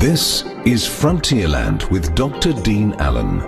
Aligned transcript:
This 0.00 0.42
is 0.64 0.88
Frontierland 0.88 1.88
with 1.90 2.14
Dr. 2.16 2.52
Dean 2.52 2.94
Allen. 2.94 3.38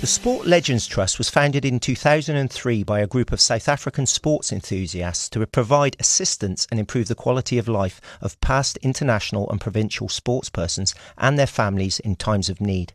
The 0.00 0.06
Sport 0.06 0.46
Legends 0.46 0.86
Trust 0.86 1.18
was 1.18 1.28
founded 1.28 1.64
in 1.64 1.80
2003 1.80 2.84
by 2.84 3.00
a 3.00 3.06
group 3.08 3.32
of 3.32 3.40
South 3.40 3.68
African 3.68 4.06
sports 4.06 4.52
enthusiasts 4.52 5.28
to 5.30 5.44
provide 5.46 5.96
assistance 5.98 6.68
and 6.70 6.78
improve 6.78 7.08
the 7.08 7.16
quality 7.16 7.58
of 7.58 7.66
life 7.66 8.00
of 8.20 8.40
past 8.40 8.76
international 8.76 9.50
and 9.50 9.60
provincial 9.60 10.06
sportspersons 10.06 10.94
and 11.18 11.36
their 11.36 11.48
families 11.48 11.98
in 11.98 12.14
times 12.14 12.48
of 12.48 12.60
need. 12.60 12.94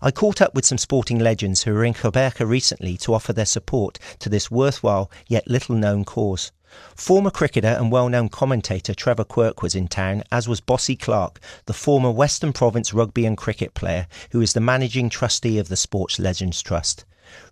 I 0.00 0.12
caught 0.12 0.40
up 0.40 0.54
with 0.54 0.64
some 0.64 0.78
sporting 0.78 1.18
legends 1.18 1.64
who 1.64 1.74
were 1.74 1.84
in 1.84 1.94
Gqeberha 1.94 2.46
recently 2.46 2.96
to 2.98 3.14
offer 3.14 3.32
their 3.32 3.46
support 3.46 3.98
to 4.20 4.28
this 4.28 4.48
worthwhile 4.48 5.10
yet 5.26 5.48
little 5.48 5.74
known 5.74 6.04
cause. 6.04 6.52
Former 6.94 7.30
cricketer 7.30 7.68
and 7.68 7.90
well 7.90 8.08
known 8.08 8.28
commentator 8.28 8.94
Trevor 8.94 9.24
Quirk 9.24 9.62
was 9.62 9.74
in 9.74 9.88
town, 9.88 10.22
as 10.30 10.48
was 10.48 10.60
Bossie 10.60 10.98
Clarke, 10.98 11.40
the 11.66 11.72
former 11.72 12.10
Western 12.10 12.52
Province 12.52 12.92
rugby 12.92 13.24
and 13.26 13.36
cricket 13.36 13.74
player 13.74 14.06
who 14.32 14.40
is 14.40 14.52
the 14.52 14.60
managing 14.60 15.08
trustee 15.08 15.58
of 15.58 15.68
the 15.68 15.76
Sports 15.76 16.18
Legends 16.18 16.62
Trust. 16.62 17.04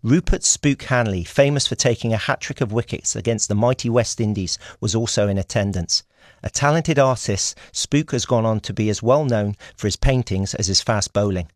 Rupert 0.03 0.45
Spook 0.45 0.83
Hanley, 0.85 1.25
famous 1.25 1.67
for 1.67 1.75
taking 1.75 2.13
a 2.13 2.19
hat 2.19 2.41
trick 2.41 2.61
of 2.61 2.73
wickets 2.73 3.17
against 3.17 3.49
the 3.49 3.55
mighty 3.55 3.91
West 3.91 4.21
Indies, 4.21 4.59
was 4.81 4.95
also 4.95 5.29
in 5.29 5.39
attendance. 5.39 6.03
A 6.43 6.51
talented 6.51 6.99
artist, 6.99 7.57
Spook 7.73 8.13
has 8.13 8.27
gone 8.27 8.45
on 8.45 8.61
to 8.61 8.73
be 8.73 8.89
as 8.89 9.03
well 9.03 9.25
known 9.25 9.57
for 9.77 9.87
his 9.87 9.97
paintings 9.97 10.55
as 10.55 10.67
his 10.67 10.81
fast 10.81 11.13
bowling. 11.13 11.49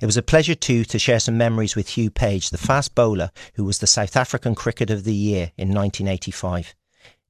It 0.00 0.06
was 0.06 0.16
a 0.16 0.22
pleasure 0.22 0.54
too 0.54 0.84
to 0.84 0.98
share 0.98 1.20
some 1.20 1.36
memories 1.36 1.76
with 1.76 1.90
Hugh 1.90 2.10
Page, 2.10 2.50
the 2.50 2.58
fast 2.58 2.94
bowler 2.94 3.30
who 3.54 3.64
was 3.64 3.78
the 3.78 3.86
South 3.86 4.16
African 4.16 4.54
Cricket 4.54 4.90
of 4.90 5.04
the 5.04 5.14
Year 5.14 5.52
in 5.56 5.68
1985. 5.68 6.74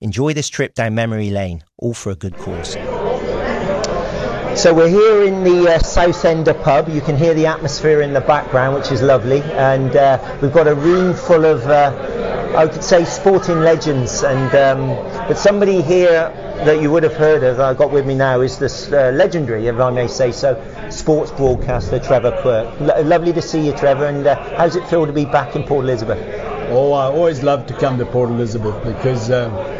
Enjoy 0.03 0.35
this 0.35 0.51
trip 0.51 0.75
down 0.75 0.95
memory 0.95 1.31
lane, 1.31 1.65
all 1.79 1.95
for 1.95 2.11
a 2.11 2.15
good 2.15 2.37
cause. 2.37 2.75
So 4.61 4.75
we're 4.75 4.91
here 4.91 5.23
in 5.23 5.43
the 5.43 5.73
uh, 5.73 5.79
Southender 5.79 6.63
pub. 6.63 6.91
You 6.91 7.01
can 7.01 7.16
hear 7.16 7.33
the 7.33 7.47
atmosphere 7.47 8.03
in 8.03 8.13
the 8.13 8.21
background, 8.21 8.77
which 8.77 8.93
is 8.93 9.01
lovely, 9.01 9.41
and 9.55 9.97
uh, 9.97 10.38
we've 10.43 10.53
got 10.53 10.69
a 10.69 10.75
room 10.75 11.15
full 11.15 11.47
of, 11.47 11.65
uh, 11.66 12.53
I 12.55 12.66
could 12.66 12.85
say, 12.85 13.07
sporting 13.07 13.61
legends. 13.61 14.23
And 14.23 14.55
um, 14.55 14.88
but 15.29 15.38
somebody 15.38 15.80
here 15.80 16.29
that 16.66 16.83
you 16.83 16.91
would 16.91 17.03
have 17.03 17.15
heard 17.15 17.43
of, 17.43 17.59
I've 17.59 17.79
got 17.79 17.91
with 17.91 18.07
me 18.07 18.15
now, 18.15 18.43
is 18.43 18.59
this 18.59 18.93
uh, 18.93 19.13
legendary, 19.15 19.66
if 19.66 19.81
I 19.81 19.91
may 19.91 20.09
say 20.09 20.31
so, 20.31 20.63
sports 20.91 21.31
broadcaster 21.31 21.99
Trevor 21.99 22.38
Quirk. 22.43 22.81
L- 22.83 23.05
lovely 23.05 23.33
to 23.33 23.41
see 23.41 23.65
you, 23.65 23.73
Trevor. 23.73 24.05
And 24.05 24.27
uh, 24.27 24.57
how's 24.59 24.77
it 24.77 24.87
feel 24.88 25.07
to 25.07 25.13
be 25.13 25.25
back 25.25 25.57
in 25.57 25.63
Port 25.63 25.85
Elizabeth? 25.85 26.19
Oh, 26.69 26.93
I 26.93 27.07
always 27.07 27.43
love 27.43 27.66
to 27.69 27.75
come 27.79 27.97
to 27.97 28.05
Port 28.05 28.29
Elizabeth 28.29 28.85
because. 28.85 29.31
Um, 29.31 29.76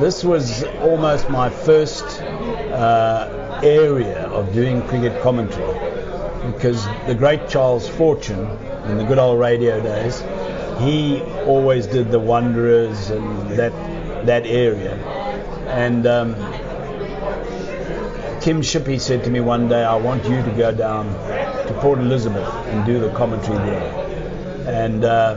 this 0.00 0.24
was 0.24 0.64
almost 0.80 1.28
my 1.28 1.50
first 1.50 2.04
uh, 2.22 3.60
area 3.62 4.26
of 4.28 4.52
doing 4.52 4.82
cricket 4.88 5.22
commentary 5.22 5.78
because 6.50 6.84
the 7.06 7.14
great 7.14 7.48
Charles 7.48 7.88
Fortune 7.88 8.48
in 8.86 8.98
the 8.98 9.04
good 9.04 9.18
old 9.18 9.38
radio 9.38 9.80
days, 9.82 10.20
he 10.80 11.20
always 11.46 11.86
did 11.86 12.10
the 12.10 12.18
Wanderers 12.18 13.10
and 13.10 13.50
that 13.50 13.72
that 14.26 14.44
area. 14.46 14.94
And 15.68 16.06
um, 16.06 16.34
Kim 18.40 18.60
Shippey 18.60 19.00
said 19.00 19.22
to 19.24 19.30
me 19.30 19.40
one 19.40 19.68
day, 19.68 19.84
I 19.84 19.94
want 19.94 20.24
you 20.24 20.42
to 20.42 20.50
go 20.56 20.72
down 20.72 21.06
to 21.66 21.74
Port 21.80 22.00
Elizabeth 22.00 22.48
and 22.66 22.84
do 22.84 22.98
the 22.98 23.12
commentary 23.12 23.58
there. 23.58 24.64
And 24.66 25.04
uh, 25.04 25.08
uh, 25.08 25.36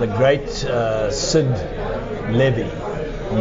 the 0.00 0.06
great 0.08 0.64
uh, 0.64 1.10
Sid 1.10 1.46
Levy 2.30 2.70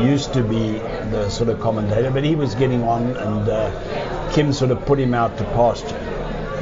used 0.05 0.33
to 0.33 0.43
be 0.43 0.79
the 1.11 1.29
sort 1.29 1.49
of 1.49 1.59
commentator, 1.59 2.11
but 2.11 2.23
he 2.23 2.35
was 2.35 2.55
getting 2.55 2.83
on, 2.83 3.15
and 3.17 3.49
uh, 3.49 4.31
Kim 4.33 4.51
sort 4.51 4.71
of 4.71 4.85
put 4.85 4.99
him 4.99 5.13
out 5.13 5.37
to 5.37 5.43
pasture. 5.45 5.95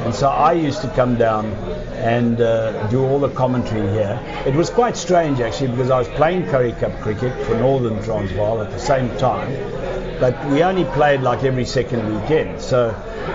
And 0.04 0.14
so 0.14 0.28
I 0.28 0.52
used 0.52 0.82
to 0.82 0.88
come 0.88 1.16
down 1.16 1.46
and 1.94 2.40
uh, 2.40 2.86
do 2.88 3.02
all 3.06 3.18
the 3.18 3.30
commentary 3.30 3.88
here. 3.90 4.20
It 4.46 4.54
was 4.54 4.68
quite 4.68 4.98
strange 4.98 5.40
actually 5.40 5.68
because 5.68 5.88
I 5.88 5.98
was 5.98 6.08
playing 6.08 6.44
Currie 6.46 6.72
Cup 6.72 6.92
cricket 7.00 7.32
for 7.46 7.54
Northern 7.54 8.02
Transvaal 8.02 8.60
at 8.60 8.70
the 8.70 8.78
same 8.78 9.08
time, 9.16 9.50
but 10.20 10.34
we 10.50 10.62
only 10.62 10.84
played 10.92 11.22
like 11.22 11.42
every 11.44 11.64
second 11.64 12.14
weekend. 12.14 12.60
So 12.60 12.90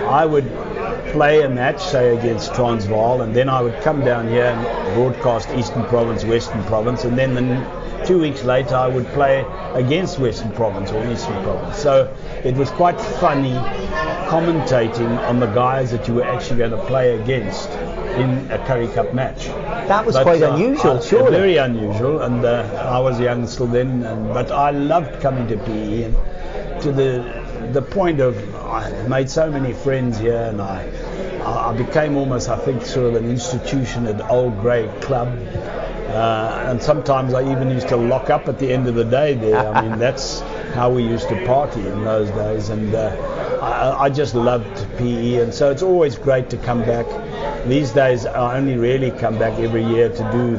I 0.08 0.24
would 0.24 0.48
play 1.10 1.42
a 1.42 1.48
match, 1.48 1.82
say 1.82 2.16
against 2.16 2.54
Transvaal, 2.54 3.22
and 3.22 3.34
then 3.34 3.48
I 3.48 3.60
would 3.60 3.80
come 3.80 4.04
down 4.04 4.28
here 4.28 4.44
and 4.44 4.94
broadcast 4.94 5.50
Eastern 5.50 5.84
Province, 5.86 6.24
Western 6.24 6.62
Province, 6.64 7.02
and 7.02 7.18
then 7.18 7.34
the 7.34 7.79
two 8.06 8.18
weeks 8.18 8.44
later 8.44 8.74
I 8.74 8.88
would 8.88 9.06
play 9.08 9.44
against 9.74 10.18
Western 10.18 10.52
Province 10.52 10.90
or 10.90 11.06
Eastern 11.10 11.42
Province. 11.42 11.76
So 11.78 12.14
it 12.44 12.54
was 12.54 12.70
quite 12.70 13.00
funny 13.00 13.54
commentating 14.30 15.18
on 15.28 15.40
the 15.40 15.46
guys 15.46 15.90
that 15.90 16.06
you 16.06 16.14
were 16.14 16.24
actually 16.24 16.58
going 16.58 16.70
to 16.70 16.84
play 16.86 17.20
against 17.20 17.68
in 18.16 18.50
a 18.50 18.58
Currie 18.66 18.88
Cup 18.88 19.12
match. 19.12 19.46
That 19.88 20.06
was 20.06 20.14
but, 20.14 20.22
quite 20.22 20.42
uh, 20.42 20.54
unusual, 20.54 20.92
uh, 20.92 21.02
surely. 21.02 21.30
Very 21.30 21.56
unusual, 21.56 22.20
and 22.22 22.44
uh, 22.44 22.62
I 22.88 22.98
was 22.98 23.18
young 23.18 23.46
still 23.46 23.66
then, 23.66 24.02
and, 24.02 24.28
but 24.32 24.50
I 24.50 24.70
loved 24.70 25.20
coming 25.20 25.48
to 25.48 25.56
PE 25.56 26.04
and 26.04 26.14
to 26.82 26.92
the 26.92 27.39
the 27.72 27.82
point 27.82 28.20
of 28.20 28.36
I 28.56 28.90
made 29.08 29.30
so 29.30 29.50
many 29.50 29.72
friends 29.72 30.18
here, 30.18 30.42
and 30.42 30.60
I 30.60 30.90
I 31.44 31.76
became 31.76 32.16
almost 32.16 32.48
I 32.48 32.58
think 32.58 32.84
sort 32.84 33.06
of 33.06 33.14
an 33.16 33.30
institution 33.30 34.06
at 34.06 34.20
Old 34.30 34.60
Grey 34.60 34.88
Club. 35.00 35.28
Uh, 36.10 36.64
and 36.66 36.82
sometimes 36.82 37.34
I 37.34 37.52
even 37.52 37.70
used 37.70 37.86
to 37.88 37.96
lock 37.96 38.30
up 38.30 38.48
at 38.48 38.58
the 38.58 38.72
end 38.72 38.88
of 38.88 38.96
the 38.96 39.04
day 39.04 39.34
there. 39.34 39.56
I 39.56 39.88
mean, 39.88 39.98
that's 40.06 40.40
how 40.74 40.90
we 40.90 41.04
used 41.04 41.28
to 41.28 41.46
party 41.46 41.86
in 41.86 42.02
those 42.02 42.28
days. 42.30 42.68
And 42.68 42.92
uh, 42.92 43.14
I, 43.62 44.06
I, 44.06 44.10
just 44.10 44.34
loved 44.34 44.74
PE. 44.98 45.36
And 45.36 45.54
so 45.54 45.70
it's 45.70 45.82
always 45.82 46.18
great 46.18 46.50
to 46.50 46.56
come 46.56 46.80
back. 46.80 47.06
These 47.68 47.92
days, 47.92 48.26
I 48.26 48.56
only 48.56 48.76
really 48.76 49.12
come 49.12 49.38
back 49.38 49.56
every 49.60 49.84
year 49.84 50.08
to 50.08 50.32
do 50.32 50.56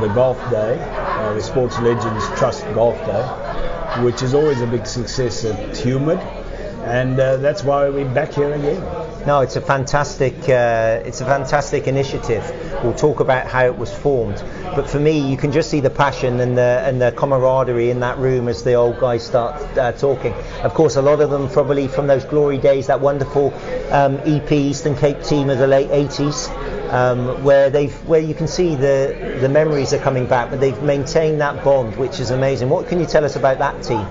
the 0.00 0.12
golf 0.14 0.38
day, 0.50 0.78
uh, 0.80 1.34
the 1.34 1.42
Sports 1.42 1.78
Legends 1.80 2.26
Trust 2.38 2.62
Golf 2.74 2.96
Day, 3.06 4.02
which 4.04 4.22
is 4.22 4.34
always 4.34 4.60
a 4.60 4.66
big 4.66 4.86
success 4.86 5.44
at 5.44 5.56
Tumut. 5.70 6.43
And 6.84 7.18
uh, 7.18 7.38
that's 7.38 7.64
why 7.64 7.88
we're 7.88 8.12
back 8.12 8.34
here 8.34 8.52
again. 8.52 8.80
No, 9.26 9.40
it's 9.40 9.56
a 9.56 9.60
fantastic, 9.62 10.34
uh, 10.50 11.00
it's 11.02 11.22
a 11.22 11.24
fantastic 11.24 11.86
initiative. 11.86 12.44
We'll 12.84 12.92
talk 12.92 13.20
about 13.20 13.46
how 13.46 13.64
it 13.64 13.78
was 13.78 13.90
formed, 13.90 14.44
but 14.76 14.90
for 14.90 15.00
me, 15.00 15.18
you 15.18 15.38
can 15.38 15.50
just 15.50 15.70
see 15.70 15.80
the 15.80 15.88
passion 15.88 16.40
and 16.40 16.58
the 16.58 16.82
and 16.84 17.00
the 17.00 17.10
camaraderie 17.12 17.88
in 17.88 18.00
that 18.00 18.18
room 18.18 18.48
as 18.48 18.64
the 18.64 18.74
old 18.74 19.00
guys 19.00 19.24
start 19.24 19.62
uh, 19.78 19.92
talking. 19.92 20.34
Of 20.62 20.74
course, 20.74 20.96
a 20.96 21.02
lot 21.02 21.22
of 21.22 21.30
them 21.30 21.48
probably 21.48 21.88
from 21.88 22.06
those 22.06 22.26
glory 22.26 22.58
days, 22.58 22.88
that 22.88 23.00
wonderful 23.00 23.54
um, 23.90 24.20
EP 24.26 24.52
Eastern 24.52 24.94
Cape 24.94 25.22
team 25.22 25.48
of 25.48 25.56
the 25.56 25.66
late 25.66 25.88
80s. 25.88 26.50
Um, 26.92 27.42
where 27.42 27.70
they've 27.70 27.94
where 28.06 28.20
you 28.20 28.34
can 28.34 28.46
see 28.46 28.76
the 28.76 29.38
the 29.40 29.48
memories 29.48 29.94
are 29.94 29.98
coming 29.98 30.26
back, 30.26 30.50
but 30.50 30.60
they've 30.60 30.80
maintained 30.82 31.40
that 31.40 31.64
bond, 31.64 31.96
which 31.96 32.20
is 32.20 32.30
amazing. 32.30 32.68
What 32.68 32.88
can 32.88 33.00
you 33.00 33.06
tell 33.06 33.24
us 33.24 33.36
about 33.36 33.58
that 33.58 33.82
team? 33.82 34.06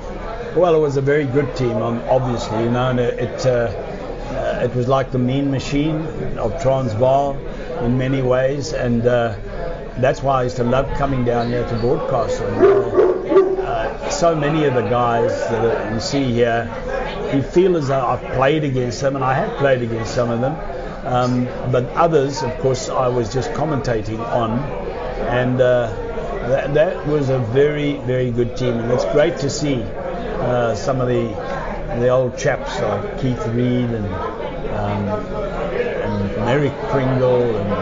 Well, 0.56 0.76
it 0.76 0.80
was 0.80 0.98
a 0.98 1.02
very 1.02 1.26
good 1.26 1.56
team, 1.56 1.78
um, 1.78 2.02
obviously, 2.10 2.64
you 2.64 2.70
know, 2.70 2.96
it. 2.98 3.20
it 3.20 3.46
uh, 3.46 3.90
uh, 4.34 4.62
it 4.64 4.76
was 4.76 4.88
like 4.88 5.12
the 5.12 5.20
mean 5.20 5.52
machine 5.52 6.06
of 6.38 6.60
Transvaal 6.62 7.38
in 7.82 7.98
many 7.98 8.22
ways, 8.22 8.74
and 8.74 9.06
uh, 9.06 9.36
that's 10.00 10.24
why 10.24 10.40
I 10.40 10.44
used 10.44 10.56
to 10.58 10.64
love 10.64 10.92
coming 10.98 11.24
down 11.24 11.50
here 11.50 11.68
to 11.68 11.80
broadcast. 11.80 12.42
Uh, 12.42 12.46
uh, 13.62 14.10
so 14.10 14.36
many 14.36 14.66
of 14.66 14.74
the 14.74 14.82
guys 14.82 15.32
that 15.50 15.94
you 15.94 16.00
see 16.00 16.24
here, 16.24 16.66
you 17.34 17.44
feel 17.44 17.78
as 17.78 17.90
though 17.90 18.06
I've 18.06 18.24
played 18.34 18.64
against 18.64 19.02
them, 19.02 19.16
and 19.16 19.24
I 19.24 19.34
have 19.36 19.58
played 19.58 19.82
against 19.82 20.16
some 20.16 20.30
of 20.30 20.42
them. 20.42 20.56
Um, 21.06 21.46
but 21.72 21.86
others, 21.90 22.42
of 22.42 22.58
course, 22.60 22.90
I 22.90 23.08
was 23.08 23.32
just 23.32 23.52
commentating 23.52 24.20
on, 24.20 24.58
and 25.28 25.62
uh, 25.62 25.88
that, 26.48 26.74
that, 26.74 27.08
was 27.08 27.30
a 27.30 27.40
very, 27.40 27.98
very 27.98 28.32
good 28.32 28.58
team, 28.58 28.80
and 28.80 28.92
it's 28.92 29.06
great 29.06 29.38
to 29.40 29.50
see 29.50 29.84
uh, 30.44 30.76
some 30.76 31.02
of 31.02 31.08
the 31.08 31.28
the 32.00 32.10
old 32.10 32.38
chaps 32.38 32.80
like 32.82 33.22
Keith 33.22 33.46
Reid 33.48 33.90
and 33.90 34.06
um, 34.74 35.08
and 35.08 36.38
Meyrick 36.38 36.74
Pringle 36.90 37.56
and 37.56 37.74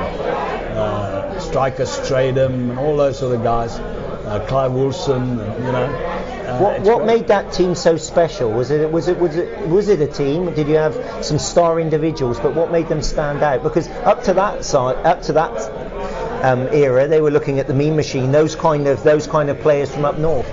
uh, 0.77 1.39
Striker 1.39 1.83
Strydom 1.83 2.53
and 2.53 2.79
all 2.79 2.97
those 2.97 3.19
sort 3.19 3.35
of 3.35 3.43
guys, 3.43 3.79
uh, 3.79 4.45
Clive 4.47 4.73
Wilson, 4.73 5.39
and, 5.39 5.65
you 5.65 5.71
know. 5.71 5.85
Uh, 5.85 6.59
what, 6.59 6.81
what 6.81 7.05
made 7.05 7.27
that 7.27 7.53
team 7.53 7.75
so 7.75 7.97
special? 7.97 8.51
Was 8.51 8.71
it 8.71 8.91
was 8.91 9.07
it 9.07 9.17
was 9.17 9.35
it 9.35 9.67
was 9.67 9.87
it 9.87 10.01
a 10.01 10.07
team? 10.07 10.53
Did 10.53 10.67
you 10.67 10.75
have 10.75 11.23
some 11.23 11.39
star 11.39 11.79
individuals? 11.79 12.39
But 12.39 12.55
what 12.55 12.71
made 12.71 12.89
them 12.89 13.01
stand 13.01 13.41
out? 13.41 13.63
Because 13.63 13.87
up 13.87 14.23
to 14.23 14.33
that 14.33 14.65
side, 14.65 14.97
up 15.05 15.21
to 15.23 15.33
that 15.33 16.43
um, 16.43 16.67
era, 16.73 17.07
they 17.07 17.21
were 17.21 17.31
looking 17.31 17.59
at 17.59 17.67
the 17.67 17.73
Mean 17.73 17.95
Machine, 17.95 18.31
those 18.31 18.55
kind 18.55 18.87
of 18.87 19.01
those 19.03 19.27
kind 19.27 19.49
of 19.49 19.59
players 19.61 19.93
from 19.93 20.03
up 20.03 20.17
north. 20.17 20.47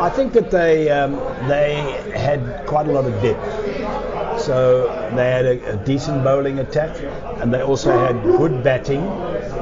I 0.00 0.08
think 0.10 0.32
that 0.32 0.50
they 0.50 0.90
um, 0.90 1.12
they 1.48 1.74
had 2.14 2.66
quite 2.66 2.86
a 2.86 2.92
lot 2.92 3.04
of 3.04 3.22
depth. 3.22 4.40
So 4.40 4.86
they 5.14 5.30
had 5.30 5.44
a, 5.44 5.74
a, 5.74 5.76
decent 5.84 6.24
bowling 6.24 6.58
attack, 6.58 6.96
and 7.40 7.52
they 7.52 7.62
also 7.62 7.92
had 7.92 8.22
good 8.22 8.64
batting 8.64 9.02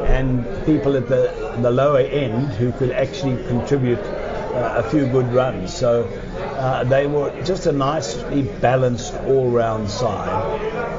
and 0.06 0.44
people 0.64 0.96
at 0.96 1.08
the 1.08 1.32
the 1.60 1.70
lower 1.70 1.98
end 1.98 2.52
who 2.54 2.72
could 2.72 2.92
actually 2.92 3.36
contribute 3.48 3.98
a 4.52 4.82
few 4.82 5.06
good 5.06 5.32
runs. 5.32 5.72
So 5.74 6.04
uh, 6.56 6.84
they 6.84 7.06
were 7.06 7.30
just 7.42 7.66
a 7.66 7.72
nicely 7.72 8.42
balanced 8.42 9.14
all-round 9.14 9.90
side 9.90 10.28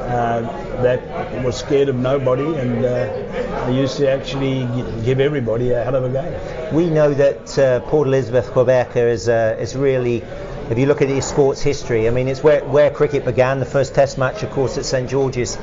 uh, 0.09 0.41
that 0.81 1.43
was 1.43 1.57
scared 1.57 1.89
of 1.89 1.95
nobody 1.95 2.55
and 2.55 2.85
uh, 2.85 3.69
used 3.71 3.97
to 3.97 4.09
actually 4.09 4.65
give 5.03 5.19
everybody 5.19 5.71
a 5.71 5.83
hell 5.83 5.95
of 5.95 6.03
a 6.03 6.09
game. 6.09 6.75
We 6.75 6.89
know 6.89 7.13
that 7.13 7.57
uh, 7.59 7.79
Port 7.81 8.07
Elizabeth, 8.07 8.47
Gqeberha 8.51 8.95
is, 8.95 9.29
uh, 9.29 9.57
is 9.59 9.75
really 9.75 10.23
if 10.71 10.77
you 10.77 10.85
look 10.85 11.01
at 11.01 11.09
his 11.09 11.25
sports 11.25 11.61
history, 11.61 12.07
I 12.07 12.11
mean, 12.11 12.29
it's 12.29 12.41
where, 12.41 12.63
where 12.63 12.89
cricket 12.89 13.25
began. 13.25 13.59
The 13.59 13.65
first 13.65 13.93
Test 13.93 14.17
match, 14.17 14.41
of 14.41 14.51
course, 14.51 14.77
at 14.77 14.85
St 14.85 15.09
George's. 15.09 15.57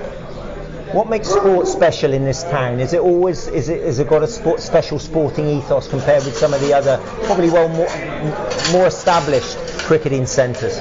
What 0.93 1.11
makes 1.11 1.29
sport 1.29 1.69
special 1.69 2.15
in 2.15 2.25
this 2.25 2.45
town? 2.45 2.81
Is 2.81 2.95
it 2.95 3.01
always 3.01 3.47
is 3.49 3.69
it 3.69 3.83
has 3.83 3.99
it 3.99 4.09
got 4.09 4.23
a 4.23 4.27
sport, 4.27 4.61
special 4.61 4.99
sporting 4.99 5.47
ethos 5.47 5.87
compared 5.87 6.25
with 6.25 6.35
some 6.35 6.55
of 6.55 6.63
the 6.63 6.73
other 6.73 6.99
probably 7.25 7.51
well 7.51 7.69
more, 7.69 7.89
more 8.73 8.87
established 8.87 9.59
cricketing 9.81 10.25
centres? 10.25 10.81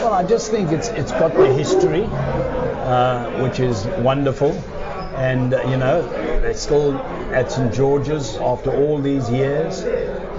Well, 0.00 0.14
I 0.14 0.24
just 0.24 0.50
think 0.50 0.72
it's 0.72 0.88
it's 0.88 1.12
got 1.12 1.32
the 1.34 1.52
history, 1.52 2.04
uh, 2.04 3.42
which 3.42 3.60
is 3.60 3.86
wonderful, 3.98 4.50
and 5.14 5.54
uh, 5.54 5.62
you 5.68 5.76
know 5.76 6.02
they're 6.40 6.54
still 6.54 6.98
at 7.32 7.52
St 7.52 7.72
George's 7.72 8.36
after 8.38 8.74
all 8.74 9.00
these 9.00 9.30
years. 9.30 9.84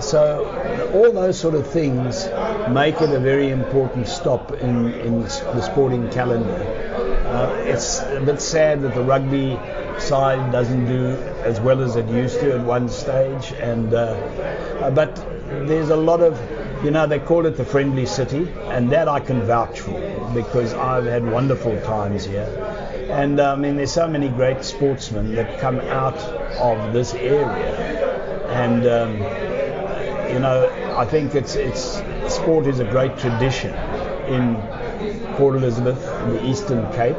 So 0.03 0.91
all 0.93 1.11
those 1.13 1.39
sort 1.39 1.55
of 1.55 1.65
things 1.65 2.25
make 2.69 3.01
it 3.01 3.09
a 3.09 3.19
very 3.19 3.49
important 3.51 4.07
stop 4.07 4.51
in, 4.51 4.93
in 4.93 5.21
the 5.21 5.61
sporting 5.61 6.09
calendar. 6.09 6.96
Uh, 7.27 7.53
it's 7.65 7.99
a 7.99 8.21
bit 8.21 8.39
sad 8.39 8.81
that 8.81 8.95
the 8.95 9.01
rugby 9.01 9.59
side 9.99 10.49
doesn't 10.49 10.85
do 10.85 11.07
as 11.43 11.59
well 11.59 11.81
as 11.81 11.97
it 11.97 12.07
used 12.07 12.39
to 12.39 12.53
at 12.53 12.61
one 12.61 12.87
stage, 12.87 13.51
and 13.59 13.93
uh, 13.93 13.97
uh, 13.97 14.91
but 14.91 15.13
there's 15.67 15.89
a 15.89 15.95
lot 15.95 16.21
of 16.21 16.39
you 16.85 16.91
know 16.91 17.05
they 17.05 17.19
call 17.19 17.45
it 17.45 17.57
the 17.57 17.65
friendly 17.65 18.05
city, 18.05 18.47
and 18.67 18.89
that 18.91 19.09
I 19.09 19.19
can 19.19 19.41
vouch 19.41 19.81
for 19.81 20.31
because 20.33 20.73
I've 20.73 21.05
had 21.05 21.29
wonderful 21.29 21.79
times 21.81 22.23
here. 22.23 22.47
And 23.09 23.41
I 23.41 23.55
mean, 23.55 23.75
there's 23.75 23.91
so 23.91 24.07
many 24.07 24.29
great 24.29 24.63
sportsmen 24.63 25.35
that 25.35 25.59
come 25.59 25.79
out 25.81 26.17
of 26.59 26.93
this 26.93 27.13
area, 27.13 28.47
and 28.49 28.87
um, 28.87 29.13
you 30.31 30.39
know, 30.39 30.95
I 30.95 31.05
think 31.05 31.35
it's 31.35 31.55
it's 31.55 32.01
sport 32.33 32.67
is 32.67 32.79
a 32.79 32.85
great 32.85 33.17
tradition 33.17 33.73
in 34.27 34.55
Port 35.37 35.55
Elizabeth 35.55 36.03
in 36.23 36.29
the 36.33 36.45
Eastern 36.45 36.91
Cape, 36.93 37.15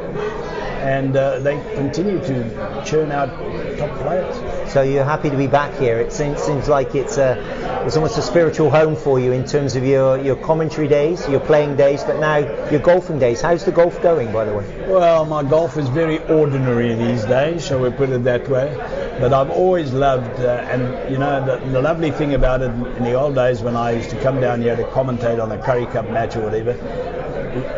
and 0.79 1.15
uh, 1.15 1.39
they 1.39 1.55
continue 1.75 2.19
to 2.19 2.83
churn 2.85 3.11
out 3.11 3.29
top 3.77 3.97
players. 3.99 4.71
So 4.71 4.81
you're 4.81 5.03
happy 5.03 5.29
to 5.29 5.37
be 5.37 5.47
back 5.47 5.73
here. 5.79 5.99
It 5.99 6.11
seems, 6.11 6.39
seems 6.41 6.67
like 6.67 6.95
it's 6.95 7.17
a, 7.17 7.83
it's 7.85 7.95
almost 7.95 8.17
a 8.17 8.21
spiritual 8.21 8.69
home 8.69 8.95
for 8.95 9.19
you 9.19 9.31
in 9.31 9.45
terms 9.45 9.75
of 9.75 9.85
your, 9.85 10.17
your 10.19 10.35
commentary 10.35 10.87
days, 10.87 11.27
your 11.27 11.39
playing 11.39 11.75
days, 11.75 12.03
but 12.03 12.19
now 12.19 12.37
your 12.69 12.79
golfing 12.79 13.19
days. 13.19 13.41
How's 13.41 13.65
the 13.65 13.71
golf 13.71 14.01
going, 14.01 14.31
by 14.31 14.45
the 14.45 14.53
way? 14.53 14.85
Well, 14.87 15.25
my 15.25 15.43
golf 15.43 15.77
is 15.77 15.89
very 15.89 16.19
ordinary 16.25 16.93
these 16.95 17.23
days, 17.25 17.65
shall 17.65 17.79
we 17.79 17.89
put 17.89 18.09
it 18.09 18.23
that 18.25 18.47
way. 18.47 18.75
But 19.19 19.33
I've 19.33 19.49
always 19.49 19.91
loved, 19.91 20.39
uh, 20.39 20.65
and 20.69 21.11
you 21.11 21.17
know, 21.17 21.45
the, 21.45 21.65
the, 21.71 21.81
lovely 21.81 22.11
thing 22.11 22.35
about 22.35 22.61
it 22.61 22.71
in 22.71 23.03
the 23.03 23.13
old 23.13 23.35
days 23.35 23.61
when 23.61 23.75
I 23.75 23.91
used 23.91 24.11
to 24.11 24.21
come 24.21 24.39
down 24.39 24.61
here 24.61 24.77
to 24.77 24.83
commentate 24.83 25.43
on 25.43 25.51
a 25.51 25.61
Currie 25.61 25.87
Cup 25.87 26.09
match 26.09 26.37
or 26.37 26.43
whatever, 26.43 26.71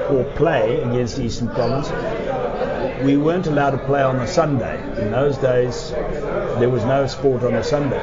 or 0.10 0.24
play 0.36 0.82
against 0.82 1.20
Eastern 1.20 1.50
Province, 1.50 1.90
we 3.04 3.18
weren't 3.18 3.48
allowed 3.48 3.72
to 3.72 3.78
play 3.80 4.02
on 4.02 4.18
a 4.18 4.28
Sunday. 4.28 4.78
In 5.02 5.12
those 5.12 5.38
days, 5.38 5.92
there 5.92 6.70
was 6.70 6.84
no 6.86 7.08
sport 7.08 7.44
on 7.44 7.56
a 7.56 7.64
Sunday. 7.64 8.00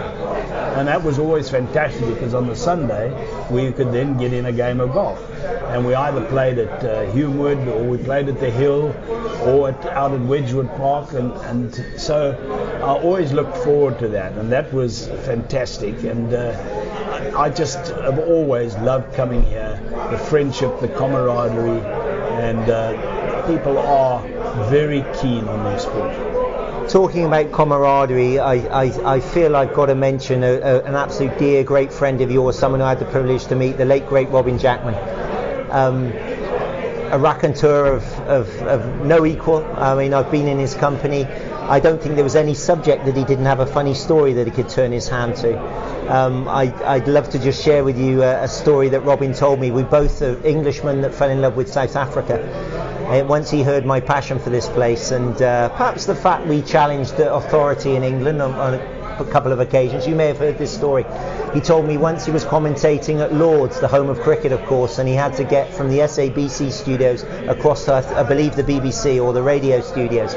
And 0.78 0.86
that 0.88 1.02
was 1.02 1.18
always 1.18 1.48
fantastic 1.48 2.06
because 2.14 2.34
on 2.34 2.46
the 2.46 2.56
Sunday, 2.56 3.10
we 3.50 3.72
could 3.72 3.92
then 3.92 4.16
get 4.16 4.32
in 4.32 4.46
a 4.46 4.52
game 4.52 4.80
of 4.80 4.92
golf. 4.92 5.18
And 5.68 5.84
we 5.86 5.94
either 5.94 6.24
played 6.26 6.58
at 6.58 6.84
uh, 6.84 7.12
Humewood 7.12 7.66
or 7.66 7.82
we 7.84 7.98
played 7.98 8.28
at 8.28 8.40
the 8.40 8.50
Hill 8.50 8.94
or 9.42 9.70
at, 9.70 9.86
out 9.86 10.12
at 10.12 10.20
Wedgwood 10.20 10.68
Park. 10.76 11.12
And, 11.12 11.32
and 11.32 12.00
so 12.00 12.32
I 12.82 13.02
always 13.02 13.32
looked 13.32 13.56
forward 13.58 13.98
to 14.00 14.08
that. 14.08 14.32
And 14.32 14.52
that 14.52 14.72
was 14.72 15.08
fantastic. 15.08 16.02
And 16.04 16.32
uh, 16.32 16.52
I 17.36 17.50
just 17.50 17.88
have 17.88 18.18
always 18.18 18.74
loved 18.76 19.14
coming 19.14 19.42
here 19.44 19.80
the 20.10 20.18
friendship, 20.18 20.80
the 20.80 20.88
camaraderie, 20.88 21.80
and 22.42 22.70
uh, 22.70 23.46
people 23.46 23.78
are 23.78 24.22
very 24.68 25.04
keen 25.20 25.46
on 25.46 25.64
their 25.64 25.78
sport. 25.78 26.88
Talking 26.88 27.26
about 27.26 27.52
camaraderie, 27.52 28.38
I, 28.38 28.54
I, 28.54 29.14
I 29.16 29.20
feel 29.20 29.54
I've 29.54 29.74
got 29.74 29.86
to 29.86 29.94
mention 29.94 30.42
a, 30.42 30.52
a, 30.52 30.82
an 30.84 30.94
absolute 30.94 31.38
dear, 31.38 31.62
great 31.62 31.92
friend 31.92 32.20
of 32.22 32.30
yours, 32.30 32.58
someone 32.58 32.80
I 32.80 32.88
had 32.88 32.98
the 32.98 33.04
privilege 33.04 33.44
to 33.46 33.56
meet, 33.56 33.76
the 33.76 33.84
late, 33.84 34.06
great 34.06 34.30
Robin 34.30 34.58
Jackman. 34.58 34.94
Um, 35.70 36.12
a 37.10 37.18
raconteur 37.18 37.86
of, 37.86 38.04
of, 38.20 38.48
of 38.62 39.06
no 39.06 39.24
equal. 39.24 39.64
I 39.76 39.94
mean, 39.94 40.14
I've 40.14 40.30
been 40.30 40.46
in 40.46 40.58
his 40.58 40.74
company. 40.74 41.24
I 41.24 41.80
don't 41.80 42.00
think 42.02 42.14
there 42.14 42.24
was 42.24 42.36
any 42.36 42.54
subject 42.54 43.04
that 43.04 43.16
he 43.16 43.24
didn't 43.24 43.46
have 43.46 43.60
a 43.60 43.66
funny 43.66 43.94
story 43.94 44.34
that 44.34 44.46
he 44.46 44.50
could 44.50 44.68
turn 44.68 44.92
his 44.92 45.08
hand 45.08 45.36
to. 45.36 45.58
Um, 46.08 46.48
I, 46.48 46.98
would 46.98 47.06
love 47.06 47.28
to 47.30 47.38
just 47.38 47.62
share 47.62 47.84
with 47.84 47.98
you 47.98 48.22
a, 48.22 48.44
a, 48.44 48.48
story 48.48 48.88
that 48.88 49.00
Robin 49.00 49.34
told 49.34 49.60
me. 49.60 49.70
We 49.70 49.82
both 49.82 50.22
are 50.22 50.42
Englishmen 50.42 51.02
that 51.02 51.14
fell 51.14 51.28
in 51.28 51.42
love 51.42 51.54
with 51.54 51.70
South 51.70 51.96
Africa. 51.96 52.42
Uh, 53.08 53.26
once 53.26 53.50
he 53.50 53.62
heard 53.62 53.84
my 53.84 54.00
passion 54.00 54.38
for 54.38 54.48
this 54.48 54.66
place, 54.70 55.10
and 55.10 55.40
uh, 55.42 55.68
perhaps 55.68 56.06
the 56.06 56.14
fact 56.14 56.46
we 56.46 56.62
challenged 56.62 57.18
the 57.18 57.34
authority 57.34 57.94
in 57.94 58.02
England 58.02 58.40
on, 58.40 58.52
on 58.54 58.97
couple 59.24 59.52
of 59.52 59.60
occasions. 59.60 60.06
You 60.06 60.14
may 60.14 60.26
have 60.26 60.38
heard 60.38 60.58
this 60.58 60.72
story. 60.72 61.04
He 61.54 61.60
told 61.60 61.86
me 61.86 61.96
once 61.96 62.24
he 62.24 62.32
was 62.32 62.44
commentating 62.44 63.20
at 63.20 63.32
Lords, 63.32 63.80
the 63.80 63.88
home 63.88 64.08
of 64.08 64.20
cricket, 64.20 64.52
of 64.52 64.64
course, 64.66 64.98
and 64.98 65.08
he 65.08 65.14
had 65.14 65.34
to 65.34 65.44
get 65.44 65.72
from 65.72 65.88
the 65.88 65.98
SABC 66.00 66.70
studios 66.70 67.22
across 67.48 67.84
to, 67.86 67.94
I 67.94 68.22
believe, 68.22 68.56
the 68.56 68.64
BBC 68.64 69.22
or 69.22 69.32
the 69.32 69.42
radio 69.42 69.80
studios 69.80 70.34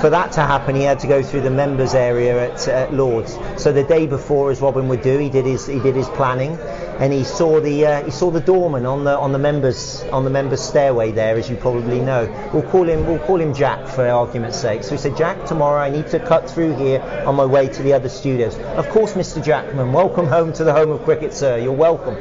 for 0.00 0.10
that 0.10 0.30
to 0.32 0.40
happen, 0.40 0.76
he 0.76 0.82
had 0.82 0.98
to 1.00 1.06
go 1.06 1.22
through 1.22 1.40
the 1.40 1.50
members 1.50 1.94
area 1.94 2.52
at, 2.52 2.68
at, 2.68 2.92
Lords. 2.92 3.38
So 3.56 3.72
the 3.72 3.82
day 3.82 4.06
before, 4.06 4.50
as 4.50 4.60
Robin 4.60 4.88
would 4.88 5.02
do, 5.02 5.18
he 5.18 5.30
did 5.30 5.46
his 5.46 5.66
he 5.66 5.80
did 5.80 5.96
his 5.96 6.08
planning, 6.10 6.58
and 6.98 7.12
he 7.12 7.24
saw 7.24 7.60
the 7.60 7.86
uh, 7.86 8.04
he 8.04 8.10
saw 8.10 8.30
the 8.30 8.40
doorman 8.40 8.86
on 8.86 9.04
the 9.04 9.16
on 9.16 9.32
the 9.32 9.38
members 9.38 10.02
on 10.12 10.24
the 10.24 10.30
members 10.30 10.62
stairway 10.62 11.12
there, 11.12 11.36
as 11.36 11.50
you 11.50 11.56
probably 11.56 12.00
know. 12.00 12.24
We'll 12.52 12.62
call 12.62 12.88
him 12.88 13.06
we'll 13.06 13.18
call 13.18 13.40
him 13.40 13.54
Jack 13.54 13.86
for 13.86 14.06
argument's 14.08 14.58
sake. 14.58 14.82
So 14.82 14.92
he 14.92 14.98
said, 14.98 15.16
Jack, 15.16 15.46
tomorrow 15.46 15.80
I 15.80 15.90
need 15.90 16.08
to 16.08 16.18
cut 16.18 16.50
through 16.50 16.76
here 16.76 17.00
on 17.26 17.34
my 17.34 17.44
way 17.44 17.68
to 17.68 17.82
the 17.82 17.92
other 17.92 18.08
studios. 18.08 18.56
Of 18.56 18.88
course, 18.88 19.12
Mr. 19.12 19.44
Jackman, 19.44 19.92
welcome 19.92 20.26
home 20.26 20.52
to 20.54 20.64
the 20.64 20.72
home 20.72 20.90
of 20.90 21.02
cricket, 21.04 21.34
sir. 21.34 21.58
You're 21.58 21.72
welcome. 21.72 22.16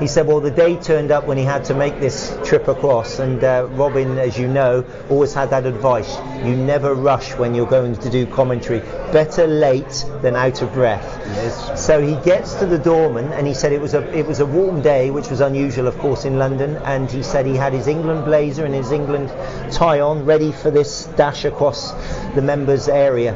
He 0.00 0.06
said, 0.06 0.28
well, 0.28 0.40
the 0.40 0.50
day 0.50 0.76
turned 0.76 1.10
up 1.10 1.26
when 1.26 1.36
he 1.36 1.42
had 1.42 1.64
to 1.64 1.74
make 1.74 1.98
this 1.98 2.36
trip 2.44 2.68
across, 2.68 3.18
and 3.18 3.42
uh, 3.42 3.66
Robin, 3.72 4.16
as 4.16 4.38
you 4.38 4.46
know, 4.46 4.84
always 5.10 5.34
had 5.34 5.50
that 5.50 5.66
advice: 5.66 6.16
you 6.44 6.54
never 6.54 6.94
rush 6.94 7.34
when 7.34 7.52
you're 7.52 7.66
going 7.66 7.96
to 7.96 8.08
do 8.08 8.24
commentary. 8.24 8.78
Better 9.10 9.48
late 9.48 10.04
than 10.22 10.36
out 10.36 10.62
of 10.62 10.72
breath. 10.72 11.18
Yes. 11.26 11.84
So 11.84 12.00
he 12.00 12.14
gets 12.24 12.54
to 12.54 12.66
the 12.66 12.78
doorman, 12.78 13.32
and 13.32 13.44
he 13.44 13.54
said 13.54 13.72
it 13.72 13.80
was 13.80 13.94
a 13.94 14.08
it 14.16 14.24
was 14.24 14.38
a 14.38 14.46
warm 14.46 14.82
day, 14.82 15.10
which 15.10 15.30
was 15.30 15.40
unusual, 15.40 15.88
of 15.88 15.98
course, 15.98 16.24
in 16.24 16.38
London. 16.38 16.76
And 16.84 17.10
he 17.10 17.24
said 17.24 17.44
he 17.44 17.56
had 17.56 17.72
his 17.72 17.88
England 17.88 18.24
blazer 18.24 18.64
and 18.64 18.74
his 18.74 18.92
England 18.92 19.30
tie 19.72 19.98
on, 19.98 20.24
ready 20.24 20.52
for 20.52 20.70
this 20.70 21.06
dash 21.16 21.44
across 21.44 21.90
the 22.36 22.42
members' 22.42 22.88
area. 22.88 23.34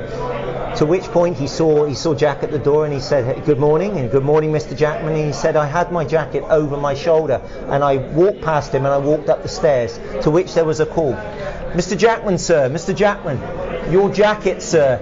To 0.82 0.86
which 0.86 1.04
point 1.12 1.36
he 1.36 1.46
saw 1.46 1.84
he 1.84 1.94
saw 1.94 2.12
Jack 2.12 2.42
at 2.42 2.50
the 2.50 2.58
door 2.58 2.84
and 2.84 2.92
he 2.92 2.98
said, 2.98 3.44
"Good 3.44 3.60
morning 3.60 3.98
and 3.98 4.10
good 4.10 4.24
morning, 4.24 4.50
Mr. 4.50 4.76
Jackman." 4.76 5.14
And 5.14 5.26
he 5.26 5.32
said, 5.32 5.54
"I 5.54 5.64
had 5.64 5.92
my 5.92 6.04
jacket 6.04 6.42
over 6.50 6.76
my 6.76 6.92
shoulder 6.92 7.40
and 7.68 7.84
I 7.84 7.98
walked 7.98 8.40
past 8.40 8.74
him 8.74 8.84
and 8.84 8.92
I 8.92 8.98
walked 8.98 9.28
up 9.28 9.44
the 9.44 9.48
stairs." 9.48 10.00
To 10.22 10.30
which 10.32 10.54
there 10.54 10.64
was 10.64 10.80
a 10.80 10.86
call, 10.86 11.12
"Mr. 11.72 11.96
Jackman, 11.96 12.36
sir, 12.36 12.68
Mr. 12.68 12.92
Jackman, 12.92 13.38
your 13.92 14.10
jacket, 14.10 14.60
sir." 14.60 14.98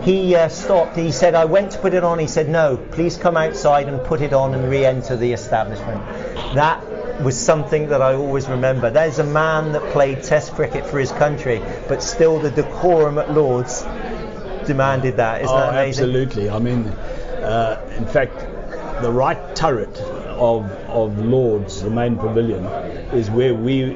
He 0.00 0.34
uh, 0.34 0.48
stopped. 0.48 0.96
He 0.96 1.12
said, 1.12 1.34
"I 1.34 1.44
went 1.44 1.72
to 1.72 1.78
put 1.78 1.92
it 1.92 2.04
on." 2.04 2.18
He 2.18 2.26
said, 2.26 2.48
"No, 2.48 2.78
please 2.92 3.18
come 3.18 3.36
outside 3.36 3.88
and 3.88 4.02
put 4.04 4.22
it 4.22 4.32
on 4.32 4.54
and 4.54 4.70
re-enter 4.70 5.18
the 5.18 5.34
establishment." 5.34 6.00
That 6.54 6.80
was 7.22 7.38
something 7.38 7.90
that 7.90 8.00
I 8.00 8.14
always 8.14 8.48
remember. 8.48 8.88
There's 8.88 9.18
a 9.18 9.24
man 9.24 9.72
that 9.72 9.82
played 9.92 10.22
Test 10.22 10.54
cricket 10.54 10.86
for 10.86 10.98
his 10.98 11.12
country, 11.12 11.60
but 11.86 12.02
still 12.02 12.38
the 12.38 12.50
decorum 12.50 13.18
at 13.18 13.30
Lords 13.30 13.84
demanded 14.66 15.16
that. 15.16 15.42
Isn't 15.42 15.54
oh, 15.54 15.58
that 15.58 15.70
amazing? 15.70 16.04
Absolutely. 16.04 16.50
I 16.50 16.58
mean, 16.58 16.86
uh, 16.86 17.94
in 17.96 18.06
fact, 18.06 18.38
the 19.02 19.10
right 19.10 19.56
turret 19.56 19.96
of 19.98 20.70
of 20.88 21.18
Lords, 21.18 21.82
the 21.82 21.90
main 21.90 22.16
pavilion, 22.16 22.64
is 23.12 23.30
where 23.30 23.54
we 23.54 23.94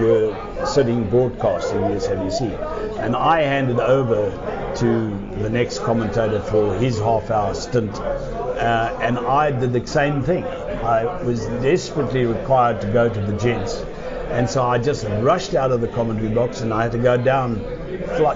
were 0.00 0.66
sitting 0.66 1.08
broadcasting 1.08 1.80
the 1.80 1.96
SABC, 1.96 2.98
and 2.98 3.14
I 3.14 3.42
handed 3.42 3.80
over 3.80 4.30
to 4.76 5.10
the 5.42 5.50
next 5.50 5.80
commentator 5.80 6.40
for 6.40 6.74
his 6.74 6.98
half-hour 6.98 7.54
stint, 7.54 7.94
uh, 7.96 8.98
and 9.00 9.18
I 9.18 9.50
did 9.52 9.72
the 9.72 9.86
same 9.86 10.22
thing. 10.22 10.44
I 10.44 11.22
was 11.22 11.46
desperately 11.62 12.26
required 12.26 12.80
to 12.80 12.88
go 12.88 13.08
to 13.08 13.20
the 13.20 13.36
gents, 13.36 13.84
and 14.30 14.50
so 14.50 14.64
I 14.64 14.78
just 14.78 15.06
rushed 15.20 15.54
out 15.54 15.70
of 15.70 15.80
the 15.80 15.88
commentary 15.88 16.34
box, 16.34 16.60
and 16.60 16.72
I 16.74 16.82
had 16.82 16.92
to 16.92 16.98
go 16.98 17.16
down 17.16 17.64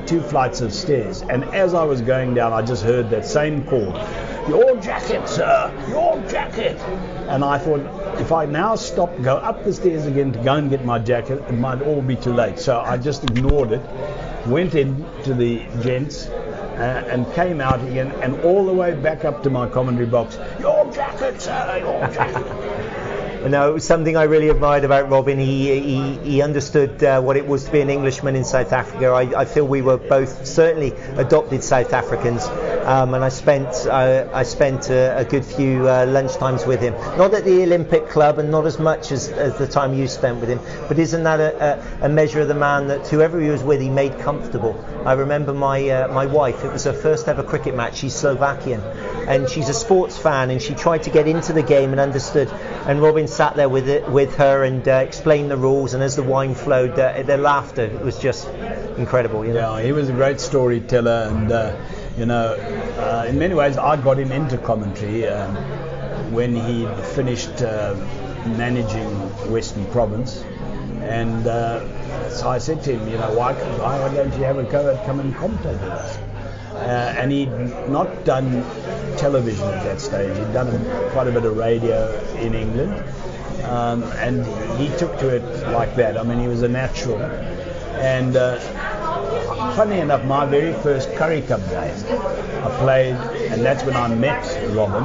two 0.07 0.21
flights 0.21 0.61
of 0.61 0.73
stairs. 0.73 1.23
And 1.23 1.45
as 1.45 1.75
I 1.75 1.85
was 1.85 2.01
going 2.01 2.35
down, 2.35 2.53
I 2.53 2.63
just 2.63 2.83
heard 2.83 3.11
that 3.11 3.27
same 3.27 3.65
call 3.67 3.93
Your 4.49 4.77
jacket, 4.81 5.29
sir, 5.29 5.73
your 5.89 6.21
jacket. 6.29 6.77
And 7.29 7.45
I 7.45 7.59
thought, 7.59 7.81
if 8.21 8.33
I 8.33 8.47
now 8.47 8.77
stop, 8.77 9.11
go 9.23 9.37
up 9.37 9.65
the 9.65 9.73
stairs 9.73 10.07
again 10.07 10.33
to 10.33 10.39
go 10.39 10.55
and 10.55 10.71
get 10.71 10.85
my 10.85 10.99
jacket, 10.99 11.43
it 11.49 11.53
might 11.53 11.83
all 11.83 12.01
be 12.01 12.17
too 12.17 12.33
late. 12.33 12.59
So 12.59 12.81
I 12.81 12.97
just 12.97 13.25
ignored 13.25 13.73
it, 13.73 13.83
went 14.47 14.75
in 14.75 15.05
to 15.25 15.35
the 15.35 15.67
gents, 15.83 16.27
uh, 16.27 17.05
and 17.11 17.31
came 17.35 17.61
out 17.61 17.83
again, 17.87 18.13
and 18.23 18.41
all 18.41 18.65
the 18.65 18.73
way 18.73 18.95
back 18.95 19.25
up 19.25 19.43
to 19.43 19.51
my 19.51 19.69
commentary 19.69 20.07
box. 20.07 20.39
Your 20.61 20.91
jacket, 20.93 21.41
sir, 21.43 21.79
your 21.83 22.01
jacket. 22.15 22.68
No, 23.47 23.71
it 23.71 23.75
was 23.75 23.85
something 23.85 24.17
I 24.17 24.25
really 24.25 24.49
admired 24.49 24.85
about 24.85 25.11
Robin. 25.11 25.39
He 25.39 25.81
he, 25.81 26.17
he 26.19 26.43
understood 26.43 27.03
uh, 27.03 27.21
what 27.21 27.37
it 27.37 27.47
was 27.47 27.65
to 27.65 27.73
be 27.73 27.81
an 27.81 27.89
Englishman 27.89 28.35
in 28.35 28.45
South 28.45 28.73
Africa. 28.73 29.07
I, 29.07 29.41
I 29.41 29.45
feel 29.45 29.67
we 29.67 29.81
were 29.81 29.97
both 29.97 30.45
certainly 30.45 30.93
adopted 31.17 31.63
South 31.63 31.93
Africans, 31.93 32.47
um, 32.89 33.13
and 33.13 33.23
I 33.23 33.29
spent 33.29 33.69
uh, 33.87 34.27
I 34.33 34.45
spent 34.45 34.89
a, 34.89 35.19
a 35.19 35.25
good 35.25 35.45
few 35.45 35.87
uh, 35.87 36.07
lunchtimes 36.07 36.67
with 36.67 36.81
him. 36.81 36.95
Not 37.19 37.35
at 37.35 37.45
the 37.45 37.63
Olympic 37.63 38.09
Club, 38.09 38.39
and 38.39 38.51
not 38.51 38.65
as 38.65 38.79
much 38.79 39.13
as, 39.13 39.29
as 39.29 39.59
the 39.59 39.67
time 39.67 39.93
you 39.93 40.09
spent 40.09 40.41
with 40.41 40.49
him. 40.49 40.59
But 40.89 40.99
isn't 40.99 41.23
that 41.25 41.39
a, 41.39 42.03
a, 42.03 42.07
a 42.07 42.09
measure 42.09 42.41
of 42.41 42.49
the 42.49 42.55
man 42.55 42.89
that 42.89 43.07
whoever 43.09 43.39
he 43.41 43.51
was 43.51 43.63
with, 43.63 43.83
he 43.83 43.91
made 43.91 44.19
comfortable? 44.21 44.83
I 45.05 45.13
remember 45.13 45.53
my 45.53 45.87
uh, 45.91 46.09
my 46.09 46.25
wife. 46.25 46.65
It 46.65 46.73
was 46.73 46.85
her 46.85 46.95
first 46.95 47.29
ever 47.29 47.43
cricket 47.43 47.77
match. 47.77 47.97
She's 47.97 48.15
Slovakian, 48.15 48.81
and 49.29 49.51
she's 49.51 49.69
a 49.69 49.75
sports 49.75 50.17
fan, 50.17 50.49
and 50.49 50.63
she 50.63 50.75
tried 50.75 51.03
to 51.03 51.11
get 51.11 51.29
into 51.29 51.53
the 51.53 51.63
game 51.63 51.91
and 51.91 52.01
understood. 52.01 52.49
And 52.87 53.03
Robin 53.03 53.29
sat 53.29 53.55
there 53.55 53.69
with 53.69 53.91
it, 53.91 54.09
with 54.09 54.35
her 54.37 54.65
and 54.65 54.89
uh, 54.89 54.93
explained 54.93 55.51
the 55.51 55.59
rules. 55.59 55.93
And 55.93 56.03
as 56.03 56.17
the 56.17 56.23
wine 56.23 56.55
flowed, 56.55 56.99
uh, 56.99 57.23
their 57.23 57.37
laughter 57.37 57.91
was 58.03 58.19
just 58.19 58.49
incredible. 58.97 59.45
You 59.45 59.53
know? 59.53 59.77
Yeah, 59.77 59.85
he 59.85 59.93
was 59.93 60.09
a 60.09 60.13
great 60.13 60.41
storyteller, 60.41 61.29
and 61.31 61.53
uh, 61.53 61.77
you 62.19 62.27
know, 62.27 62.55
uh, 62.99 63.27
in 63.29 63.39
many 63.39 63.55
ways, 63.55 63.79
I 63.79 63.97
got 63.97 64.19
him 64.19 64.33
into 64.33 64.59
commentary 64.59 65.29
um, 65.29 65.55
when 66.33 66.55
he 66.55 66.87
finished 67.15 67.63
uh, 67.63 67.95
managing 68.57 69.09
Western 69.53 69.87
Province. 69.87 70.43
And 71.03 71.47
uh, 71.47 72.29
so 72.31 72.49
I 72.49 72.59
said 72.59 72.83
to 72.85 72.97
him, 72.97 73.09
you 73.09 73.17
know, 73.19 73.33
why, 73.35 73.53
why 73.53 74.15
don't 74.15 74.33
you 74.35 74.43
have 74.43 74.59
a 74.59 74.65
go 74.65 75.01
come 75.07 75.21
and 75.21 75.33
commentate 75.35 75.81
with 75.81 75.83
us? 75.83 76.17
Uh, 76.75 77.15
and 77.19 77.31
he'd 77.31 77.51
not 77.89 78.25
done 78.25 78.65
television 79.17 79.67
at 79.67 79.85
that 79.85 80.01
stage. 80.01 80.37
He'd 80.37 80.53
done 80.53 80.69
a, 80.69 81.11
quite 81.11 81.29
a 81.29 81.33
bit 81.33 81.45
of 81.45 81.57
radio 81.57 82.13
in 82.41 82.55
England, 82.55 82.95
um, 83.65 84.03
and 84.15 84.45
he 84.79 84.89
took 84.97 85.17
to 85.19 85.29
it 85.29 85.43
like 85.73 85.95
that. 85.97 86.17
I 86.19 86.23
mean, 86.25 86.41
he 86.41 86.49
was 86.49 86.63
a 86.63 86.69
natural. 86.69 87.21
And 88.01 88.37
uh, 88.37 88.59
funny 89.49 90.01
enough, 90.01 90.25
my 90.25 90.45
very 90.47 90.73
first 90.83 91.13
Currie 91.15 91.43
Cup 91.43 91.61
game, 91.69 91.95
I 92.65 92.77
played, 92.79 93.15
and 93.51 93.63
that's 93.63 93.83
when 93.85 93.97
I 93.97 94.09
met 94.09 94.45
Robin. 94.75 95.05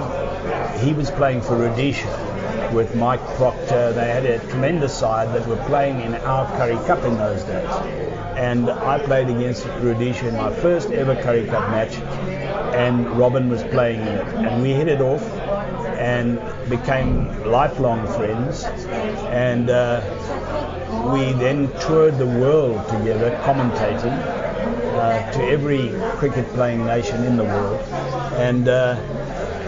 He 0.79 0.93
was 0.93 1.09
playing 1.11 1.41
for 1.41 1.55
Rhodesia 1.55 2.71
with 2.73 2.95
Mike 2.95 3.21
Procter. 3.37 3.93
They 3.93 4.07
had 4.07 4.25
a 4.25 4.39
tremendous 4.49 4.97
side 4.97 5.33
that 5.35 5.47
were 5.47 5.63
playing 5.67 6.01
in 6.01 6.15
our 6.15 6.45
Currie 6.57 6.83
Cup 6.87 7.03
in 7.05 7.17
those 7.17 7.43
days. 7.43 7.69
And 8.35 8.69
I 8.69 8.99
played 8.99 9.29
against 9.29 9.65
Rhodesia 9.65 10.27
in 10.27 10.35
my 10.35 10.51
first 10.53 10.91
ever 10.91 11.15
Currie 11.15 11.45
Cup 11.45 11.69
match, 11.69 11.95
and 12.75 13.09
Robin 13.17 13.49
was 13.49 13.63
playing 13.63 14.01
in 14.01 14.07
it. 14.07 14.27
And 14.27 14.61
we 14.61 14.71
hit 14.71 14.87
it 14.87 15.01
off 15.01 15.23
and 15.97 16.39
became 16.69 17.43
lifelong 17.45 18.05
friends. 18.07 18.65
And 19.29 19.69
uh, 19.69 20.01
we 21.11 21.33
then 21.33 21.67
toured 21.79 22.17
the 22.17 22.25
world 22.25 22.87
together, 22.89 23.37
commentating 23.43 24.17
uh, 24.95 25.31
to 25.31 25.43
every 25.43 25.89
cricket 26.17 26.47
playing 26.53 26.85
nation 26.85 27.23
in 27.23 27.35
the 27.35 27.43
world. 27.43 27.79
And 28.37 28.67
uh, 28.67 28.95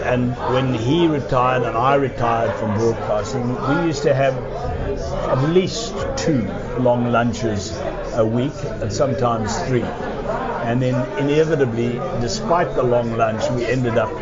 and 0.06 0.36
when 0.54 0.72
he 0.72 1.08
retired 1.08 1.64
and 1.64 1.76
I 1.76 1.96
retired 1.96 2.54
from 2.58 2.78
broadcasting, 2.78 3.48
we 3.48 3.86
used 3.86 4.04
to 4.04 4.14
have 4.14 4.34
at 4.36 5.50
least 5.50 5.94
two 6.16 6.42
long 6.78 7.10
lunches 7.10 7.76
a 8.14 8.24
week 8.24 8.52
and 8.80 8.92
sometimes 8.92 9.58
three. 9.66 9.82
And 9.82 10.80
then 10.80 10.94
inevitably, 11.18 11.94
despite 12.20 12.74
the 12.76 12.84
long 12.84 13.16
lunch, 13.16 13.50
we 13.50 13.66
ended 13.66 13.98
up 13.98 14.12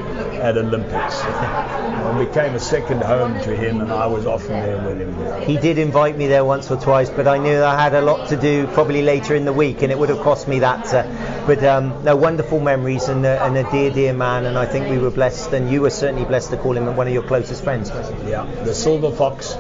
at 0.45 0.59
Olympics. 0.59 1.23
it 1.25 2.29
became 2.29 2.55
a 2.55 2.61
second 2.61 3.03
home 3.03 3.41
to 3.45 3.57
him, 3.57 3.81
and 3.81 3.91
I 3.91 4.07
was 4.07 4.27
often 4.27 4.53
there 4.53 4.77
with 4.87 5.01
him. 5.01 5.43
He 5.43 5.57
did 5.57 5.79
invite 5.79 6.19
me 6.19 6.27
there 6.27 6.45
once 6.45 6.71
or 6.71 6.77
twice, 6.77 7.09
but 7.09 7.27
I 7.27 7.39
knew 7.39 7.63
I 7.63 7.81
had 7.81 7.95
a 7.95 8.03
lot 8.03 8.29
to 8.29 8.37
do 8.37 8.67
probably 8.69 9.01
later 9.01 9.35
in 9.35 9.47
the 9.47 9.55
week, 9.55 9.81
and 9.83 9.91
it 9.91 9.99
would 9.99 10.11
have 10.11 10.21
cost 10.21 10.47
me 10.47 10.59
that. 10.59 10.93
Uh, 10.93 11.03
but 11.47 11.63
um, 11.65 12.03
no, 12.05 12.17
wonderful 12.17 12.61
memories 12.61 13.09
and, 13.09 13.25
uh, 13.25 13.39
and, 13.43 13.57
a 13.57 13.71
dear, 13.71 13.91
dear 13.91 14.13
man, 14.13 14.47
and 14.47 14.57
I 14.57 14.67
think 14.67 14.89
we 14.89 14.99
were 14.99 15.11
blessed, 15.11 15.53
and 15.53 15.71
you 15.71 15.83
were 15.83 15.91
certainly 15.91 16.25
blessed 16.25 16.51
to 16.51 16.57
call 16.57 16.77
him 16.77 16.97
one 16.97 17.07
of 17.07 17.13
your 17.13 17.23
closest 17.23 17.63
friends. 17.65 17.91
Yeah, 18.27 18.45
the 18.65 18.75
Silver 18.75 19.11
Fox. 19.13 19.57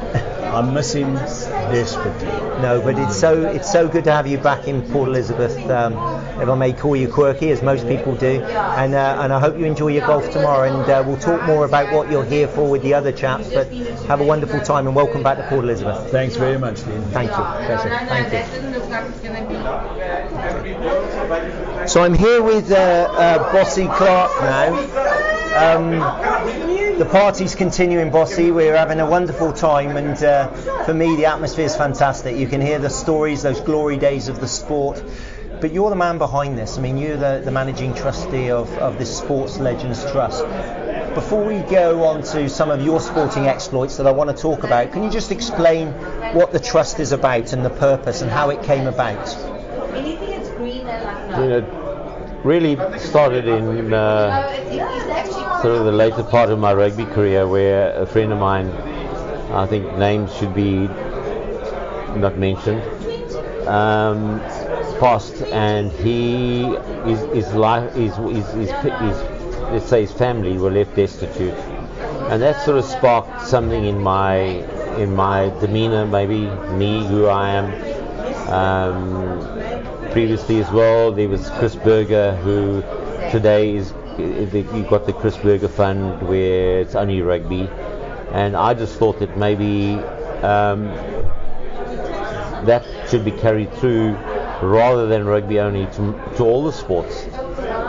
I 0.55 0.63
miss 0.63 0.93
him 0.93 1.15
desperately. 1.15 2.29
No, 2.63 2.81
but 2.81 2.97
it's 2.97 3.19
so 3.19 3.45
it's 3.45 3.71
so 3.71 3.89
good 3.89 4.05
to 4.05 4.13
have 4.13 4.29
you 4.29 4.39
back 4.39 4.69
in 4.69 4.83
Port 4.93 5.09
Elizabeth. 5.09 5.59
Um, 5.69 5.95
if 6.41 6.49
I 6.49 6.55
may 6.55 6.73
call 6.73 6.95
you 6.95 7.09
quirky, 7.09 7.51
as 7.51 7.61
most 7.61 7.89
people 7.89 8.15
do, 8.15 8.41
and 8.43 8.95
uh, 8.95 9.19
and 9.21 9.33
I 9.33 9.41
hope 9.41 9.59
you 9.59 9.65
enjoy 9.65 9.89
your 9.89 10.07
golf 10.07 10.31
tomorrow. 10.31 10.69
And 10.71 10.89
uh, 10.89 11.03
we'll 11.05 11.19
talk 11.19 11.43
more 11.45 11.65
about 11.65 11.93
what 11.93 12.09
you're 12.09 12.25
here 12.25 12.47
for 12.47 12.71
with 12.71 12.83
the 12.83 12.95
other 12.95 13.11
chaps. 13.11 13.49
But 13.53 13.67
have 14.07 14.21
a 14.21 14.25
wonderful 14.25 14.61
time 14.61 14.87
and 14.87 14.95
welcome 14.95 15.25
back 15.25 15.39
to 15.39 15.49
Port 15.49 15.65
Elizabeth. 15.65 16.11
Thanks 16.13 16.37
very 16.37 16.59
much, 16.59 16.85
Dean. 16.85 17.03
Thank 17.07 17.31
you. 17.31 17.37
Pleasure. 17.37 17.89
Thank 18.07 18.33
you. 21.67 21.74
So 21.87 22.03
I'm 22.03 22.15
here 22.15 22.43
with 22.43 22.71
uh, 22.71 22.75
uh 22.75 23.53
Bossie 23.53 23.95
Clarke 23.95 24.41
now. 24.41 25.77
Um, 25.77 26.99
the 26.99 27.05
party's 27.05 27.55
continuing, 27.55 28.11
Bossie. 28.11 28.55
We're 28.55 28.77
having 28.77 29.01
a 29.01 29.07
wonderful 29.07 29.53
time, 29.53 29.97
and 29.97 30.23
uh, 30.25 30.49
for 30.85 30.95
me, 30.95 31.15
the 31.17 31.27
atmosphere 31.27 31.67
is 31.67 31.77
fantastic. 31.77 32.37
You 32.37 32.47
can 32.47 32.61
hear 32.61 32.79
the 32.79 32.89
stories, 32.89 33.43
those 33.43 33.61
glory 33.61 33.99
days 33.99 34.29
of 34.29 34.41
the 34.41 34.49
sport. 34.49 35.05
But 35.61 35.73
you're 35.73 35.91
the 35.91 35.97
man 35.97 36.17
behind 36.19 36.57
this. 36.57 36.79
I 36.79 36.81
mean, 36.81 36.97
you're 36.97 37.17
the, 37.17 37.43
the 37.45 37.51
managing 37.51 37.95
trustee 37.95 38.51
of, 38.51 38.73
of 38.79 38.99
this 38.99 39.17
Sports 39.17 39.59
Legends 39.59 40.11
Trust. 40.11 40.45
Before 41.15 41.45
we 41.45 41.61
go 41.71 42.05
on 42.05 42.23
to 42.23 42.49
some 42.49 42.71
of 42.71 42.83
your 42.83 43.01
sporting 43.01 43.47
exploits 43.47 43.97
that 43.99 44.07
I 44.07 44.11
want 44.11 44.35
to 44.35 44.43
talk 44.43 44.65
about, 44.65 44.93
can 44.93 45.03
you 45.03 45.11
just 45.11 45.31
explain 45.31 45.89
what 46.35 46.53
the 46.53 46.61
trust 46.61 46.99
is 46.99 47.13
about 47.13 47.53
and 47.53 47.65
the 47.65 47.71
purpose 47.71 48.23
and 48.23 48.31
how 48.31 48.51
it 48.51 48.63
came 48.63 48.87
about? 48.87 49.29
You 51.39 51.49
know, 51.49 52.41
really 52.45 52.77
started 52.99 53.47
in 53.49 53.93
uh, 53.93 55.61
sort 55.63 55.75
of 55.79 55.85
the 55.87 55.93
later 55.93 56.23
part 56.23 56.51
of 56.51 56.59
my 56.59 56.73
rugby 56.73 57.05
career 57.07 57.49
where 57.49 57.93
a 58.01 58.07
friend 58.07 58.33
of 58.33 58.39
mine, 58.39 58.69
I 59.51 59.67
think 59.67 59.97
names 59.99 60.33
should 60.37 60.55
be 60.55 60.87
not 62.17 62.37
mentioned, 62.39 62.83
um, 63.67 64.41
passed 65.01 65.43
and 65.53 65.91
he, 65.93 66.77
his, 67.05 67.21
his 67.35 67.55
life, 67.55 67.93
his, 67.95 68.15
his, 68.17 68.47
his, 68.53 68.71
his 68.71 69.23
let's 69.73 69.87
say 69.89 70.03
his 70.03 70.13
family 70.13 70.57
were 70.59 70.71
left 70.71 70.95
destitute, 70.95 71.55
and 72.31 72.41
that 72.41 72.61
sort 72.65 72.79
of 72.79 72.85
sparked 72.85 73.41
something 73.43 73.85
in 73.87 74.01
my 74.01 74.37
in 75.01 75.13
my 75.17 75.49
demeanor, 75.61 76.07
maybe 76.07 76.47
me, 76.77 77.05
who 77.09 77.27
I 77.27 77.49
am. 77.51 77.67
Um, 78.49 79.74
previously 80.15 80.61
as 80.61 80.71
well, 80.71 81.11
there 81.11 81.29
was 81.29 81.51
Chris 81.59 81.75
Burger, 81.75 82.37
who 82.37 82.83
today 83.33 83.75
is 83.75 83.93
you've 84.17 84.89
got 84.89 85.07
the 85.07 85.13
Chris 85.13 85.37
Burger 85.37 85.67
Fund 85.67 86.23
where 86.29 86.79
it's 86.83 86.95
only 86.95 87.21
rugby, 87.21 87.69
and 88.31 88.55
I 88.55 88.75
just 88.75 88.97
thought 88.97 89.19
that 89.19 89.37
maybe 89.37 89.95
um, 90.45 90.85
that 92.65 92.87
should 93.11 93.25
be 93.25 93.33
carried 93.33 93.75
through 93.75 94.13
rather 94.63 95.09
than 95.09 95.25
rugby 95.25 95.59
only 95.59 95.87
to, 95.87 96.33
to 96.37 96.45
all 96.45 96.63
the 96.63 96.73
sports. 96.73 97.27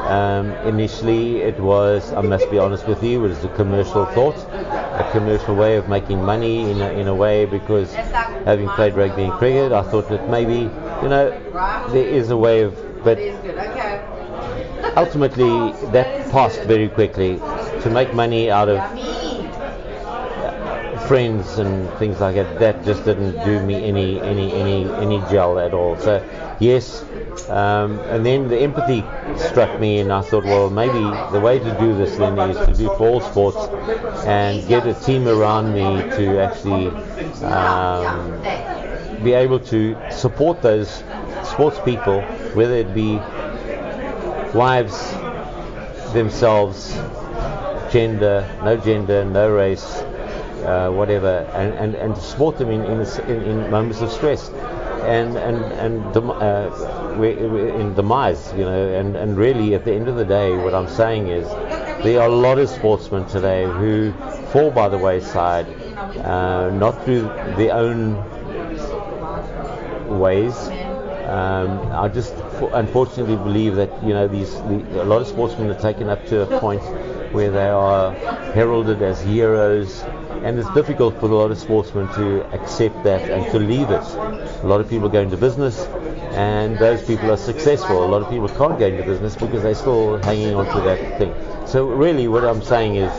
Um, 0.09 0.49
initially, 0.67 1.41
it 1.41 1.59
was, 1.59 2.11
I 2.13 2.21
must 2.21 2.49
be 2.49 2.57
honest 2.57 2.87
with 2.87 3.03
you, 3.03 3.23
it 3.23 3.27
was 3.27 3.43
a 3.43 3.49
commercial 3.49 4.07
thought, 4.07 4.37
a 4.51 5.07
commercial 5.11 5.55
way 5.55 5.77
of 5.77 5.89
making 5.89 6.23
money 6.23 6.71
in 6.71 6.81
a, 6.81 6.89
in 6.93 7.07
a 7.07 7.13
way 7.13 7.45
because 7.45 7.93
having 7.93 8.67
played 8.69 8.95
rugby 8.95 9.25
and 9.25 9.33
cricket, 9.33 9.71
I 9.71 9.83
thought 9.83 10.09
that 10.09 10.27
maybe, 10.27 10.71
you 11.01 11.09
know, 11.09 11.29
there 11.91 12.07
is 12.07 12.29
a 12.29 12.37
way 12.37 12.61
of, 12.61 12.73
but 13.03 13.17
ultimately 14.97 15.71
that 15.91 16.29
passed 16.31 16.61
very 16.63 16.89
quickly. 16.89 17.37
To 17.83 17.89
make 17.91 18.13
money 18.13 18.49
out 18.49 18.69
of 18.69 18.79
friends 21.07 21.59
and 21.59 21.89
things 21.99 22.19
like 22.19 22.35
that, 22.35 22.59
that 22.59 22.83
just 22.83 23.05
didn't 23.05 23.43
do 23.45 23.63
me 23.63 23.75
any 23.83 24.19
any 24.21 24.51
any 24.53 24.91
any 24.93 25.19
gel 25.31 25.59
at 25.59 25.73
all. 25.73 25.97
So 25.97 26.23
yes, 26.59 27.03
um, 27.49 27.99
and 28.09 28.25
then 28.25 28.47
the 28.47 28.57
empathy 28.57 29.03
struck 29.37 29.79
me, 29.79 29.99
and 29.99 30.11
I 30.11 30.21
thought, 30.21 30.45
well, 30.45 30.69
maybe 30.69 30.99
the 31.31 31.39
way 31.39 31.59
to 31.59 31.79
do 31.79 31.95
this 31.95 32.17
then 32.17 32.37
is 32.49 32.57
to 32.57 32.73
do 32.73 32.87
for 32.97 33.07
all 33.07 33.21
sports 33.21 33.57
and 34.25 34.67
get 34.67 34.87
a 34.87 34.93
team 34.93 35.27
around 35.27 35.73
me 35.73 35.83
to 36.17 36.39
actually 36.39 36.87
um, 37.43 38.41
be 39.25 39.33
able 39.33 39.59
to 39.59 39.97
support 40.11 40.61
those 40.61 41.03
sports 41.43 41.79
people, 41.83 42.21
whether 42.53 42.75
it 42.75 42.93
be 42.93 43.15
wives 44.55 45.11
themselves 46.13 46.93
gender, 47.91 48.47
no 48.63 48.77
gender, 48.77 49.25
no 49.25 49.51
race, 49.51 49.83
uh, 50.63 50.91
whatever, 50.91 51.39
and, 51.55 51.73
and, 51.73 51.95
and 51.95 52.15
support 52.17 52.57
them 52.59 52.69
in, 52.69 52.81
in, 52.83 53.01
in, 53.43 53.71
moments 53.71 54.01
of 54.01 54.11
stress 54.11 54.49
and 55.05 55.37
and 55.37 55.57
and 55.73 56.13
dem- 56.13 56.31
uh, 56.31 57.21
in 57.21 57.93
demise, 57.95 58.53
you 58.53 58.63
know, 58.63 58.93
and 58.93 59.15
and 59.15 59.37
really 59.37 59.73
at 59.73 59.85
the 59.85 59.93
end 59.93 60.07
of 60.07 60.15
the 60.15 60.25
day, 60.25 60.55
what 60.55 60.73
I'm 60.73 60.87
saying 60.87 61.27
is 61.27 61.47
there 62.03 62.21
are 62.21 62.27
a 62.27 62.35
lot 62.35 62.59
of 62.59 62.69
sportsmen 62.69 63.25
today 63.27 63.65
who 63.65 64.11
fall 64.51 64.71
by 64.71 64.87
the 64.89 64.97
wayside, 64.97 65.67
uh, 66.23 66.69
not 66.71 67.03
through 67.03 67.23
their 67.57 67.73
own 67.73 68.15
ways. 70.07 70.55
Um, 71.25 71.91
I 71.91 72.07
just 72.07 72.33
unfortunately 72.73 73.35
believe 73.35 73.75
that 73.75 73.89
you 74.03 74.13
know 74.13 74.27
these 74.27 74.51
the, 74.69 75.01
a 75.01 75.05
lot 75.05 75.21
of 75.21 75.27
sportsmen 75.27 75.69
are 75.69 75.81
taken 75.81 76.07
up 76.09 76.25
to 76.27 76.41
a 76.41 76.59
point 76.59 76.83
where 77.35 77.51
they 77.51 77.67
are 77.67 78.13
heralded 78.53 79.01
as 79.01 79.21
heroes, 79.21 80.01
and 80.43 80.57
it's 80.57 80.73
difficult 80.73 81.19
for 81.19 81.27
a 81.27 81.35
lot 81.35 81.51
of 81.51 81.57
sportsmen 81.57 82.07
to 82.15 82.43
accept 82.53 83.03
that 83.03 83.29
and 83.29 83.51
to 83.51 83.59
leave 83.59 83.89
it. 83.91 84.01
A 84.63 84.67
lot 84.67 84.79
of 84.79 84.89
people 84.89 85.09
go 85.09 85.21
into 85.21 85.37
business, 85.37 85.85
and 86.33 86.77
those 86.79 87.03
people 87.05 87.29
are 87.31 87.37
successful. 87.37 88.03
A 88.03 88.09
lot 88.09 88.21
of 88.21 88.29
people 88.29 88.47
can't 88.47 88.79
go 88.79 88.87
into 88.87 89.03
business 89.03 89.35
because 89.35 89.61
they're 89.63 89.75
still 89.75 90.17
hanging 90.23 90.55
on 90.55 90.65
to 90.75 90.81
that 90.81 91.17
thing. 91.19 91.33
So 91.67 91.85
really, 91.87 92.27
what 92.27 92.43
I'm 92.43 92.61
saying 92.63 92.95
is. 92.95 93.11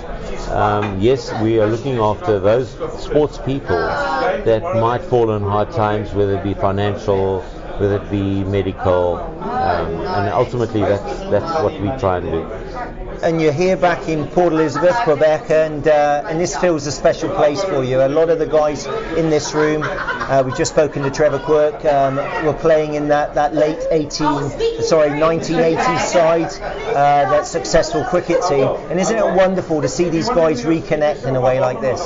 Um, 0.46 1.00
yes, 1.00 1.32
we 1.42 1.58
are 1.60 1.66
looking 1.66 1.98
after 1.98 2.38
those 2.38 2.70
sports 3.02 3.36
people 3.38 3.76
that 3.76 4.62
might 4.80 5.02
fall 5.02 5.32
in 5.32 5.42
hard 5.42 5.72
times, 5.72 6.12
whether 6.12 6.38
it 6.38 6.44
be 6.44 6.54
financial, 6.54 7.42
whether 7.80 7.96
it 7.96 8.10
be 8.10 8.44
medical, 8.44 9.16
um, 9.40 9.90
and 10.16 10.28
ultimately 10.32 10.80
that's 10.80 11.20
that's 11.30 11.52
what 11.62 11.72
we 11.80 11.88
try 11.98 12.18
and 12.18 12.30
do. 12.30 13.05
And 13.22 13.40
you're 13.40 13.52
here 13.52 13.76
back 13.76 14.08
in 14.08 14.26
Port 14.28 14.52
Elizabeth, 14.52 14.94
Gqeberha, 14.96 15.66
and 15.66 15.88
uh, 15.88 16.24
and 16.26 16.40
this 16.40 16.56
feels 16.56 16.86
a 16.86 16.92
special 16.92 17.28
place 17.34 17.62
for 17.64 17.82
you. 17.82 18.00
A 18.00 18.08
lot 18.08 18.28
of 18.28 18.38
the 18.38 18.46
guys 18.46 18.86
in 19.16 19.30
this 19.30 19.54
room, 19.54 19.82
uh, 19.84 20.42
we've 20.44 20.56
just 20.56 20.72
spoken 20.72 21.02
to 21.02 21.10
Trevor 21.10 21.38
Quirk, 21.38 21.84
um, 21.84 22.16
were 22.44 22.52
playing 22.52 22.94
in 22.94 23.08
that, 23.08 23.34
that 23.34 23.54
late 23.54 23.78
18, 23.90 24.82
sorry, 24.82 25.10
1980s 25.10 26.00
side, 26.00 26.52
uh, 26.90 27.30
that 27.30 27.46
successful 27.46 28.04
cricket 28.04 28.42
team. 28.48 28.68
And 28.90 29.00
isn't 29.00 29.16
it 29.16 29.34
wonderful 29.34 29.80
to 29.82 29.88
see 29.88 30.08
these 30.08 30.28
guys 30.28 30.64
reconnect 30.64 31.24
in 31.26 31.36
a 31.36 31.40
way 31.40 31.58
like 31.58 31.80
this? 31.80 32.00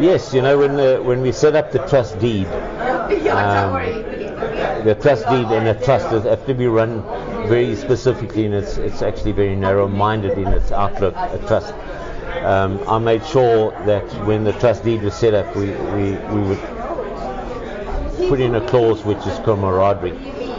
Yes, 0.00 0.34
you 0.34 0.42
know 0.42 0.58
when 0.58 0.76
the, 0.76 1.00
when 1.02 1.20
we 1.20 1.32
set 1.32 1.54
up 1.54 1.70
the 1.70 1.78
trust 1.86 2.18
deed, 2.18 2.46
um, 3.28 4.33
the 4.84 4.94
trust 4.94 5.28
deed 5.28 5.46
and 5.46 5.66
the 5.66 5.74
trust 5.84 6.10
have 6.10 6.46
to 6.46 6.54
be 6.54 6.66
run 6.66 7.02
very 7.48 7.74
specifically, 7.76 8.46
and 8.46 8.54
it's 8.54 8.76
it's 8.78 9.02
actually 9.02 9.32
very 9.32 9.56
narrow-minded 9.56 10.38
in 10.38 10.48
its 10.48 10.72
outlook. 10.72 11.14
A 11.16 11.38
trust. 11.46 11.74
Um, 12.44 12.82
I 12.86 12.98
made 12.98 13.24
sure 13.24 13.70
that 13.86 14.04
when 14.26 14.44
the 14.44 14.52
trust 14.54 14.84
deed 14.84 15.02
was 15.02 15.14
set 15.14 15.34
up, 15.34 15.54
we, 15.56 15.70
we, 15.70 16.12
we 16.34 16.42
would 16.42 16.60
put 18.28 18.40
in 18.40 18.54
a 18.54 18.66
clause 18.68 19.04
which 19.04 19.24
is 19.26 19.38
camaraderie, 19.40 20.12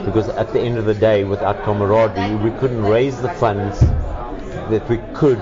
because 0.06 0.30
at 0.30 0.52
the 0.52 0.60
end 0.60 0.78
of 0.78 0.86
the 0.86 0.96
day, 0.96 1.24
without 1.24 1.64
camaraderie, 1.64 2.36
we 2.38 2.52
couldn't 2.60 2.84
raise 2.84 3.22
the 3.22 3.30
funds 3.30 3.80
that 4.70 4.88
we 4.90 4.98
could 5.14 5.40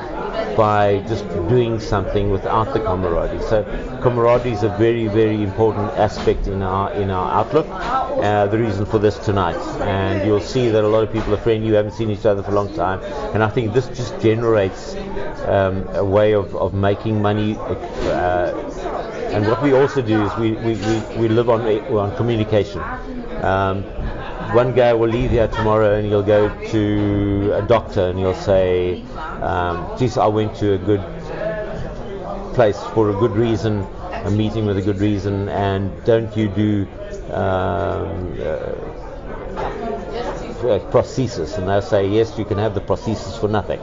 by 0.56 1.04
just 1.08 1.28
doing 1.50 1.80
something 1.80 2.30
without 2.30 2.74
the 2.74 2.80
camaraderie. 2.80 3.42
So 3.42 3.64
camaraderie 4.02 4.52
is 4.52 4.64
a 4.64 4.70
very, 4.70 5.08
very 5.08 5.42
important 5.42 5.92
aspect 5.98 6.48
in 6.48 6.62
our 6.62 6.92
in 6.94 7.10
our 7.10 7.32
outlook. 7.40 7.68
Uh, 7.70 8.46
the 8.48 8.58
reason 8.58 8.86
for 8.86 9.00
this 9.00 9.18
tonight, 9.20 9.58
and 9.82 10.26
you'll 10.26 10.40
see 10.40 10.70
that 10.70 10.84
a 10.84 10.88
lot 10.88 11.04
of 11.04 11.12
people 11.12 11.34
are 11.34 11.38
friendly. 11.38 11.68
You 11.68 11.74
haven't 11.74 11.94
seen 11.94 12.10
each 12.10 12.26
other 12.26 12.44
for 12.44 12.52
a 12.52 12.56
long 12.56 12.74
time, 12.74 13.02
and 13.34 13.44
I 13.44 13.50
think 13.50 13.74
this 13.74 13.88
just 13.90 14.20
generates 14.20 14.96
um, 15.48 15.88
a 15.90 16.06
way 16.06 16.34
of, 16.34 16.56
of 16.56 16.74
making 16.74 17.22
money. 17.22 17.56
Uh, 17.58 18.52
and 19.34 19.48
what 19.48 19.64
we 19.64 19.74
also 19.74 20.02
do 20.02 20.22
is 20.24 20.38
we, 20.38 20.52
we, 20.52 20.76
we, 20.76 21.18
we 21.18 21.28
live 21.28 21.50
on 21.50 21.62
on 21.98 22.16
communication. 22.16 22.82
Um, 23.42 23.84
one 24.52 24.74
guy 24.74 24.94
will 24.94 25.10
leave 25.10 25.32
here 25.32 25.48
tomorrow 25.48 25.96
and 25.96 26.08
he'll 26.08 26.24
go 26.24 26.50
to 26.72 27.52
a 27.56 27.62
doctor 27.62 28.10
and 28.10 28.20
he'll 28.20 28.36
say, 28.36 29.02
um, 29.42 29.98
geez, 29.98 30.18
I 30.18 30.28
went 30.28 30.56
to 30.58 30.74
a 30.74 30.78
good 30.78 31.02
place 32.54 32.82
for 32.94 33.10
a 33.10 33.14
good 33.14 33.32
reason, 33.32 33.86
a 34.12 34.32
meeting 34.32 34.66
with 34.66 34.78
a 34.78 34.82
good 34.82 35.00
reason, 35.00 35.50
and 35.50 35.92
don't 36.06 36.36
you 36.38 36.48
do 36.50 36.88
um, 37.32 38.34
uh, 38.42 38.74
prosthesis? 40.92 41.58
And 41.58 41.68
they'll 41.68 41.82
say, 41.82 42.08
yes, 42.08 42.38
you 42.38 42.46
can 42.46 42.58
have 42.58 42.76
the 42.76 42.82
prosthesis 42.82 43.40
for 43.40 43.48
nothing. 43.48 43.80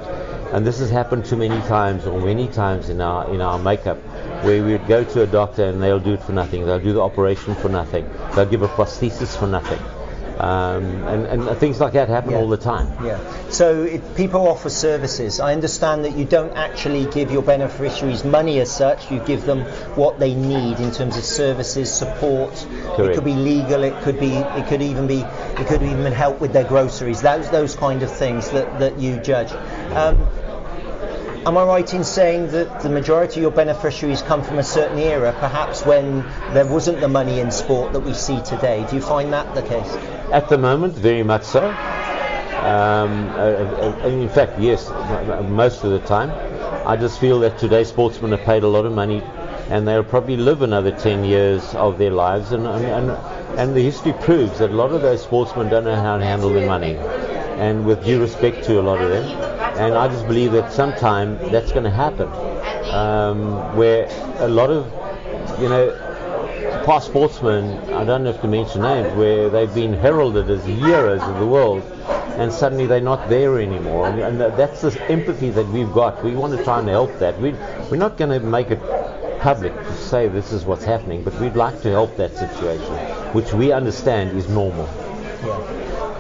And 0.52 0.66
this 0.66 0.78
has 0.80 0.90
happened 0.90 1.24
too 1.24 1.36
many 1.36 1.60
times, 1.68 2.06
or 2.06 2.20
many 2.20 2.48
times 2.48 2.88
in 2.88 3.00
our 3.00 3.32
in 3.32 3.40
our 3.40 3.58
makeup, 3.58 3.98
where 4.44 4.64
we 4.64 4.72
would 4.72 4.86
go 4.88 5.04
to 5.04 5.22
a 5.22 5.26
doctor 5.26 5.64
and 5.64 5.80
they'll 5.80 6.00
do 6.00 6.14
it 6.14 6.22
for 6.22 6.32
nothing. 6.32 6.66
They'll 6.66 6.80
do 6.80 6.92
the 6.92 7.02
operation 7.02 7.54
for 7.54 7.68
nothing. 7.68 8.08
They'll 8.34 8.46
give 8.46 8.62
a 8.62 8.68
prosthesis 8.68 9.36
for 9.38 9.46
nothing. 9.46 9.78
Um, 10.40 10.84
and, 11.06 11.26
and 11.26 11.58
things 11.58 11.80
like 11.80 11.92
that 11.92 12.08
happen 12.08 12.30
Yeah. 12.30 12.38
all 12.38 12.48
the 12.48 12.56
time. 12.56 12.88
Yeah. 13.04 13.18
So 13.50 13.82
if 13.82 14.16
people 14.16 14.48
offer 14.48 14.70
services, 14.70 15.38
I 15.38 15.52
understand 15.52 16.04
that 16.06 16.16
you 16.16 16.24
don't 16.24 16.52
actually 16.56 17.04
give 17.06 17.30
your 17.30 17.42
beneficiaries 17.42 18.24
money 18.24 18.58
as 18.60 18.74
such. 18.74 19.10
You 19.10 19.20
give 19.20 19.44
them 19.44 19.60
what 19.96 20.18
they 20.18 20.34
need 20.34 20.80
in 20.80 20.92
terms 20.92 21.18
of 21.18 21.24
services, 21.24 21.92
support. 21.92 22.54
Correct. 22.96 23.00
It 23.00 23.14
could 23.16 23.24
be 23.24 23.34
legal. 23.34 23.84
It 23.84 24.00
could 24.02 24.18
be. 24.18 24.32
It 24.32 24.66
could 24.66 24.80
even 24.80 25.06
be. 25.06 25.20
It 25.58 25.66
could 25.66 25.82
even 25.82 26.10
help 26.10 26.40
with 26.40 26.54
their 26.54 26.64
groceries. 26.64 27.20
Those 27.20 27.50
those 27.50 27.76
kind 27.76 28.02
of 28.02 28.10
things 28.10 28.50
that 28.50 28.78
that 28.78 28.98
you 28.98 29.16
judge. 29.18 29.52
Um, 29.92 30.26
Am 31.46 31.56
I 31.56 31.64
right 31.64 31.94
in 31.94 32.04
saying 32.04 32.48
that 32.48 32.80
the 32.80 32.90
majority 32.90 33.40
of 33.40 33.42
your 33.42 33.50
beneficiaries 33.50 34.20
come 34.20 34.42
from 34.42 34.58
a 34.58 34.62
certain 34.62 34.98
era, 34.98 35.34
perhaps 35.40 35.86
when 35.86 36.20
there 36.52 36.66
wasn't 36.66 37.00
the 37.00 37.08
money 37.08 37.40
in 37.40 37.50
sport 37.50 37.94
that 37.94 38.00
we 38.00 38.12
see 38.12 38.42
today? 38.42 38.86
Do 38.90 38.96
you 38.96 39.00
find 39.00 39.32
that 39.32 39.54
the 39.54 39.62
case? 39.62 39.90
At 40.32 40.50
the 40.50 40.58
moment, 40.58 40.94
very 40.94 41.22
much 41.22 41.44
so. 41.44 41.66
Um, 41.66 41.74
uh, 43.30 44.02
uh, 44.02 44.06
in 44.06 44.28
fact, 44.28 44.60
yes, 44.60 44.90
most 45.48 45.82
of 45.82 45.92
the 45.92 46.00
time. 46.00 46.30
I 46.86 46.96
just 46.96 47.18
feel 47.18 47.40
that 47.40 47.56
today 47.56 47.84
sportsmen 47.84 48.34
are 48.34 48.44
paid 48.44 48.62
a 48.62 48.68
lot 48.68 48.84
of 48.84 48.92
money 48.92 49.22
and 49.70 49.88
they'll 49.88 50.04
probably 50.04 50.36
live 50.36 50.60
another 50.60 50.90
10 50.90 51.24
years 51.24 51.74
of 51.74 51.96
their 51.96 52.10
lives. 52.10 52.52
And, 52.52 52.66
and, 52.66 52.84
and, 52.84 53.10
and 53.58 53.74
the 53.74 53.82
history 53.82 54.12
proves 54.12 54.58
that 54.58 54.70
a 54.70 54.74
lot 54.74 54.92
of 54.92 55.00
those 55.00 55.22
sportsmen 55.22 55.70
don't 55.70 55.84
know 55.84 55.96
how 55.96 56.18
to 56.18 56.24
handle 56.24 56.50
their 56.50 56.66
money. 56.66 56.98
And 57.60 57.84
with 57.84 58.04
due 58.04 58.20
respect 58.20 58.64
to 58.64 58.80
a 58.80 58.82
lot 58.82 59.00
of 59.00 59.10
them. 59.10 59.24
And 59.78 59.94
I 59.94 60.08
just 60.08 60.26
believe 60.26 60.52
that 60.52 60.72
sometime 60.72 61.36
that's 61.52 61.72
going 61.72 61.84
to 61.84 61.90
happen. 61.90 62.28
Um, 62.90 63.76
where 63.76 64.08
a 64.38 64.48
lot 64.48 64.70
of, 64.70 64.86
you 65.60 65.68
know, 65.68 65.94
past 66.84 67.08
sportsmen, 67.08 67.78
I 67.92 68.04
don't 68.04 68.24
know 68.24 68.32
have 68.32 68.40
to 68.40 68.48
mention 68.48 68.82
names, 68.82 69.14
where 69.14 69.50
they've 69.50 69.72
been 69.72 69.92
heralded 69.92 70.50
as 70.50 70.64
heroes 70.64 71.22
of 71.22 71.38
the 71.38 71.46
world, 71.46 71.82
and 72.38 72.52
suddenly 72.52 72.86
they're 72.86 73.00
not 73.00 73.28
there 73.28 73.60
anymore. 73.60 74.08
And, 74.08 74.20
and 74.20 74.40
that's 74.40 74.80
the 74.80 75.10
empathy 75.10 75.50
that 75.50 75.66
we've 75.68 75.92
got. 75.92 76.24
We 76.24 76.34
want 76.34 76.56
to 76.56 76.64
try 76.64 76.78
and 76.80 76.88
help 76.88 77.18
that. 77.18 77.38
We, 77.38 77.52
we're 77.90 77.96
not 77.96 78.16
going 78.16 78.30
to 78.30 78.40
make 78.40 78.70
it 78.70 78.80
public 79.40 79.74
to 79.74 79.94
say 79.94 80.28
this 80.28 80.52
is 80.52 80.64
what's 80.64 80.84
happening, 80.84 81.22
but 81.22 81.38
we'd 81.40 81.56
like 81.56 81.80
to 81.82 81.90
help 81.90 82.16
that 82.16 82.36
situation, 82.36 82.94
which 83.34 83.52
we 83.52 83.72
understand 83.72 84.36
is 84.36 84.48
normal. 84.48 84.86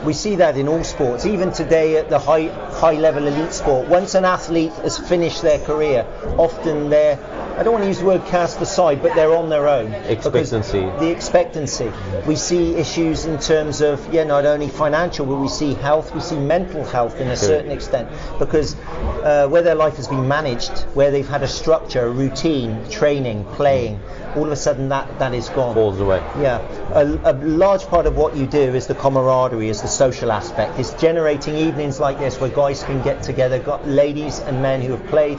We 0.04 0.14
see 0.14 0.36
that 0.36 0.56
in 0.56 0.68
all 0.68 0.82
sports, 0.82 1.26
even 1.26 1.52
today 1.52 1.98
at 1.98 2.08
the 2.08 2.18
high 2.18 2.48
high 2.80 2.94
level 2.94 3.26
elite 3.26 3.52
sport. 3.52 3.88
Once 3.88 4.14
an 4.14 4.24
athlete 4.24 4.72
has 4.82 4.98
finished 4.98 5.42
their 5.42 5.58
career, 5.58 6.06
often 6.38 6.88
they're 6.88 7.18
I 7.60 7.62
don't 7.62 7.74
want 7.74 7.84
to 7.84 7.88
use 7.88 7.98
the 7.98 8.06
word 8.06 8.24
cast 8.24 8.58
aside, 8.62 9.02
but 9.02 9.14
they're 9.14 9.34
on 9.34 9.50
their 9.50 9.68
own. 9.68 9.92
Expectancy. 9.92 10.80
The 10.80 11.10
expectancy. 11.10 11.92
We 12.26 12.34
see 12.34 12.74
issues 12.76 13.26
in 13.26 13.38
terms 13.38 13.82
of 13.82 14.14
yeah, 14.14 14.24
not 14.24 14.46
only 14.46 14.68
financial, 14.70 15.26
but 15.26 15.36
we 15.36 15.48
see 15.48 15.74
health, 15.74 16.14
we 16.14 16.22
see 16.22 16.38
mental 16.38 16.84
health 16.84 17.20
in 17.20 17.28
a 17.28 17.36
certain 17.36 17.70
extent, 17.70 18.08
because 18.38 18.76
uh, 19.22 19.46
where 19.48 19.60
their 19.60 19.74
life 19.74 19.96
has 19.96 20.08
been 20.08 20.26
managed, 20.26 20.72
where 20.94 21.10
they've 21.10 21.28
had 21.28 21.42
a 21.42 21.48
structure, 21.48 22.06
a 22.06 22.10
routine, 22.10 22.88
training, 22.88 23.44
playing, 23.44 24.00
all 24.36 24.44
of 24.44 24.52
a 24.52 24.56
sudden 24.56 24.88
that 24.90 25.18
that 25.18 25.34
is 25.34 25.48
gone. 25.50 25.74
Falls 25.74 26.00
away. 26.00 26.18
Yeah, 26.40 26.58
a, 26.94 27.32
a 27.32 27.34
large 27.34 27.82
part 27.86 28.06
of 28.06 28.16
what 28.16 28.36
you 28.36 28.46
do 28.46 28.58
is 28.74 28.86
the 28.86 28.94
camaraderie, 28.94 29.68
is 29.68 29.82
the 29.82 29.88
social 29.88 30.30
aspect. 30.32 30.78
It's 30.78 30.92
generating 30.94 31.56
evenings 31.56 31.98
like 32.00 32.18
this 32.18 32.40
where 32.40 32.50
guys 32.50 32.82
can 32.82 33.02
get 33.02 33.22
together, 33.22 33.58
got 33.58 33.86
ladies 33.86 34.38
and 34.40 34.62
men 34.62 34.82
who 34.82 34.92
have 34.96 35.06
played 35.08 35.38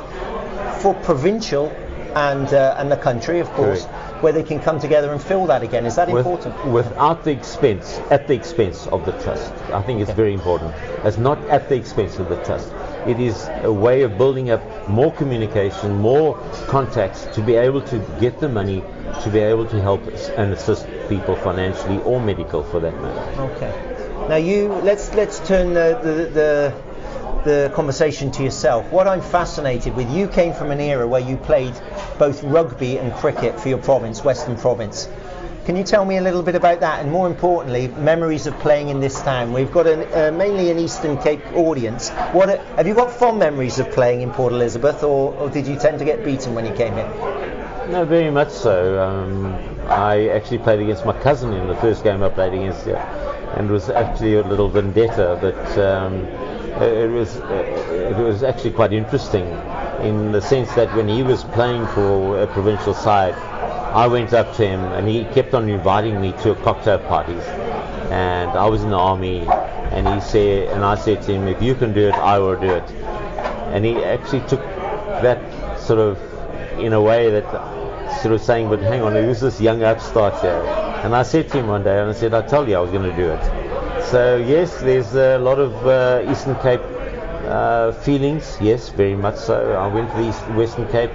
for 0.82 0.94
provincial 1.04 1.70
and 2.16 2.54
uh, 2.54 2.76
and 2.78 2.92
the 2.92 2.98
country, 2.98 3.40
of 3.40 3.50
course, 3.52 3.86
Correct. 3.86 4.24
where 4.24 4.34
they 4.34 4.44
can 4.44 4.60
come 4.60 4.80
together 4.82 5.12
and 5.14 5.22
fill 5.22 5.46
that 5.46 5.64
again. 5.64 5.86
Is 5.86 5.96
that 5.96 6.10
With- 6.10 6.26
important? 6.26 6.66
without 6.66 7.24
the 7.24 7.32
expense, 7.32 8.00
at 8.10 8.28
the 8.28 8.34
expense 8.34 8.88
of 8.88 9.06
the 9.06 9.14
trust. 9.14 9.54
I 9.72 9.82
think 9.82 10.02
it's 10.02 10.12
very 10.12 10.34
important. 10.34 10.74
It's 11.06 11.18
not 11.18 11.38
at 11.50 11.70
the 11.70 11.76
expense 11.76 12.20
of 12.20 12.28
the 12.28 12.36
trust. 12.44 12.70
It 13.08 13.20
is 13.20 13.48
a 13.64 13.72
way 13.74 14.04
of 14.04 14.18
building 14.18 14.52
up 14.52 14.62
more 14.88 15.12
communication, 15.14 15.96
more 15.96 16.38
contacts 16.68 17.26
to 17.36 17.42
be 17.42 17.56
able 17.56 17.82
to 17.84 18.00
get 18.20 18.40
the 18.40 18.50
money 18.50 18.84
to 19.24 19.30
be 19.30 19.40
able 19.40 19.66
to 19.68 19.82
help 19.82 20.02
and 20.38 20.54
assist 20.54 20.88
people 21.10 21.36
financially 21.36 21.98
or 22.04 22.22
medical 22.22 22.64
for 22.64 22.80
that 22.80 22.94
matter. 23.02 23.42
Okay. 23.42 24.28
Now 24.30 24.36
you 24.36 24.70
let's 24.84 25.14
let's 25.16 25.40
turn 25.48 25.74
the 25.74 26.00
the, 26.04 26.14
the 26.30 26.74
the 27.44 27.72
conversation 27.74 28.32
to 28.32 28.44
yourself. 28.44 28.92
What 28.92 29.08
I'm 29.08 29.22
fascinated 29.22 29.96
with, 29.96 30.12
you 30.12 30.28
came 30.28 30.54
from 30.54 30.70
an 30.70 30.80
era 30.80 31.08
where 31.08 31.22
you 31.22 31.38
played 31.38 31.74
both 32.20 32.44
rugby 32.44 33.00
and 33.00 33.12
cricket 33.14 33.60
for 33.60 33.70
your 33.70 33.80
province, 33.80 34.24
Western 34.24 34.56
Province. 34.58 35.10
Can 35.66 35.76
you 35.76 35.84
tell 35.84 36.06
me 36.06 36.18
a 36.18 36.22
little 36.22 36.42
bit 36.42 36.56
about 36.56 36.80
that, 36.80 37.02
and 37.02 37.12
more 37.12 37.28
importantly, 37.28 37.88
memories 37.88 38.48
of 38.48 38.58
playing 38.62 38.90
in 38.90 39.00
this 39.00 39.22
town? 39.22 39.54
We've 39.54 39.72
got 39.72 39.86
an, 39.86 40.12
uh, 40.12 40.36
mainly 40.36 40.72
an 40.72 40.80
Eastern 40.80 41.20
Cape 41.20 41.46
audience. 41.54 42.10
What 42.34 42.50
have 42.50 42.88
you 42.88 42.96
got 42.96 43.12
fond 43.12 43.38
memories 43.38 43.78
of 43.78 43.92
playing 43.92 44.22
in 44.22 44.32
Port 44.32 44.54
Elizabeth, 44.54 45.04
or, 45.04 45.36
or, 45.36 45.50
did 45.52 45.68
you 45.68 45.76
tend 45.76 46.00
to 46.00 46.06
get 46.06 46.26
beaten 46.26 46.56
when 46.56 46.66
you 46.66 46.74
came 46.74 46.94
here? 46.94 47.88
No, 47.92 48.06
very 48.06 48.32
much 48.32 48.50
so. 48.50 49.00
Um, 49.04 49.54
I 49.88 50.30
actually 50.30 50.58
played 50.58 50.80
against 50.80 51.06
my 51.06 51.14
cousin 51.22 51.54
in 51.54 51.68
the 51.68 51.76
first 51.76 52.04
game 52.04 52.24
I 52.24 52.30
played 52.30 52.56
against 52.56 52.88
him, 52.88 52.96
and 52.96 53.70
was 53.70 53.88
actually 53.92 54.38
a 54.38 54.44
little 54.44 54.68
vendetta, 54.68 55.38
but 55.40 55.78
um, 55.78 56.26
it 56.82 57.12
was 57.12 57.36
it 57.36 58.18
was 58.18 58.42
actually 58.42 58.72
quite 58.72 58.94
interesting 58.94 59.46
in 60.02 60.32
the 60.32 60.42
sense 60.42 60.74
that 60.74 60.92
when 60.96 61.08
he 61.08 61.22
was 61.22 61.44
playing 61.44 61.86
for 61.88 62.42
a 62.42 62.48
provincial 62.48 62.96
side 62.96 63.36
I 63.92 64.08
went 64.08 64.34
up 64.34 64.56
to 64.56 64.66
him 64.66 64.80
and 64.94 65.06
he 65.06 65.26
kept 65.34 65.54
on 65.54 65.68
inviting 65.68 66.22
me 66.22 66.32
to 66.44 66.56
cocktail 66.56 67.00
parties. 67.00 67.44
And 68.10 68.50
I 68.52 68.66
was 68.68 68.84
in 68.84 68.90
the 68.90 68.98
army 68.98 69.42
and 69.92 70.08
he 70.08 70.22
said, 70.22 70.70
and 70.70 70.86
I 70.86 70.96
said 70.96 71.22
to 71.24 71.34
him, 71.34 71.48
if 71.50 71.62
you 71.62 71.76
can 71.76 71.92
do 71.92 72.08
it, 72.08 72.16
I 72.16 72.40
will 72.40 72.58
do 72.58 72.70
it. 72.70 72.90
And 73.74 73.84
he 73.84 74.02
actually 74.02 74.48
took 74.48 74.62
that 74.62 75.40
sort 75.78 76.00
of 76.00 76.18
in 76.80 76.94
a 76.94 77.02
way 77.02 77.30
that 77.32 77.44
sort 78.22 78.34
of 78.34 78.42
saying, 78.42 78.70
but 78.70 78.80
hang 78.80 79.02
on, 79.02 79.14
who's 79.14 79.42
this 79.42 79.60
young 79.60 79.84
upstart 79.84 80.40
here? 80.42 80.64
And 81.04 81.14
I 81.14 81.24
said 81.24 81.50
to 81.50 81.60
him 81.60 81.68
one 81.68 81.84
day, 81.84 82.00
and 82.00 82.10
I 82.10 82.14
said, 82.14 82.34
I 82.34 82.48
told 82.48 82.70
you 82.70 82.78
I 82.78 82.80
was 82.80 82.92
going 82.92 83.10
to 83.10 83.16
do 83.18 83.30
it. 83.30 84.04
So 84.06 84.38
yes, 84.38 84.80
there's 84.80 85.14
a 85.16 85.38
lot 85.38 85.60
of 85.60 85.86
uh, 85.86 86.32
Eastern 86.32 86.56
Cape 86.62 86.82
uh, 87.46 87.92
feelings. 87.92 88.58
Yes, 88.62 88.88
very 88.88 89.16
much 89.16 89.36
so. 89.36 89.74
I 89.74 89.88
went 89.88 90.10
to 90.12 90.18
the 90.18 90.30
East, 90.30 90.48
Western 90.52 90.88
Cape 90.90 91.12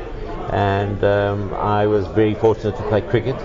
and 0.53 1.03
um, 1.05 1.53
I 1.55 1.87
was 1.87 2.07
very 2.09 2.35
fortunate 2.35 2.77
to 2.77 2.83
play 2.85 3.01
cricket 3.01 3.37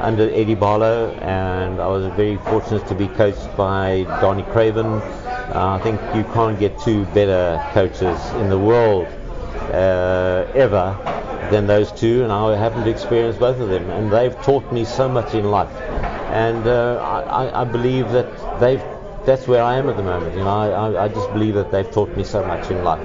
under 0.00 0.30
Eddie 0.30 0.54
Barlow, 0.54 1.10
and 1.20 1.80
I 1.80 1.86
was 1.86 2.06
very 2.14 2.36
fortunate 2.38 2.86
to 2.88 2.94
be 2.94 3.08
coached 3.08 3.56
by 3.56 4.04
Danie 4.20 4.50
Craven. 4.52 4.86
Uh, 4.86 5.78
I 5.78 5.82
think 5.82 6.00
you 6.14 6.24
can't 6.32 6.58
get 6.58 6.78
two 6.78 7.04
better 7.06 7.62
coaches 7.72 8.18
in 8.40 8.48
the 8.48 8.58
world 8.58 9.06
uh, 9.72 10.46
ever 10.54 10.96
than 11.50 11.66
those 11.66 11.92
two, 11.92 12.22
and 12.22 12.32
I 12.32 12.56
happened 12.56 12.84
to 12.84 12.90
experience 12.90 13.36
both 13.36 13.60
of 13.60 13.68
them, 13.68 13.88
and 13.90 14.12
they've 14.12 14.36
taught 14.42 14.70
me 14.72 14.84
so 14.84 15.08
much 15.08 15.34
in 15.34 15.50
life, 15.50 15.74
and 16.32 16.66
uh, 16.66 16.98
I, 17.30 17.62
I, 17.62 17.64
believe 17.64 18.10
that 18.10 18.60
they've. 18.60 18.82
That's 19.24 19.48
where 19.48 19.62
I 19.62 19.76
am 19.76 19.88
at 19.88 19.96
the 19.96 20.04
moment. 20.04 20.36
You 20.36 20.44
know, 20.44 20.48
I, 20.48 21.04
I 21.04 21.08
just 21.08 21.32
believe 21.32 21.54
that 21.54 21.72
they've 21.72 21.90
taught 21.90 22.16
me 22.16 22.22
so 22.22 22.46
much 22.46 22.70
in 22.70 22.84
life 22.84 23.00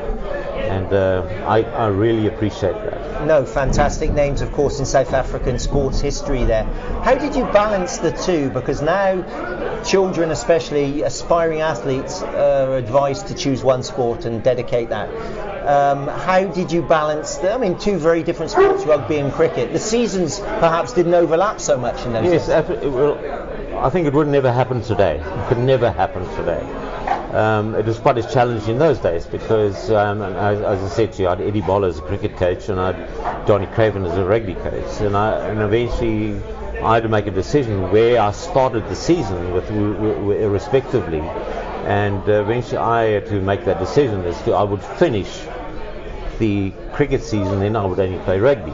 and 0.71 0.93
uh, 0.93 1.23
I, 1.47 1.63
I, 1.63 1.87
really 1.87 2.27
appreciate 2.27 2.73
that. 2.73 3.00
No, 3.25 3.45
fantastic 3.45 4.11
names, 4.11 4.41
of 4.41 4.51
course, 4.51 4.79
in 4.79 4.85
South 4.85 5.13
African 5.13 5.59
sports 5.59 5.99
history 5.99 6.43
there. 6.43 6.63
How 7.03 7.15
did 7.15 7.35
you 7.35 7.43
balance 7.45 7.97
the 7.97 8.11
two? 8.11 8.49
Because 8.49 8.81
now 8.81 9.83
children, 9.83 10.31
especially 10.31 11.03
aspiring 11.03 11.61
athletes, 11.61 12.21
are 12.21 12.77
advised 12.77 13.27
to 13.27 13.35
choose 13.35 13.63
one 13.63 13.83
sport 13.83 14.25
and 14.25 14.43
dedicate 14.43 14.89
that. 14.89 15.09
Um, 15.67 16.07
how 16.07 16.45
did 16.45 16.71
you 16.71 16.81
balance 16.81 17.37
them? 17.37 17.61
I 17.61 17.67
mean, 17.69 17.77
two 17.77 17.97
very 17.97 18.23
different 18.23 18.51
sports, 18.51 18.85
rugby 18.85 19.17
and 19.17 19.31
cricket. 19.31 19.71
The 19.71 19.79
seasons 19.79 20.39
perhaps 20.39 20.93
didn't 20.93 21.13
overlap 21.13 21.61
so 21.61 21.77
much 21.77 22.03
in 22.05 22.13
those 22.13 22.25
yes, 22.25 22.47
days. 22.47 22.83
Yes, 22.83 23.73
I 23.75 23.89
think 23.89 24.07
it 24.07 24.13
would 24.13 24.27
never 24.27 24.51
happen 24.51 24.81
today. 24.81 25.17
It 25.17 25.47
could 25.47 25.59
never 25.59 25.91
happen 25.91 26.27
today 26.35 26.90
um, 27.33 27.75
it 27.75 27.85
was 27.85 27.97
quite 27.97 28.17
a 28.17 28.23
challenge 28.23 28.67
in 28.67 28.77
those 28.77 28.99
days 28.99 29.25
because, 29.25 29.89
um, 29.89 30.21
as, 30.21 30.59
as, 30.59 30.83
I 30.83 30.93
said 30.93 31.13
to 31.13 31.21
you, 31.21 31.27
I 31.29 31.31
had 31.31 31.41
Eddie 31.41 31.61
Barlow 31.61 31.87
as 31.87 31.99
a 31.99 32.01
cricket 32.01 32.35
coach 32.35 32.67
and 32.67 32.79
I 32.79 32.91
had 32.91 33.47
Johnny 33.47 33.67
Craven 33.67 34.05
as 34.05 34.17
a 34.17 34.25
rugby 34.25 34.55
coach, 34.55 34.99
and, 35.01 35.15
I, 35.15 35.47
and 35.47 35.61
eventually 35.61 36.33
I 36.81 36.95
had 36.95 37.03
to 37.03 37.09
make 37.09 37.27
a 37.27 37.31
decision 37.31 37.89
where 37.89 38.19
I 38.19 38.31
started 38.31 38.87
the 38.89 38.95
season 38.95 39.53
with, 39.53 39.69
with, 39.71 40.43
respectively, 40.51 41.19
and 41.19 42.21
uh, 42.27 42.41
eventually 42.41 42.77
I 42.77 43.03
had 43.03 43.27
to 43.27 43.39
make 43.39 43.63
that 43.63 43.79
decision 43.79 44.25
as 44.25 44.41
to 44.43 44.51
I 44.51 44.63
would 44.63 44.83
finish 44.83 45.45
the 46.37 46.73
cricket 46.91 47.23
season, 47.23 47.59
then 47.59 47.77
I 47.77 47.85
would 47.85 47.99
only 47.99 48.19
play 48.25 48.39
rugby. 48.39 48.73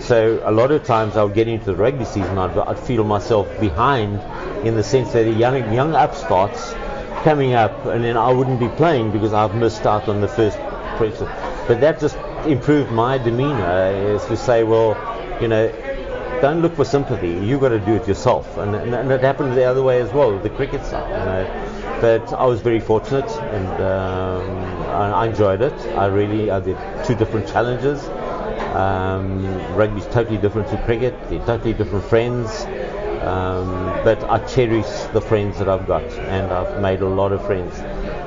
So 0.00 0.42
a 0.44 0.50
lot 0.50 0.72
of 0.72 0.82
times 0.84 1.16
I 1.16 1.22
would 1.22 1.34
get 1.34 1.46
into 1.46 1.66
the 1.66 1.76
rugby 1.76 2.04
season, 2.04 2.36
I'd, 2.36 2.58
I'd 2.58 2.78
feel 2.80 3.04
myself 3.04 3.48
behind 3.60 4.20
in 4.66 4.74
the 4.74 4.82
sense 4.82 5.12
that 5.12 5.22
the 5.22 5.30
young 5.30 5.72
young 5.72 5.94
upstarts 5.94 6.74
coming 7.22 7.54
up, 7.54 7.86
and 7.86 8.04
then 8.04 8.16
I 8.16 8.30
wouldn't 8.30 8.60
be 8.60 8.68
playing 8.68 9.10
because 9.12 9.32
I've 9.32 9.54
missed 9.54 9.86
out 9.86 10.08
on 10.08 10.20
the 10.20 10.28
first 10.28 10.58
pressure. 10.96 11.30
But 11.68 11.80
that 11.80 12.00
just 12.00 12.16
improved 12.46 12.90
my 12.90 13.18
demeanour, 13.18 13.92
is 14.14 14.24
to 14.26 14.36
say, 14.36 14.64
well, 14.64 14.96
you 15.40 15.48
know, 15.48 15.70
don't 16.40 16.60
look 16.60 16.74
for 16.74 16.84
sympathy. 16.84 17.30
You've 17.30 17.60
got 17.60 17.68
to 17.68 17.78
do 17.78 17.94
it 17.94 18.08
yourself. 18.08 18.58
And, 18.58 18.74
and, 18.74 18.94
and, 18.94 19.12
it 19.12 19.20
happened 19.20 19.56
the 19.56 19.64
other 19.64 19.82
way 19.82 20.00
as 20.00 20.12
well, 20.12 20.36
the 20.38 20.50
cricket 20.50 20.84
side. 20.84 21.08
You 21.08 21.24
know. 21.24 21.98
But 22.00 22.32
I 22.32 22.44
was 22.44 22.60
very 22.60 22.80
fortunate, 22.80 23.30
and 23.30 23.68
um, 23.80 24.66
I, 24.90 25.10
I, 25.22 25.26
enjoyed 25.26 25.62
it. 25.62 25.72
I 25.96 26.06
really, 26.06 26.50
I 26.50 26.58
did 26.58 26.76
two 27.04 27.14
different 27.14 27.46
challenges. 27.46 28.02
Um, 28.74 29.44
rugby's 29.76 30.06
totally 30.06 30.38
different 30.38 30.68
to 30.70 30.82
cricket. 30.84 31.14
They're 31.28 31.46
totally 31.46 31.74
different 31.74 32.04
friends. 32.06 32.66
Um, 33.22 33.68
but 34.02 34.22
I 34.24 34.38
cherish 34.46 34.86
the 35.12 35.20
friends 35.20 35.58
that 35.58 35.68
I've 35.68 35.86
got, 35.86 36.02
and 36.02 36.52
I've 36.52 36.80
made 36.80 37.02
a 37.02 37.08
lot 37.08 37.30
of 37.30 37.44
friends. 37.46 37.78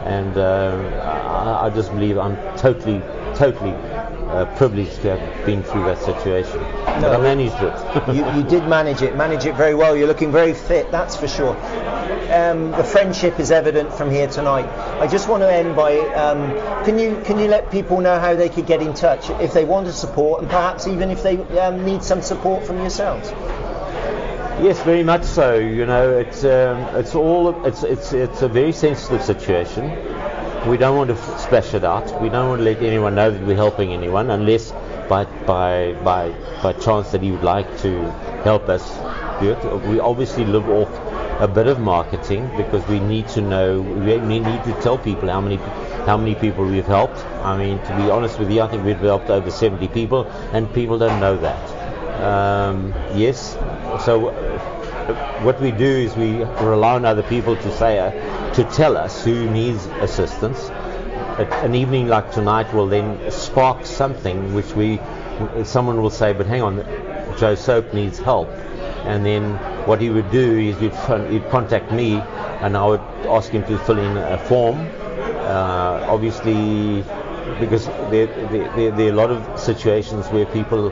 And 0.06 0.38
uh, 0.38 0.78
I, 1.04 1.68
I, 1.68 1.70
just 1.70 1.92
believe 1.92 2.18
I'm 2.18 2.38
totally, 2.58 3.00
totally 3.36 3.74
uh, 4.30 4.46
privileged 4.56 5.02
to 5.02 5.18
have 5.18 5.46
been 5.46 5.64
through 5.64 5.84
that 5.86 5.98
situation. 5.98 6.60
No, 6.62 7.02
but 7.02 7.20
I 7.20 7.22
managed 7.22 7.56
it. 7.56 8.16
you, 8.16 8.26
you, 8.38 8.44
did 8.48 8.70
manage 8.70 9.02
it, 9.02 9.18
manage 9.18 9.46
it 9.46 9.56
very 9.56 9.76
well. 9.76 9.98
You're 9.98 10.08
looking 10.08 10.32
very 10.32 10.54
fit, 10.54 10.90
that's 10.92 11.18
for 11.18 11.28
sure. 11.28 11.58
Um, 12.32 12.72
the 12.72 12.84
friendship 12.84 13.40
is 13.40 13.52
evident 13.52 13.94
from 13.94 14.10
here 14.10 14.28
tonight. 14.28 14.66
I 15.00 15.08
just 15.08 15.28
want 15.28 15.44
to 15.44 15.52
end 15.52 15.76
by 15.76 16.00
um, 16.00 16.52
can 16.86 16.98
you 16.98 17.22
can 17.26 17.38
you 17.38 17.48
let 17.48 17.70
people 17.72 18.00
know 18.00 18.20
how 18.20 18.36
they 18.36 18.50
could 18.50 18.66
get 18.66 18.82
in 18.82 18.94
touch 18.94 19.30
if 19.42 19.54
they 19.54 19.66
want 19.66 19.88
to 19.88 19.94
support 19.94 20.42
and 20.42 20.50
perhaps 20.50 20.88
even 20.88 21.10
if 21.10 21.22
they 21.22 21.38
um, 21.60 21.86
need 21.86 22.02
some 22.04 22.22
support 22.22 22.66
from 22.66 22.78
yourselves? 22.78 23.30
Yes, 24.62 24.82
very 24.84 25.04
much 25.04 25.24
so. 25.24 25.56
You 25.56 25.86
know, 25.86 26.18
it's 26.18 26.46
um, 26.46 26.78
it's 26.96 27.14
all 27.14 27.66
it's 27.66 27.84
it's 27.84 28.14
it's 28.14 28.42
a 28.42 28.48
very 28.48 28.72
sensitive 28.72 29.22
situation. 29.22 29.84
We 30.70 30.78
don't 30.78 30.96
want 30.96 31.10
to 31.10 31.18
splash 31.38 31.74
it 31.74 31.84
out. 31.84 32.22
We 32.22 32.30
don't 32.30 32.48
want 32.48 32.60
to 32.60 32.64
let 32.64 32.82
anyone 32.82 33.16
know 33.16 33.32
that 33.32 33.46
we're 33.46 33.58
helping 33.58 33.92
anyone, 33.92 34.30
unless 34.30 34.72
by 35.10 35.26
by 35.46 35.94
by 36.06 36.30
by 36.64 36.72
chance 36.72 37.12
that 37.12 37.22
he 37.22 37.32
would 37.32 37.44
like 37.44 37.68
to 37.82 38.10
help 38.46 38.70
us 38.70 38.86
do 39.42 39.52
it. 39.52 39.88
We 39.90 40.00
obviously 40.00 40.46
live 40.46 40.70
off 40.70 40.90
a 41.42 41.50
bit 41.50 41.68
of 41.68 41.82
marketing 41.82 42.50
because 42.56 42.88
we 42.88 43.02
need 43.02 43.28
to 43.36 43.42
know. 43.42 43.82
We 43.82 44.18
need 44.20 44.64
to 44.64 44.74
tell 44.82 44.98
people 44.98 45.28
how 45.28 45.42
many 45.42 45.58
how 46.08 46.16
many 46.16 46.34
people 46.34 46.66
we've 46.66 46.88
helped. 46.88 47.20
I 47.44 47.58
mean, 47.58 47.78
to 47.80 47.98
be 47.98 48.10
honest 48.10 48.40
with 48.40 48.50
you, 48.50 48.62
I 48.62 48.70
think 48.70 48.86
we've 48.86 48.98
helped 49.00 49.30
over 49.30 49.52
70 49.52 49.90
people, 49.90 50.26
and 50.54 50.74
people 50.74 50.98
don't 50.98 51.20
know 51.20 51.36
that. 51.36 51.75
Um, 52.22 52.94
yes. 53.14 53.54
So 54.06 54.30
uh, 54.30 55.42
what 55.44 55.60
we 55.62 55.72
do 55.72 55.86
is 55.86 56.16
we 56.16 56.44
rely 56.66 56.96
on 56.96 57.06
other 57.06 57.24
people 57.24 57.56
to 57.56 57.78
say 57.78 58.00
uh, 58.00 58.54
to 58.54 58.64
tell 58.66 58.98
us 58.98 59.24
who 59.24 59.50
needs 59.50 59.86
assistance. 60.02 60.70
An 61.38 61.76
evening 61.76 62.08
like 62.08 62.32
tonight 62.32 62.74
will 62.74 62.88
then 62.88 63.30
spark 63.30 63.86
something 63.86 64.54
which 64.54 64.74
we 64.74 65.00
someone 65.64 66.02
will 66.02 66.10
say, 66.10 66.34
but 66.34 66.46
hang 66.46 66.62
on, 66.62 66.78
Joe 67.38 67.56
Soap 67.56 67.94
needs 67.94 68.20
help. 68.20 68.48
And 69.06 69.26
then 69.26 69.56
what 69.86 70.02
he 70.02 70.10
would 70.10 70.32
do 70.32 70.58
is 70.58 70.80
he'd, 70.80 70.96
he'd 71.30 71.50
contact 71.50 71.92
me 71.92 72.16
and 72.62 72.76
I 72.76 72.86
would 72.86 73.02
ask 73.28 73.52
him 73.52 73.64
to 73.66 73.78
fill 73.80 74.00
in 74.00 74.18
a 74.18 74.38
form. 74.38 74.78
Uh, 74.78 76.06
obviously, 76.08 77.04
because 77.60 77.86
there, 78.10 78.28
there, 78.50 78.92
there, 78.92 79.08
are 79.08 79.12
a 79.12 79.16
lot 79.16 79.30
of 79.30 79.60
situations 79.60 80.28
where 80.30 80.46
people 80.48 80.90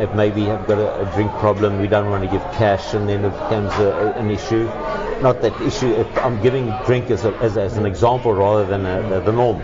if 0.00 0.14
maybe 0.14 0.44
have 0.44 0.66
got 0.66 0.78
a, 0.78 1.02
a, 1.02 1.14
drink 1.14 1.30
problem, 1.32 1.80
we 1.80 1.86
don't 1.86 2.10
want 2.10 2.24
to 2.24 2.30
give 2.30 2.42
cash, 2.52 2.94
and 2.94 3.08
then 3.08 3.24
it 3.24 3.30
becomes 3.30 3.72
a, 3.74 4.14
an 4.16 4.30
issue. 4.30 4.64
Not 5.20 5.42
that 5.42 5.60
issue. 5.60 5.94
I'm 6.16 6.40
giving 6.42 6.72
drink 6.86 7.10
as, 7.10 7.24
as, 7.24 7.56
as, 7.56 7.76
an 7.76 7.86
example 7.86 8.32
rather 8.32 8.64
than 8.64 8.86
a, 8.86 9.20
the 9.20 9.32
norm. 9.32 9.58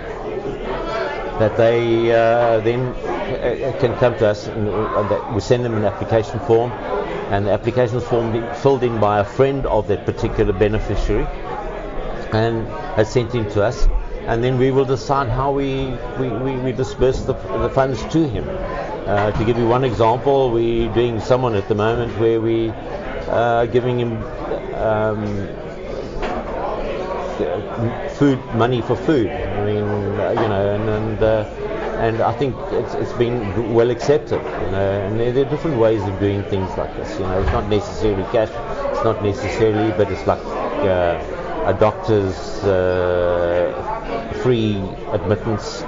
That 1.38 1.57
they 1.57 2.11
uh, 2.12 2.61
then 2.61 2.81
uh, 2.81 3.77
can 3.81 3.96
come 3.99 4.16
to 4.18 4.29
us, 4.29 4.46
and 4.46 4.68
uh, 4.68 5.33
we 5.35 5.40
send 5.40 5.64
them 5.64 5.75
an 5.75 5.85
application 5.85 6.38
form, 6.40 6.70
and 7.31 7.46
the 7.46 7.51
application 7.53 8.01
form 8.01 8.33
filled 8.57 8.83
in 8.83 9.01
by 9.01 9.20
a 9.20 9.25
friend 9.25 9.66
of 9.66 9.88
that 9.88 10.05
particular 10.05 10.53
beneficiary, 10.53 11.27
and 12.33 12.66
has 12.96 13.11
sent 13.11 13.35
in 13.35 13.49
to 13.51 13.62
us 13.62 13.88
and 14.27 14.42
then 14.42 14.59
we 14.59 14.72
will 14.72 14.85
decide 14.85 15.29
how 15.29 15.53
we, 15.53 15.87
we, 16.18 16.29
we, 16.29 16.57
we 16.57 16.72
disperse 16.72 17.20
the, 17.22 17.33
the 17.33 17.70
funds 17.70 18.03
to 18.12 18.29
him. 18.29 18.44
Uh, 19.07 19.31
to 19.38 19.45
give 19.45 19.57
you 19.57 19.69
one 19.69 19.85
example, 19.85 20.51
we're 20.51 20.92
doing 20.92 21.21
someone 21.21 21.55
at 21.55 21.69
the 21.69 21.75
moment 21.77 22.11
where 22.19 22.40
we 22.40 22.71
are 23.29 23.62
uh, 23.62 23.66
giving 23.66 24.01
him 24.01 24.21
um, 24.75 25.47
food 28.16 28.38
money 28.57 28.83
for 28.83 28.97
food. 28.97 29.31
I 29.31 29.64
mean, 29.64 29.85
uh, 29.85 30.31
you 30.31 30.49
know, 30.49 30.75
and 30.75 30.88
and, 30.88 31.23
uh, 31.23 31.45
and 32.01 32.21
I 32.21 32.33
think 32.33 32.57
it's, 32.73 32.95
it's 32.95 33.12
been 33.12 33.73
well 33.73 33.90
accepted. 33.90 34.42
You 34.42 34.71
know, 34.73 35.07
and 35.07 35.21
there, 35.21 35.47
are 35.47 35.51
different 35.51 35.79
ways 35.79 36.03
of 36.03 36.19
doing 36.19 36.42
things 36.45 36.69
like 36.77 36.95
this. 36.97 37.12
You 37.21 37.27
know, 37.27 37.40
it's 37.40 37.53
not 37.53 37.69
necessarily 37.69 38.25
cash. 38.33 38.51
It's 38.90 39.05
not 39.05 39.23
necessarily, 39.23 39.92
but 39.92 40.11
it's 40.11 40.27
like 40.27 40.45
uh, 40.85 41.62
a 41.66 41.75
doctor's 41.79 42.37
uh, 42.64 43.71
free 44.42 44.77
admittance, 45.12 45.83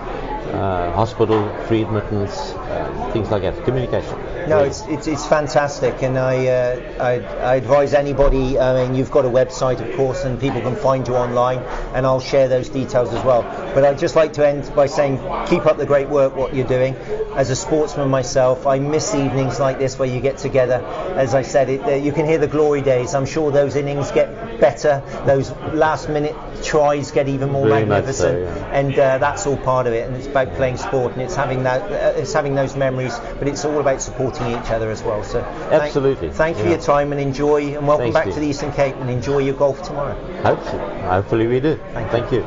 hospital 0.52 1.48
free 1.66 1.82
admittance, 1.82 2.54
um, 2.54 3.12
things 3.12 3.30
like 3.30 3.42
that. 3.42 3.64
Communication. 3.64 4.18
No, 4.48 4.64
it's, 4.64 4.86
it's, 4.86 5.06
it's 5.06 5.26
fantastic, 5.26 6.02
and 6.02 6.18
I, 6.18 6.46
uh, 6.46 7.02
I, 7.02 7.12
I 7.20 7.54
advise 7.56 7.92
anybody. 7.92 8.58
I 8.58 8.86
mean, 8.86 8.94
you've 8.94 9.10
got 9.10 9.24
a 9.24 9.28
website, 9.28 9.86
of 9.86 9.94
course, 9.96 10.24
and 10.24 10.40
people 10.40 10.60
can 10.60 10.74
find 10.74 11.06
you 11.06 11.16
online, 11.16 11.58
and 11.94 12.06
I'll 12.06 12.20
share 12.20 12.48
those 12.48 12.68
details 12.68 13.12
as 13.12 13.24
well. 13.24 13.42
But 13.74 13.84
I'd 13.84 13.98
just 13.98 14.16
like 14.16 14.32
to 14.34 14.46
end 14.46 14.72
by 14.74 14.86
saying, 14.86 15.18
keep 15.48 15.66
up 15.66 15.76
the 15.76 15.86
great 15.86 16.08
work 16.08 16.34
what 16.34 16.54
you're 16.54 16.66
doing. 16.66 16.94
As 17.34 17.50
a 17.50 17.56
sportsman 17.56 18.08
myself, 18.08 18.66
I 18.66 18.78
miss 18.78 19.14
evenings 19.14 19.60
like 19.60 19.78
this 19.78 19.98
where 19.98 20.08
you 20.08 20.20
get 20.20 20.38
together. 20.38 20.84
As 21.14 21.34
I 21.34 21.42
said, 21.42 21.68
it, 21.68 21.82
uh, 21.82 21.90
you 21.90 22.10
can 22.10 22.26
hear 22.26 22.38
the 22.38 22.48
glory 22.48 22.80
days. 22.80 23.14
I'm 23.14 23.26
sure 23.26 23.52
those 23.52 23.76
innings 23.76 24.10
get 24.10 24.60
better. 24.60 25.02
Those 25.26 25.52
last 25.72 26.08
minute 26.08 26.34
tries 26.64 27.10
get 27.10 27.28
even 27.28 27.50
more 27.50 27.66
magnificent, 27.66 28.48
so, 28.48 28.54
yeah. 28.54 28.70
and 28.72 28.98
uh, 28.98 29.18
that's 29.18 29.46
all 29.46 29.56
part 29.58 29.86
of 29.86 29.92
it. 29.92 30.08
And 30.08 30.16
it's 30.16 30.26
about 30.26 30.54
playing 30.54 30.78
sport, 30.78 31.12
and 31.12 31.22
it's 31.22 31.36
having 31.36 31.62
that, 31.64 31.82
uh, 31.82 32.18
it's 32.18 32.32
having 32.32 32.54
those 32.54 32.74
memories, 32.76 33.16
but 33.38 33.46
it's 33.46 33.64
all 33.64 33.78
about 33.78 34.00
supporting 34.02 34.37
each 34.46 34.70
other 34.70 34.90
as 34.90 35.02
well. 35.02 35.22
So 35.24 35.42
thank- 35.42 35.82
Absolutely, 35.82 36.30
thank, 36.30 36.56
you 36.56 36.64
for 36.64 36.68
yeah. 36.70 36.76
your 36.76 36.84
time 36.84 37.12
and 37.12 37.20
enjoy, 37.20 37.74
and 37.76 37.86
welcome 37.86 38.12
Thanks, 38.12 38.14
back 38.14 38.24
Steve. 38.24 38.34
to 38.34 38.40
the 38.40 38.46
Eastern 38.46 38.72
Cape, 38.72 38.96
and 38.96 39.10
enjoy 39.10 39.38
your 39.38 39.54
golf 39.54 39.82
tomorrow. 39.82 40.14
Hopefully, 40.42 41.00
hopefully 41.02 41.46
we 41.46 41.60
do. 41.60 41.78
Thank 41.92 42.10
Thank 42.10 42.32
you. 42.32 42.46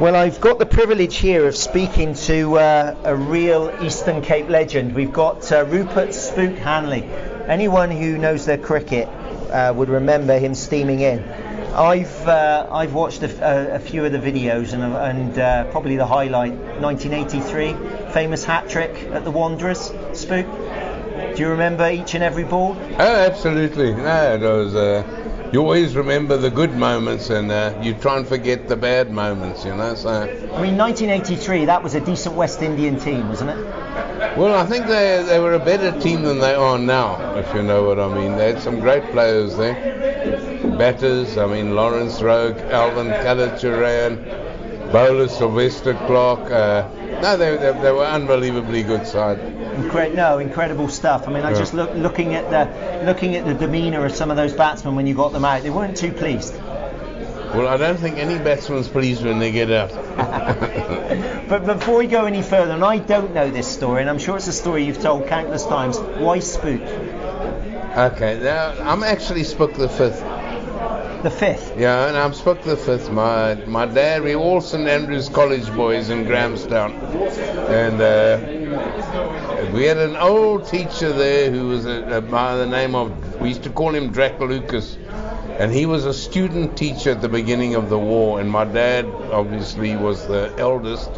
Well, 0.00 0.16
I've 0.16 0.40
got 0.40 0.58
the 0.58 0.66
privilege 0.66 1.16
here 1.16 1.46
of 1.46 1.54
speaking 1.56 2.14
to 2.14 2.58
uh, 2.58 2.96
a 3.04 3.14
real 3.14 3.72
Eastern 3.82 4.20
Cape 4.20 4.48
legend. 4.48 4.94
We've 4.94 5.12
got 5.12 5.52
uh, 5.52 5.64
Rupert 5.66 6.12
Spook 6.12 6.56
Hanley. 6.56 7.04
Anyone 7.46 7.90
who 7.90 8.18
knows 8.18 8.44
their 8.44 8.58
cricket 8.58 9.06
uh, 9.08 9.72
would 9.76 9.88
remember 9.88 10.38
him 10.38 10.54
steaming 10.54 11.00
in. 11.00 11.20
I've 11.74 12.28
uh, 12.28 12.68
I've 12.70 12.92
watched 12.92 13.22
a 13.22 13.78
few 13.78 14.04
of 14.04 14.12
the 14.12 14.18
videos 14.18 14.74
and, 14.74 14.82
and 14.82 15.38
uh, 15.38 15.64
probably 15.70 15.96
the 15.96 16.06
highlight 16.06 16.52
1983 16.52 18.12
famous 18.12 18.44
hat 18.44 18.68
trick 18.68 18.94
at 19.12 19.24
the 19.24 19.30
Wanderers. 19.30 19.90
Spook, 20.12 20.46
do 21.34 21.34
you 21.38 21.48
remember 21.48 21.90
each 21.90 22.14
and 22.14 22.22
every 22.22 22.44
ball? 22.44 22.76
Oh, 22.98 23.16
absolutely. 23.26 23.94
No, 23.94 24.34
it 24.34 24.40
was. 24.40 24.74
Uh, 24.74 25.50
you 25.52 25.60
always 25.60 25.96
remember 25.96 26.36
the 26.36 26.50
good 26.50 26.74
moments, 26.74 27.30
and 27.30 27.50
uh, 27.50 27.78
you 27.82 27.94
try 27.94 28.18
and 28.18 28.26
forget 28.26 28.68
the 28.68 28.76
bad 28.76 29.10
moments. 29.10 29.64
You 29.64 29.74
know. 29.74 29.94
So, 29.94 30.10
I 30.10 30.62
mean, 30.62 30.76
1983 30.76 31.64
that 31.66 31.82
was 31.82 31.94
a 31.94 32.00
decent 32.00 32.34
West 32.34 32.60
Indian 32.60 32.98
team, 32.98 33.28
wasn't 33.28 33.50
it? 33.50 33.82
well, 34.36 34.54
I 34.54 34.64
think 34.66 34.86
they 34.86 35.22
they 35.26 35.38
were 35.38 35.54
a 35.54 35.58
better 35.58 35.98
team 36.00 36.22
than 36.22 36.38
they 36.38 36.54
are 36.54 36.78
now, 36.78 37.36
if 37.36 37.54
you 37.54 37.62
know 37.62 37.84
what 37.84 37.98
I 37.98 38.08
mean. 38.14 38.36
They 38.36 38.52
had 38.52 38.62
some 38.62 38.80
great 38.80 39.04
players 39.12 39.56
there, 39.56 39.74
batters. 40.82 41.38
I 41.38 41.46
mean, 41.46 41.76
Lawrence 41.76 42.20
Rowe, 42.20 42.52
Alvin 42.72 43.06
Kallicharran, 43.06 44.90
bowler 44.90 45.28
Sylvester 45.28 45.94
Clarke. 45.94 46.50
Uh, 46.50 46.88
no, 47.22 47.36
they, 47.36 47.56
they 47.56 47.72
they 47.80 47.92
were 47.92 48.04
unbelievably 48.04 48.82
good 48.82 49.06
side. 49.06 49.38
Incre- 49.38 50.12
no, 50.12 50.38
incredible 50.40 50.88
stuff. 50.88 51.28
I 51.28 51.32
mean, 51.32 51.44
I 51.44 51.52
Yeah. 51.52 51.58
just 51.60 51.72
look 51.72 51.94
looking 51.94 52.34
at 52.34 52.50
the 52.50 53.06
looking 53.06 53.36
at 53.36 53.44
the 53.44 53.54
demeanour 53.54 54.04
of 54.04 54.12
some 54.12 54.32
of 54.32 54.36
those 54.36 54.52
batsmen 54.54 54.96
when 54.96 55.06
you 55.06 55.14
got 55.14 55.32
them 55.32 55.44
out. 55.44 55.62
They 55.62 55.70
weren't 55.70 55.96
too 55.96 56.10
pleased. 56.10 56.52
Well, 57.54 57.68
I 57.68 57.76
don't 57.76 57.98
think 57.98 58.18
any 58.18 58.38
batsman's 58.42 58.88
pleased 58.88 59.24
when 59.24 59.38
they 59.38 59.52
get 59.52 59.70
out. 59.70 59.92
But 61.52 61.66
before 61.66 61.98
we 61.98 62.06
go 62.06 62.24
any 62.24 62.40
further, 62.40 62.72
and 62.72 62.82
I 62.82 62.96
don't 62.98 63.34
know 63.34 63.50
this 63.50 63.68
story, 63.68 64.00
and 64.00 64.08
I'm 64.08 64.18
sure 64.18 64.38
it's 64.38 64.48
a 64.48 64.52
story 64.54 64.84
you've 64.84 65.02
told 65.02 65.26
countless 65.26 65.66
times. 65.66 65.98
Why 65.98 66.38
spook? 66.38 66.80
Okay, 66.80 68.40
now 68.42 68.72
I'm 68.80 69.02
actually 69.02 69.44
Spook 69.44 69.74
the 69.74 69.88
Fifth. 69.88 70.22
The 71.22 71.30
fifth. 71.30 71.78
Yeah, 71.78 72.08
and 72.08 72.16
I'm 72.16 72.34
Spook 72.34 72.62
the 72.62 72.76
Fifth. 72.76 73.08
My 73.08 73.54
my 73.66 73.86
dad, 73.86 74.24
we 74.24 74.34
all 74.34 74.60
St 74.60 74.88
Andrews 74.88 75.28
College 75.28 75.72
boys 75.72 76.10
in 76.10 76.24
Grahamstown, 76.24 76.94
and 76.94 78.00
uh, 78.00 78.40
we 79.72 79.84
had 79.84 79.98
an 79.98 80.16
old 80.16 80.66
teacher 80.66 81.12
there 81.12 81.48
who 81.48 81.68
was 81.68 81.86
a, 81.86 82.16
a, 82.16 82.20
by 82.20 82.56
the 82.56 82.66
name 82.66 82.96
of 82.96 83.40
we 83.40 83.50
used 83.50 83.62
to 83.62 83.70
call 83.70 83.94
him 83.94 84.10
Drac 84.10 84.40
Lucas, 84.40 84.96
and 85.60 85.72
he 85.72 85.86
was 85.86 86.06
a 86.06 86.12
student 86.12 86.76
teacher 86.76 87.12
at 87.12 87.20
the 87.20 87.28
beginning 87.28 87.76
of 87.76 87.88
the 87.88 87.98
war, 87.98 88.40
and 88.40 88.50
my 88.50 88.64
dad 88.64 89.04
obviously 89.30 89.94
was 89.94 90.26
the 90.26 90.52
eldest. 90.58 91.08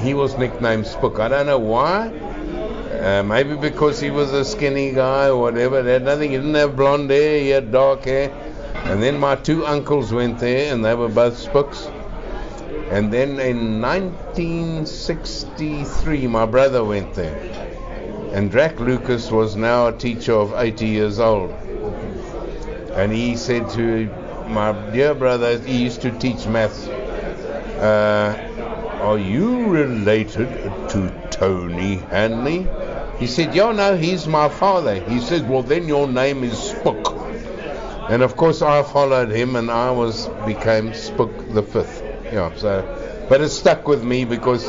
He 0.00 0.14
was 0.14 0.36
nicknamed 0.36 0.88
Spook. 0.88 1.20
I 1.20 1.28
don't 1.28 1.46
know 1.46 1.60
why. 1.60 2.08
Uh, 2.08 3.22
maybe 3.22 3.54
because 3.54 4.00
he 4.00 4.10
was 4.10 4.32
a 4.32 4.44
skinny 4.44 4.90
guy 4.90 5.28
or 5.28 5.40
whatever. 5.40 5.84
They 5.84 5.92
had 5.92 6.02
nothing. 6.02 6.32
He 6.32 6.36
didn't 6.36 6.54
have 6.56 6.74
blonde 6.74 7.08
hair. 7.08 7.38
He 7.38 7.50
had 7.50 7.70
dark 7.70 8.02
hair. 8.02 8.32
And 8.84 9.02
then 9.02 9.18
my 9.18 9.34
two 9.36 9.64
uncles 9.66 10.12
went 10.12 10.38
there, 10.38 10.72
and 10.72 10.84
they 10.84 10.94
were 10.94 11.08
both 11.08 11.38
spooks. 11.38 11.88
And 12.90 13.12
then 13.12 13.38
in 13.38 13.82
1963, 13.82 16.26
my 16.26 16.46
brother 16.46 16.82
went 16.84 17.12
there. 17.14 17.38
And 18.32 18.50
Drac 18.50 18.80
Lucas 18.80 19.30
was 19.30 19.56
now 19.56 19.88
a 19.88 19.92
teacher 19.92 20.32
of 20.32 20.54
80 20.54 20.86
years 20.86 21.18
old. 21.18 21.50
And 22.94 23.12
he 23.12 23.36
said 23.36 23.68
to 23.70 24.06
my 24.48 24.72
dear 24.90 25.14
brother, 25.14 25.58
he 25.58 25.84
used 25.84 26.00
to 26.02 26.10
teach 26.18 26.46
maths. 26.46 26.88
Uh, 26.88 28.34
are 29.02 29.18
you 29.18 29.66
related 29.66 30.48
to 30.88 31.12
Tony 31.30 31.96
Hanley? 31.96 32.66
He 33.18 33.26
said, 33.26 33.54
Yeah, 33.54 33.72
no, 33.72 33.96
he's 33.96 34.26
my 34.26 34.48
father. 34.48 35.00
He 35.00 35.20
said, 35.20 35.48
Well, 35.48 35.62
then 35.62 35.86
your 35.86 36.08
name 36.08 36.42
is 36.42 36.58
Spook. 36.58 37.17
And 38.08 38.22
of 38.22 38.36
course, 38.36 38.62
I 38.62 38.82
followed 38.82 39.30
him 39.30 39.56
and 39.56 39.70
I 39.70 39.90
was 39.90 40.28
became 40.46 40.94
Spook 40.94 41.52
the 41.52 41.62
Fifth. 41.62 42.02
Yeah, 42.32 42.54
so, 42.56 43.26
but 43.28 43.40
it 43.40 43.48
stuck 43.50 43.86
with 43.88 44.02
me 44.02 44.24
because, 44.24 44.66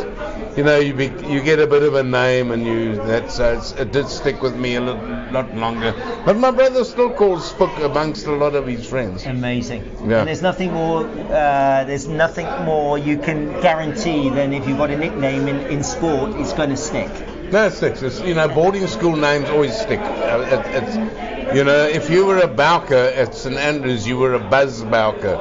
you 0.58 0.64
know, 0.64 0.78
you, 0.78 0.94
be, 0.94 1.06
you 1.28 1.42
get 1.42 1.60
a 1.60 1.68
bit 1.68 1.84
of 1.84 1.94
a 1.94 2.04
name 2.04 2.52
and 2.52 2.66
you, 2.66 2.96
that, 2.96 3.32
so 3.32 3.58
it's, 3.58 3.72
it 3.74 3.92
did 3.92 4.08
stick 4.08 4.42
with 4.42 4.56
me 4.56 4.76
a 4.76 4.82
little, 4.82 5.32
lot 5.32 5.54
longer. 5.56 5.94
But 6.26 6.38
my 6.38 6.52
brother 6.52 6.84
still 6.84 7.12
calls 7.12 7.50
Spook 7.50 7.78
amongst 7.80 8.28
a 8.28 8.32
lot 8.32 8.56
of 8.56 8.68
his 8.68 8.86
friends. 8.86 9.26
Amazing. 9.26 9.84
Yeah. 10.10 10.20
And 10.20 10.28
there's 10.28 10.42
nothing 10.42 10.74
more. 10.74 11.06
Uh, 11.06 11.84
there's 11.86 12.08
nothing 12.08 12.48
more 12.66 12.98
you 12.98 13.18
can 13.18 13.60
guarantee 13.62 14.30
than 14.30 14.54
if 14.54 14.68
you've 14.68 14.78
got 14.78 14.92
a 14.92 14.98
nickname 14.98 15.48
in, 15.48 15.60
in 15.68 15.84
sport, 15.84 16.32
it's 16.36 16.54
going 16.54 16.70
to 16.70 16.78
stick. 16.78 17.12
No, 17.52 17.68
it 17.68 17.74
sticks. 17.74 18.02
It's, 18.02 18.22
you 18.22 18.36
know, 18.36 18.48
boarding 18.48 18.86
school 18.88 19.16
names 19.16 19.50
always 19.50 19.78
stick. 19.78 20.00
Uh, 20.00 20.46
it, 20.48 20.84
it's, 20.84 21.39
you 21.54 21.64
know, 21.64 21.86
if 21.86 22.10
you 22.10 22.26
were 22.26 22.38
a 22.38 22.48
Bowker 22.48 22.96
at 22.96 23.34
St 23.34 23.56
Andrews, 23.56 24.08
you 24.08 24.18
were 24.18 24.34
a 24.34 24.40
Buzz 24.40 24.84
Bowker. 24.84 25.36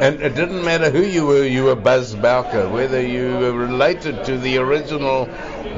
And 0.00 0.20
it 0.20 0.34
didn't 0.34 0.64
matter 0.64 0.90
who 0.90 1.02
you 1.02 1.26
were, 1.26 1.44
you 1.44 1.64
were 1.64 1.74
Buzz 1.74 2.14
Bowker. 2.14 2.68
Whether 2.68 3.00
you 3.00 3.38
were 3.38 3.52
related 3.52 4.24
to 4.26 4.36
the 4.36 4.58
original 4.58 5.26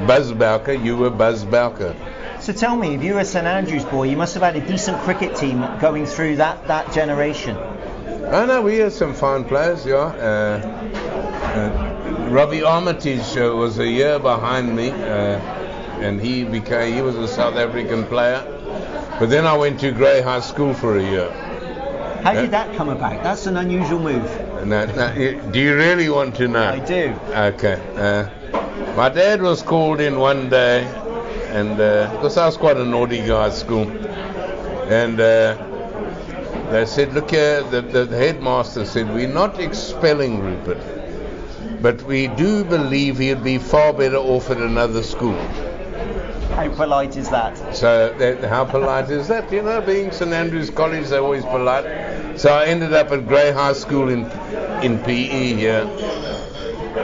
Buzz 0.05 0.33
Bowker, 0.33 0.73
you 0.73 0.97
were 0.97 1.09
Buzz 1.09 1.45
Bowker. 1.45 1.95
So 2.41 2.51
tell 2.51 2.75
me, 2.75 2.95
if 2.95 3.03
you 3.03 3.13
were 3.13 3.21
a 3.21 3.25
St 3.25 3.45
Andrews 3.45 3.85
boy, 3.85 4.03
you 4.09 4.17
must 4.17 4.33
have 4.33 4.43
had 4.43 4.55
a 4.55 4.65
decent 4.65 4.97
cricket 5.03 5.35
team 5.37 5.65
going 5.79 6.05
through 6.05 6.37
that, 6.37 6.67
that 6.67 6.91
generation. 6.93 7.55
Oh 7.57 8.45
no, 8.45 8.61
we 8.61 8.77
had 8.77 8.91
some 8.91 9.13
fine 9.13 9.45
players, 9.45 9.85
yeah. 9.85 9.95
Uh, 9.95 11.09
uh, 11.55 12.29
Robbie 12.29 12.63
Armitage 12.63 13.37
uh, 13.37 13.55
was 13.55 13.79
a 13.79 13.87
year 13.87 14.19
behind 14.19 14.75
me, 14.75 14.91
uh, 14.91 15.39
and 15.99 16.21
he 16.21 16.43
became 16.43 16.93
he 16.93 17.01
was 17.01 17.15
a 17.15 17.27
South 17.27 17.55
African 17.55 18.05
player. 18.05 18.58
But 19.19 19.29
then 19.29 19.45
I 19.45 19.57
went 19.57 19.81
to 19.81 19.91
Grey 19.91 20.21
High 20.21 20.39
School 20.39 20.73
for 20.73 20.97
a 20.97 21.03
year. 21.03 21.29
How 22.23 22.33
did 22.33 22.51
that 22.51 22.73
come 22.75 22.87
about? 22.87 23.21
That's 23.21 23.47
an 23.47 23.57
unusual 23.57 23.99
move. 23.99 24.23
Do 25.51 25.59
you 25.59 25.75
really 25.75 26.09
want 26.09 26.35
to 26.37 26.47
know? 26.47 26.63
I 26.63 26.79
do. 26.79 27.13
Okay. 27.29 27.81
Uh, 27.95 28.95
my 28.95 29.09
dad 29.09 29.41
was 29.41 29.61
called 29.61 29.99
in 29.99 30.19
one 30.19 30.49
day, 30.49 30.85
and 31.49 31.77
because 31.77 32.37
I 32.37 32.45
was 32.45 32.55
quite 32.55 32.77
a 32.77 32.85
naughty 32.85 33.25
guy 33.25 33.47
at 33.47 33.53
school, 33.53 33.89
and 34.89 35.19
uh, 35.19 35.57
they 36.71 36.85
said, 36.85 37.13
"Look 37.13 37.31
here," 37.31 37.61
the, 37.63 37.81
the 37.81 38.05
headmaster 38.07 38.85
said, 38.85 39.13
"We're 39.13 39.27
not 39.27 39.59
expelling 39.59 40.39
Rupert, 40.39 40.81
but 41.81 42.01
we 42.03 42.27
do 42.27 42.63
believe 42.63 43.17
he'd 43.17 43.43
be 43.43 43.57
far 43.57 43.91
better 43.91 44.17
off 44.17 44.49
at 44.49 44.57
another 44.57 45.03
school." 45.03 45.39
How 46.55 46.67
polite 46.75 47.15
is 47.15 47.29
that? 47.29 47.75
So 47.75 48.13
that, 48.17 48.43
how 48.43 48.65
polite 48.65 49.09
is 49.09 49.27
that? 49.27 49.51
You 49.51 49.61
know, 49.61 49.81
being 49.81 50.11
St 50.11 50.31
Andrews 50.33 50.69
College, 50.69 51.07
they're 51.07 51.21
always 51.21 51.45
polite. 51.45 52.39
So 52.39 52.53
I 52.53 52.65
ended 52.65 52.93
up 52.93 53.11
at 53.11 53.27
Grey 53.27 53.51
High 53.51 53.73
School 53.73 54.09
in 54.09 54.25
in 54.83 54.99
PE 54.99 55.53
here, 55.53 55.85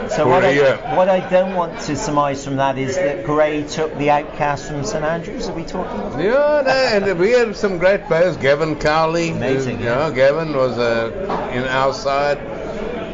So 0.08 0.26
what 0.28 0.44
I, 0.44 0.94
what 0.96 1.08
I 1.08 1.20
don't 1.30 1.54
want 1.54 1.78
to 1.80 1.96
surmise 1.96 2.44
from 2.44 2.56
that 2.56 2.78
is 2.78 2.96
that 2.96 3.24
Grey 3.24 3.62
took 3.64 3.96
the 3.98 4.10
outcast 4.10 4.66
from 4.66 4.84
St 4.84 5.04
Andrews. 5.04 5.48
Are 5.48 5.52
we 5.54 5.64
talking? 5.64 6.00
About? 6.00 6.18
Yeah, 6.20 6.62
no, 6.64 7.06
and 7.10 7.18
we 7.18 7.30
had 7.30 7.54
some 7.56 7.78
great 7.78 8.04
players. 8.06 8.36
Gavin 8.36 8.76
Cowley, 8.76 9.30
Amazing, 9.30 9.80
You 9.80 9.86
yeah. 9.86 9.94
know, 10.08 10.12
Gavin 10.12 10.54
was 10.54 10.78
uh, 10.78 11.50
in 11.52 11.64
our 11.64 11.92
side. 11.92 12.38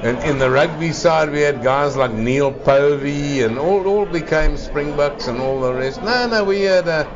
And 0.03 0.19
in 0.25 0.39
the 0.39 0.51
rugby 0.51 0.93
side, 0.93 1.31
we 1.31 1.43
had 1.43 1.63
guys 1.63 1.97
like 1.97 2.13
Neil 2.13 2.51
Povey, 2.51 3.43
and 3.43 3.57
all, 3.57 3.87
all 3.87 4.05
became 4.05 4.57
Springboks 4.57 5.29
and 5.29 5.41
all 5.41 5.61
the 5.61 5.73
rest. 5.73 6.03
No, 6.03 6.27
no, 6.27 6.43
we 6.43 6.63
had. 6.63 6.89
Uh, 6.89 7.09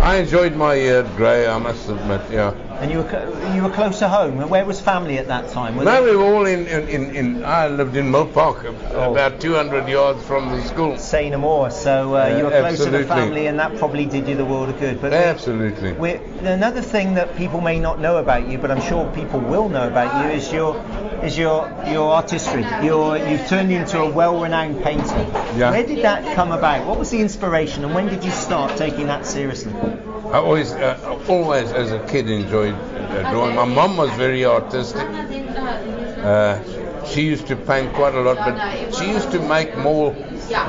I 0.00 0.18
enjoyed 0.18 0.54
my 0.54 0.74
year 0.74 1.00
at 1.02 1.16
Grey, 1.16 1.48
I 1.48 1.58
must 1.58 1.88
admit. 1.88 2.20
Yeah. 2.30 2.54
And 2.80 2.92
you 2.92 2.98
were 2.98 3.54
you 3.56 3.62
were 3.64 3.70
close 3.70 3.98
to 3.98 4.08
home. 4.08 4.48
Where 4.48 4.64
was 4.64 4.80
family 4.80 5.18
at 5.18 5.26
that 5.26 5.48
time? 5.50 5.76
Were 5.76 5.84
No, 5.84 6.00
they- 6.04 6.10
we 6.12 6.16
were 6.16 6.24
all 6.32 6.46
in. 6.46 6.66
in, 6.68 6.88
in, 6.88 7.16
in 7.16 7.44
I 7.44 7.66
lived 7.66 7.96
in 7.96 8.10
Mill 8.10 8.26
Park, 8.26 8.64
Oh. 8.94 9.10
about 9.12 9.40
200 9.40 9.88
yards 9.88 10.22
from 10.24 10.50
the 10.50 10.62
school. 10.62 10.96
Say 10.96 11.28
no 11.30 11.38
more. 11.38 11.70
So 11.70 12.14
uh, 12.14 12.26
Yeah, 12.28 12.38
you 12.38 12.44
were 12.44 12.50
close 12.50 12.84
to 12.84 12.90
the 12.90 13.04
family, 13.04 13.46
and 13.48 13.58
that 13.58 13.76
probably 13.78 14.04
did 14.06 14.28
you 14.28 14.36
the 14.36 14.44
world 14.44 14.68
of 14.68 14.78
good. 14.78 15.00
But 15.00 15.12
Absolutely. 15.12 15.92
we 15.94 16.20
another 16.42 16.80
thing 16.80 17.14
that 17.14 17.36
people 17.36 17.60
may 17.60 17.80
not 17.80 17.98
know 18.00 18.18
about 18.18 18.48
you, 18.48 18.58
but 18.58 18.70
I'm 18.70 18.80
sure 18.82 19.10
people 19.12 19.40
will 19.40 19.68
know 19.68 19.88
about 19.88 20.24
you, 20.24 20.30
is 20.30 20.52
your 20.52 20.76
is 21.24 21.36
your 21.36 21.68
your 21.88 22.12
artistry. 22.12 22.64
Your 22.84 23.18
you've 23.18 23.46
turned 23.48 23.72
into 23.72 23.98
a 24.00 24.08
well-renowned 24.08 24.84
painter. 24.84 25.26
Yeah. 25.56 25.72
Where 25.72 25.84
did 25.84 26.04
that 26.04 26.36
come 26.36 26.52
about? 26.52 26.86
What 26.86 26.96
was 26.98 27.10
the 27.10 27.20
inspiration, 27.20 27.84
and 27.84 27.92
when 27.92 28.06
did 28.06 28.24
you 28.24 28.30
start 28.30 28.76
taking 28.76 29.08
that 29.08 29.26
seriously? 29.26 29.72
I 30.30 30.38
always, 30.38 30.72
uh, 30.72 31.18
always 31.28 31.72
as 31.72 31.90
a 31.90 32.06
kid 32.06 32.28
enjoyed 32.28 32.74
uh, 32.74 33.30
drawing. 33.30 33.56
My 33.56 33.64
mom 33.64 33.96
was 33.96 34.10
very 34.16 34.44
artistic. 34.44 35.06
Uh, 35.08 36.60
she 37.06 37.22
used 37.22 37.46
to 37.46 37.56
paint 37.56 37.92
quite 37.94 38.14
a 38.14 38.20
lot, 38.20 38.36
but 38.36 38.94
she 38.94 39.08
used 39.10 39.30
to 39.32 39.38
make 39.40 39.76
more 39.78 40.12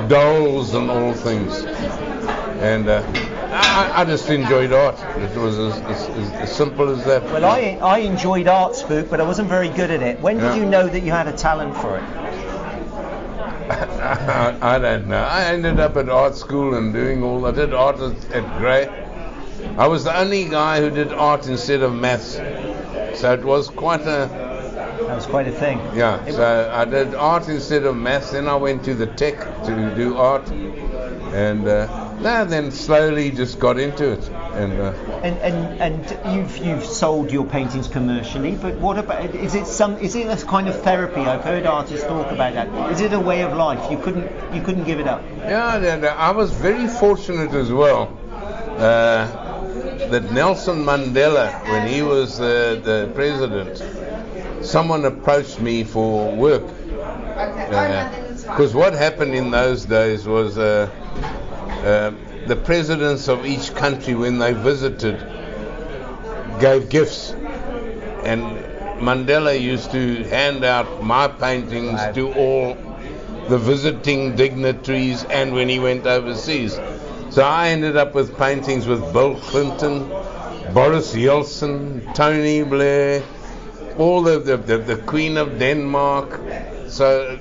dolls 0.08 0.74
and 0.74 0.90
all 0.90 1.14
things. 1.14 1.64
And 2.62 2.88
uh, 2.88 3.04
I, 3.52 4.02
I 4.02 4.06
just 4.06 4.30
enjoyed 4.30 4.72
art. 4.72 4.98
It 5.18 5.38
was 5.38 5.58
as, 5.58 5.74
as, 5.82 6.10
as, 6.10 6.32
as 6.32 6.56
simple 6.56 6.90
as 6.90 7.04
that. 7.06 7.24
Well, 7.24 7.44
I 7.46 7.78
I 7.82 7.98
enjoyed 8.00 8.48
art 8.48 8.76
spook, 8.76 9.10
but 9.10 9.20
I 9.20 9.24
wasn't 9.24 9.50
very 9.50 9.70
good 9.70 9.92
at 9.92 10.02
it. 10.02 10.22
When 10.22 10.38
did 10.38 10.44
Yeah. 10.44 10.56
you 10.56 10.66
know 10.66 10.88
that 10.88 11.02
you 11.02 11.12
had 11.12 11.28
a 11.28 11.34
talent 11.34 11.76
for 11.76 11.98
it? 11.98 12.04
I, 13.70 14.58
I 14.62 14.80
don't 14.80 15.08
know. 15.08 15.22
I 15.24 15.46
ended 15.46 15.80
up 15.80 15.98
at 15.98 16.10
art 16.10 16.36
school 16.36 16.76
and 16.76 16.94
doing 16.94 17.24
all. 17.24 17.46
I 17.46 17.52
did 17.52 17.74
art 17.74 18.00
at, 18.00 18.32
at 18.32 18.58
Grey. 18.60 18.88
I 19.78 19.88
was 19.88 20.04
the 20.04 20.18
only 20.18 20.46
guy 20.46 20.80
who 20.82 20.90
did 20.90 21.12
art 21.14 21.48
instead 21.48 21.82
of 21.82 21.94
maths, 21.94 22.34
so 23.20 23.34
it 23.34 23.44
was 23.44 23.70
quite 23.70 24.02
a 24.02 24.28
That 25.08 25.16
was 25.16 25.26
quite 25.26 25.48
a 25.48 25.52
thing. 25.52 25.80
yeah. 25.96 26.24
It- 26.26 26.34
So 26.36 26.72
I 26.74 26.86
did 26.86 27.16
art 27.16 27.48
instead 27.48 27.84
of 27.86 27.96
maths. 27.96 28.32
Then 28.32 28.48
I 28.48 28.56
went 28.56 28.84
to 28.86 28.94
the 28.94 29.08
tech 29.08 29.38
to 29.66 29.94
do 29.96 30.18
art, 30.18 30.50
and 31.34 31.68
uh, 31.68 31.88
then 32.46 32.72
slowly 32.72 33.32
just 33.32 33.60
got 33.60 33.80
into 33.80 34.12
it. 34.12 34.30
And 34.56 34.80
uh, 34.80 34.94
And, 35.24 35.38
and 35.40 35.82
and 35.82 36.36
you've 36.36 36.58
you've 36.58 36.86
sold 36.86 37.32
your 37.32 37.46
paintings 37.46 37.88
commercially, 37.88 38.52
but 38.52 38.76
what 38.76 38.98
about 38.98 39.34
is 39.36 39.56
it 39.56 39.68
some 39.68 39.98
is 39.98 40.16
it 40.16 40.28
a 40.28 40.46
kind 40.46 40.68
of 40.68 40.82
therapy? 40.84 41.22
I've 41.22 41.44
heard 41.44 41.66
artists 41.66 42.06
talk 42.06 42.32
about 42.32 42.54
that. 42.54 42.68
Is 42.92 43.02
it 43.02 43.14
a 43.14 43.20
way 43.20 43.42
of 43.42 43.54
life? 43.54 43.90
You 43.92 43.98
couldn't 43.98 44.28
you 44.54 44.62
couldn't 44.62 44.84
give 44.86 45.00
it 45.00 45.08
up. 45.08 45.22
Yeah, 45.38 46.16
I 46.18 46.32
was 46.32 46.52
very 46.52 46.88
fortunate 46.88 47.54
as 47.54 47.72
well 47.72 48.10
uh, 48.80 49.39
that 50.08 50.32
Nelson 50.32 50.84
Mandela, 50.84 51.52
when 51.70 51.88
he 51.88 52.02
was 52.02 52.40
uh, 52.40 52.80
the 52.84 53.12
president, 53.14 53.78
someone 54.66 55.06
approached 55.06 55.60
me 55.60 55.84
for 55.84 56.34
work. 56.36 56.66
Because 58.42 58.74
what 58.74 58.94
happened 58.94 59.36
in 59.36 59.52
those 59.52 59.86
days 59.86 60.26
was 60.26 60.58
uh, 60.58 60.90
uh, 61.84 62.48
the 62.48 62.56
presidents 62.56 63.28
of 63.28 63.46
each 63.46 63.76
country, 63.76 64.16
when 64.16 64.40
they 64.40 64.54
visited, 64.54 65.20
gave 66.60 66.90
gifts. 66.90 67.32
And 68.24 68.44
Mandela 69.00 69.60
used 69.60 69.92
to 69.92 70.24
hand 70.26 70.64
out 70.64 71.04
my 71.04 71.28
paintings 71.28 72.00
to 72.16 72.34
all 72.34 72.76
the 73.50 73.58
visiting 73.58 74.36
dignitaries 74.36 75.24
and 75.26 75.54
when 75.54 75.70
he 75.70 75.80
went 75.80 76.06
overseas. 76.06 76.80
So 77.40 77.46
I 77.46 77.70
ended 77.70 77.96
up 77.96 78.16
with 78.16 78.38
paintings 78.38 78.86
with 78.86 79.14
Bill 79.14 79.40
Clinton, 79.40 80.10
Boris 80.74 81.16
Yeltsin, 81.16 82.14
Tony 82.14 82.64
Blair, 82.64 83.24
all 83.98 84.22
the, 84.22 84.40
the, 84.40 84.58
the, 84.58 84.78
the 84.80 84.98
Queen 84.98 85.38
of 85.38 85.58
Denmark. 85.58 86.38
So 86.90 87.40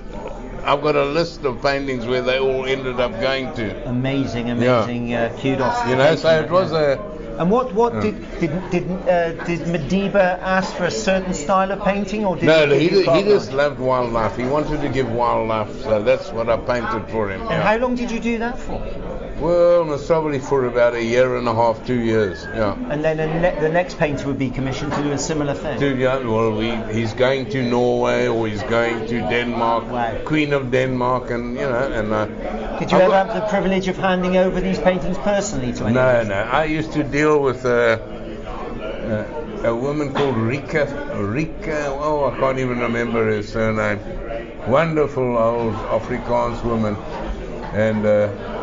I've 0.63 0.83
got 0.83 0.95
a 0.95 1.05
list 1.05 1.43
of 1.45 1.61
paintings 1.63 2.07
where 2.07 2.23
they 2.23 2.39
all 2.39 2.65
ended 2.65 3.01
up 3.01 3.11
going 3.21 3.53
to. 3.55 3.89
Amazing, 3.89 4.51
amazing. 4.51 5.15
Uh, 5.15 5.37
kudos. 5.41 5.89
You 5.89 5.97
know, 5.97 6.15
so 6.15 6.43
it 6.45 6.49
was 6.49 6.71
yeah. 6.71 6.79
a. 6.79 7.41
And 7.41 7.51
what 7.51 7.75
what 7.75 7.95
Yeah. 7.95 8.03
did 8.03 8.39
did 8.39 8.71
did 8.71 8.91
uh, 9.09 9.45
did 9.47 9.61
Madiba 9.67 10.39
ask 10.39 10.73
for 10.75 10.85
a 10.85 10.93
certain 10.93 11.35
style 11.35 11.73
of 11.73 11.83
painting, 11.83 12.25
or 12.25 12.37
did 12.37 12.45
No, 12.45 12.69
he, 12.69 12.89
he, 12.89 13.03
he 13.03 13.23
just 13.25 13.53
loved 13.53 13.81
wildlife. 13.81 14.37
He 14.37 14.45
wanted 14.45 14.81
to 14.81 14.89
give 14.89 15.11
wildlife, 15.11 15.83
so 15.83 16.01
that's 16.05 16.31
what 16.31 16.49
I 16.49 16.57
painted 16.57 17.11
for 17.11 17.29
him. 17.33 17.41
And 17.41 17.51
yeah. 17.51 17.63
how 17.63 17.77
long 17.79 17.97
did 17.97 18.13
you 18.13 18.21
do 18.21 18.39
that 18.39 18.61
for? 18.61 18.81
Well, 19.41 19.85
most 19.85 20.09
probably 20.09 20.41
for 20.41 20.65
about 20.65 20.95
a 20.95 21.03
year 21.03 21.37
and 21.37 21.47
a 21.47 21.55
half, 21.55 21.87
two 21.87 22.01
years. 22.01 22.45
Yeah. 22.55 22.75
And 22.91 23.05
then 23.05 23.19
the, 23.19 23.27
ne- 23.27 23.61
the 23.61 23.69
next 23.69 23.97
painter 23.97 24.27
would 24.27 24.39
be 24.39 24.51
commissioned 24.51 24.93
to 24.95 25.03
do 25.03 25.13
a 25.13 25.19
similar 25.19 25.55
thing. 25.55 25.79
Two 25.79 25.97
years. 25.97 26.25
Well, 26.25 26.57
we, 26.57 26.71
he's 26.93 27.13
going 27.15 27.49
to 27.51 27.63
Norway 27.63 28.27
or 28.27 28.49
he's 28.49 28.63
going 28.65 29.07
to 29.07 29.21
Denmark, 29.21 29.91
Wow. 29.91 30.19
Queen 30.25 30.53
of 30.53 30.73
Denmark, 30.73 31.31
and 31.31 31.55
you 31.55 31.61
know, 31.63 31.93
and. 31.93 32.13
Uh, 32.13 32.27
Did 32.81 32.91
you 32.91 32.97
I've 32.97 33.03
ever 33.05 33.11
got- 33.13 33.27
have 33.29 33.35
the 33.43 33.47
privilege 33.49 33.87
of 33.87 33.97
handing 33.97 34.37
over 34.37 34.61
these 34.61 34.79
paintings 34.81 35.17
personally 35.19 35.73
to 35.75 35.85
anyone? 35.87 35.95
No, 35.95 36.23
no. 36.25 36.35
I 36.35 36.65
used 36.65 36.93
to 36.95 37.05
deal 37.05 37.41
with 37.41 37.65
uh, 37.65 37.71
uh, 37.71 39.25
a 39.71 39.75
woman 39.75 40.13
called 40.13 40.37
Rika. 40.37 40.87
Rika. 41.17 41.87
Oh, 42.01 42.25
I 42.31 42.37
can't 42.41 42.59
even 42.59 42.81
remember 42.81 43.25
her 43.25 43.43
surname. 43.45 44.01
Wonderful 44.67 45.39
old 45.39 45.75
Afrikaans 45.75 46.63
woman, 46.65 46.97
and 47.73 48.05
uh, 48.05 48.58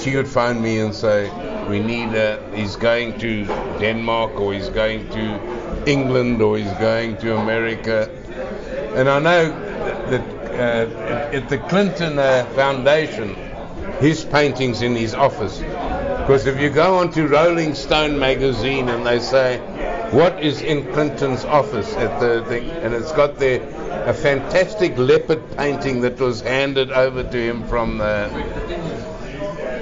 she 0.00 0.16
would 0.16 0.28
phone 0.28 0.62
me 0.62 0.78
and 0.80 0.94
say, 0.94 1.30
"We 1.68 1.80
need. 1.80 2.14
Uh, 2.14 2.38
he's 2.52 2.76
going 2.76 3.18
to 3.20 3.44
Denmark, 3.80 4.40
or 4.40 4.52
he's 4.52 4.68
going 4.68 5.08
to 5.10 5.84
England, 5.86 6.42
or 6.42 6.58
he's 6.58 6.72
going 6.78 7.16
to 7.18 7.36
America." 7.36 8.08
And 8.94 9.08
I 9.08 9.18
know 9.18 9.48
that 10.10 10.38
uh, 10.54 11.36
at 11.36 11.48
the 11.48 11.58
Clinton 11.58 12.18
uh, 12.18 12.44
Foundation, 12.54 13.36
his 14.00 14.24
paintings 14.24 14.82
in 14.82 14.94
his 14.94 15.14
office. 15.14 15.58
Because 15.58 16.46
if 16.46 16.60
you 16.60 16.68
go 16.68 16.98
onto 16.98 17.26
Rolling 17.26 17.74
Stone 17.74 18.18
magazine 18.18 18.88
and 18.88 19.06
they 19.06 19.18
say, 19.18 19.58
what 20.10 20.42
is 20.42 20.62
in 20.62 20.90
Clinton's 20.92 21.44
office 21.44 21.94
at 21.94 22.18
the 22.20 22.44
thing, 22.46 22.70
and 22.70 22.94
it's 22.94 23.12
got 23.12 23.38
there 23.38 23.62
a 24.06 24.14
fantastic 24.14 24.96
leopard 24.96 25.42
painting 25.56 26.00
that 26.00 26.18
was 26.18 26.40
handed 26.40 26.90
over 26.90 27.22
to 27.22 27.36
him 27.36 27.66
from 27.68 28.00
uh, 28.00 28.28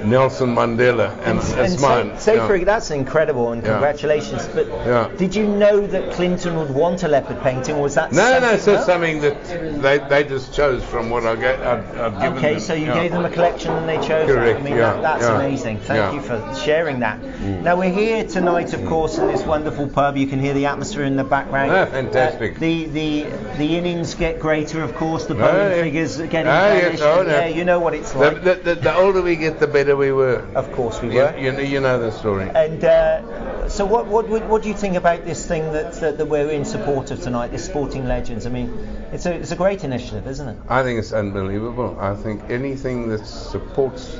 Nelson 0.09 0.55
Mandela, 0.55 1.11
and, 1.25 1.39
and 1.59 1.79
mine. 1.81 2.11
Say, 2.17 2.33
say 2.33 2.35
yeah. 2.37 2.47
for 2.47 2.57
that's 2.59 2.91
incredible 2.91 3.51
and 3.51 3.61
Yeah. 3.63 3.71
congratulations. 3.73 4.47
But 4.53 4.67
Yeah. 4.67 5.09
did 5.17 5.35
you 5.35 5.45
know 5.47 5.85
that 5.87 6.11
Clinton 6.13 6.55
would 6.57 6.73
want 6.73 7.03
a 7.03 7.07
leopard 7.07 7.41
painting, 7.41 7.75
or 7.75 7.81
was 7.83 7.95
that 7.95 8.11
No, 8.11 8.21
something, 8.23 8.41
no, 8.41 8.49
it's 8.53 8.65
just 8.65 8.85
something 8.85 9.21
that 9.21 9.81
they, 9.81 9.97
they 10.09 10.23
just 10.23 10.53
chose 10.53 10.83
from 10.83 11.09
what 11.09 11.25
I 11.25 11.35
get, 11.35 11.59
I'd 11.61 11.83
given 12.21 12.37
Okay, 12.37 12.51
them. 12.53 12.59
so 12.59 12.73
you 12.73 12.87
yeah. 12.87 12.93
gave 13.01 13.11
them 13.11 13.25
a 13.25 13.29
collection 13.29 13.71
and 13.73 13.87
they 13.87 13.97
chose 13.97 14.29
Correct, 14.29 14.59
that. 14.59 14.59
I 14.59 14.63
mean, 14.63 14.75
yeah, 14.77 14.93
that, 14.93 15.01
that's 15.01 15.23
yeah, 15.23 15.35
amazing. 15.39 15.79
Thank 15.79 15.97
yeah. 15.99 16.11
Mm. 16.11 16.13
you 16.15 16.21
for 16.21 16.55
sharing 16.63 16.99
that. 16.99 17.17
Now 17.63 17.75
we're 17.75 17.91
here 17.91 18.23
tonight, 18.23 18.73
of 18.73 18.85
course, 18.85 19.17
in 19.17 19.27
this 19.27 19.43
wonderful 19.43 19.87
pub. 19.87 20.15
You 20.17 20.27
can 20.27 20.39
hear 20.39 20.53
the 20.53 20.65
atmosphere 20.67 21.03
in 21.03 21.15
the 21.17 21.23
background. 21.23 21.71
Ah, 21.71 21.85
fantastic. 21.85 22.55
Uh, 22.55 22.59
the 22.59 22.85
the 22.85 23.25
the 23.57 23.77
innings 23.77 24.15
get 24.15 24.39
greater, 24.39 24.81
of 24.83 24.95
course. 24.95 25.25
The 25.25 25.33
Oh, 25.35 25.39
bowling 25.39 25.71
yeah. 25.77 25.83
figures 25.83 26.19
are 26.19 26.27
getting 26.27 26.51
Ah, 26.51 26.73
yes, 26.73 27.01
oh, 27.01 27.23
no. 27.23 27.29
Yeah, 27.29 27.47
you 27.47 27.65
know 27.65 27.79
what 27.79 27.93
it's 27.93 28.15
like. 28.15 28.43
the, 28.43 28.55
the, 28.55 28.75
the 28.75 28.95
older 28.95 29.21
we 29.21 29.35
get, 29.35 29.59
the 29.59 29.67
better 29.67 29.95
we 29.97 30.11
were. 30.11 30.45
of 30.55 30.71
course 30.71 31.01
we 31.01 31.09
You, 31.13 31.21
were. 31.21 31.37
you, 31.37 31.51
know, 31.51 31.59
you 31.59 31.79
know 31.81 31.99
the 31.99 32.11
story. 32.11 32.49
And 32.53 32.83
uh, 32.83 33.67
so, 33.69 33.85
what, 33.85 34.07
what 34.07 34.29
what 34.29 34.45
what 34.47 34.61
do 34.63 34.69
you 34.69 34.75
think 34.75 34.95
about 34.95 35.25
this 35.25 35.45
thing 35.45 35.71
that, 35.73 35.93
that 36.01 36.17
that 36.17 36.25
we're 36.27 36.49
in 36.49 36.63
support 36.65 37.11
of 37.11 37.21
tonight? 37.21 37.51
This 37.51 37.65
sporting 37.65 38.05
legends. 38.07 38.45
I 38.45 38.49
mean, 38.49 38.69
it's 39.11 39.25
a 39.25 39.33
it's 39.33 39.51
a 39.51 39.55
great 39.57 39.83
initiative, 39.83 40.27
isn't 40.27 40.47
it? 40.47 40.57
I 40.69 40.83
think 40.83 40.99
it's 40.99 41.11
unbelievable. 41.13 41.97
I 41.99 42.15
think 42.15 42.43
anything 42.49 43.09
that 43.09 43.25
supports 43.25 44.19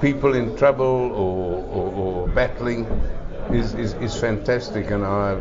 people 0.00 0.34
in 0.34 0.56
trouble 0.56 0.84
or, 1.12 1.62
or, 1.76 1.92
or 1.92 2.28
battling 2.28 2.86
is, 3.52 3.74
is, 3.74 3.94
is 3.94 4.14
fantastic, 4.14 4.90
and 4.90 5.04
I, 5.04 5.32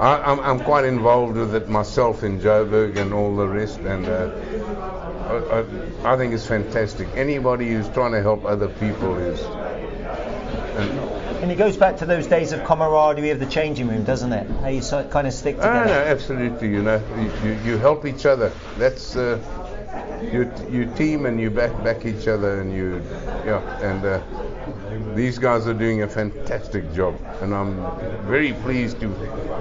I 0.00 0.32
I'm, 0.32 0.40
I'm 0.40 0.60
quite 0.60 0.84
involved 0.84 1.36
with 1.36 1.54
it 1.54 1.68
myself 1.68 2.22
in 2.22 2.40
Joburg 2.40 2.96
and 2.96 3.12
all 3.12 3.34
the 3.36 3.46
rest, 3.48 3.80
and 3.80 4.06
uh, 4.06 4.30
I, 5.24 6.12
I, 6.14 6.16
think 6.16 6.34
it's 6.34 6.46
fantastic. 6.46 7.08
Anybody 7.14 7.68
who's 7.68 7.88
trying 7.88 8.12
to 8.12 8.22
help 8.22 8.44
other 8.44 8.68
people 8.68 9.16
is. 9.16 9.40
And, 10.76 10.90
And 11.42 11.52
it 11.52 11.56
goes 11.56 11.76
back 11.76 11.96
to 11.98 12.06
those 12.06 12.26
days 12.26 12.52
of 12.52 12.64
camaraderie 12.64 13.30
of 13.30 13.38
the 13.40 13.46
changing 13.46 13.88
room, 13.88 14.04
doesn't 14.04 14.32
it? 14.32 14.48
How 14.60 14.68
you 14.68 14.82
sort 14.82 15.10
kind 15.10 15.26
of 15.26 15.32
stick 15.32 15.56
Ah, 15.60 15.82
together. 15.82 15.86
no, 15.86 16.10
absolutely. 16.10 16.68
You 16.68 16.82
know, 16.82 17.02
you, 17.18 17.48
you, 17.50 17.58
you 17.64 17.78
help 17.78 18.04
each 18.06 18.26
other. 18.26 18.52
That's 18.78 19.16
uh, 19.16 19.38
you 20.32 20.50
you 20.70 20.86
team 20.94 21.26
and 21.26 21.40
you 21.40 21.50
back 21.50 21.72
back 21.84 22.06
each 22.06 22.26
other 22.28 22.60
and 22.60 22.72
you 22.72 23.02
yeah 23.44 23.60
and 23.80 24.04
uh, 24.04 24.22
these 25.14 25.38
guys 25.38 25.66
are 25.66 25.74
doing 25.74 26.02
a 26.02 26.08
fantastic 26.08 26.92
job 26.94 27.14
and 27.42 27.54
I'm 27.54 27.76
very 28.26 28.54
pleased 28.54 29.00
to 29.00 29.12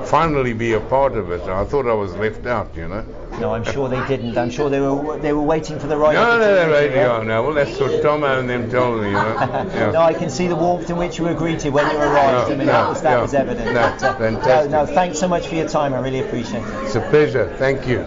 finally 0.05 0.53
be 0.53 0.74
a 0.74 0.80
part 0.80 1.14
of 1.18 1.32
it. 1.32 1.41
I 1.41 1.66
thought 1.66 1.88
I 1.88 1.93
was 1.93 2.14
left 2.16 2.45
out, 2.45 2.76
you 2.76 2.88
know. 2.88 3.05
No, 3.40 3.54
I'm 3.54 3.64
sure 3.64 3.90
they 3.90 4.06
didn't. 4.08 4.38
I'm 4.38 4.50
sure 4.50 4.70
they 4.70 4.80
were 4.80 5.18
they 5.18 5.34
were 5.34 5.42
waiting 5.42 5.80
for 5.80 5.88
the 5.88 5.98
right. 5.98 6.14
No, 6.14 6.24
no, 6.24 6.40
no, 6.40 6.52
opportunity, 6.52 6.72
right, 6.72 6.96
yeah? 6.96 7.18
yeah, 7.18 7.24
no. 7.24 7.44
Well, 7.44 7.54
that's 7.54 7.80
what 7.80 8.02
Tom 8.02 8.24
and 8.24 8.50
them 8.50 8.70
told 8.70 9.02
me, 9.02 9.08
you 9.08 9.14
know. 9.14 9.34
Yeah. 9.74 9.92
No, 9.92 10.02
I 10.02 10.14
can 10.14 10.30
see 10.30 10.48
the 10.48 10.56
warmth 10.56 10.90
in 10.90 10.98
which 10.98 11.18
you 11.18 11.26
were 11.26 11.34
greeted 11.34 11.74
when 11.74 11.90
you 11.90 11.98
arrived. 11.98 12.50
No, 12.50 12.56
I 12.56 12.58
mean, 12.58 12.68
no, 12.68 12.74
that 12.74 12.90
was 12.90 13.02
that 13.02 13.12
yeah. 13.12 13.22
was 13.22 13.34
evident. 13.34 13.66
No, 13.66 13.74
But, 13.74 14.04
uh, 14.04 14.16
fantastic. 14.18 14.72
No, 14.72 14.86
no, 14.86 14.94
thanks 14.94 15.20
so 15.20 15.28
much 15.28 15.48
for 15.48 15.56
your 15.56 15.68
time. 15.68 15.94
I 15.94 16.00
really 16.00 16.20
appreciate 16.20 16.62
it. 16.64 16.84
It's 16.86 16.96
a 16.96 17.02
pleasure. 17.02 17.54
Thank 17.58 17.88
you. 17.88 18.00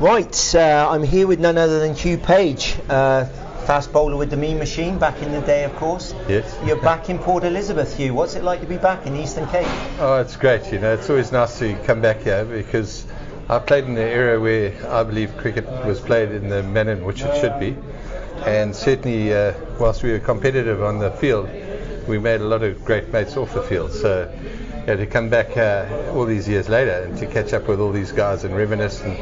Right, 0.00 0.54
uh, 0.54 0.88
I'm 0.90 1.02
here 1.02 1.26
with 1.26 1.40
none 1.40 1.58
other 1.58 1.80
than 1.80 1.94
Hugh 1.94 2.18
Page, 2.18 2.76
uh, 2.88 3.24
fast 3.66 3.92
bowler 3.92 4.16
with 4.16 4.30
the 4.30 4.36
Mean 4.36 4.58
Machine 4.58 4.96
back 4.96 5.20
in 5.22 5.32
the 5.32 5.40
day, 5.40 5.64
of 5.64 5.74
course. 5.74 6.14
Yes. 6.28 6.56
You're 6.64 6.80
back 6.80 7.10
in 7.10 7.18
Port 7.18 7.42
Elizabeth, 7.42 7.96
Hugh. 7.96 8.14
What's 8.14 8.36
it 8.36 8.44
like 8.44 8.60
to 8.60 8.66
be 8.66 8.76
back 8.76 9.06
in 9.06 9.16
Eastern 9.16 9.48
Cape? 9.48 9.66
Oh, 9.98 10.20
it's 10.20 10.36
great. 10.36 10.72
You 10.72 10.78
know, 10.78 10.94
it's 10.94 11.10
always 11.10 11.32
nice 11.32 11.58
to 11.58 11.74
come 11.84 12.00
back 12.00 12.22
here 12.22 12.44
because 12.44 13.06
I 13.50 13.58
played 13.58 13.84
in 13.84 13.92
an 13.92 13.98
era 13.98 14.38
where 14.38 14.74
I 14.90 15.02
believe 15.04 15.36
cricket 15.38 15.64
was 15.86 16.00
played 16.00 16.32
in 16.32 16.48
the 16.48 16.62
manner 16.62 16.92
in 16.92 17.04
which 17.04 17.22
it 17.22 17.40
should 17.40 17.58
be, 17.58 17.76
and 18.44 18.74
certainly, 18.74 19.32
uh, 19.32 19.54
whilst 19.78 20.02
we 20.02 20.12
were 20.12 20.18
competitive 20.18 20.82
on 20.82 20.98
the 20.98 21.10
field, 21.10 21.48
we 22.06 22.18
made 22.18 22.40
a 22.40 22.44
lot 22.44 22.62
of 22.62 22.84
great 22.84 23.12
mates 23.12 23.36
off 23.36 23.54
the 23.54 23.62
field. 23.62 23.92
So, 23.92 24.30
yeah, 24.86 24.96
to 24.96 25.06
come 25.06 25.28
back 25.28 25.56
uh, 25.56 26.12
all 26.14 26.24
these 26.24 26.48
years 26.48 26.68
later 26.68 27.02
and 27.02 27.16
to 27.18 27.26
catch 27.26 27.52
up 27.52 27.68
with 27.68 27.80
all 27.80 27.92
these 27.92 28.12
guys 28.12 28.44
and 28.44 28.56
reminisce 28.56 29.02
and 29.02 29.16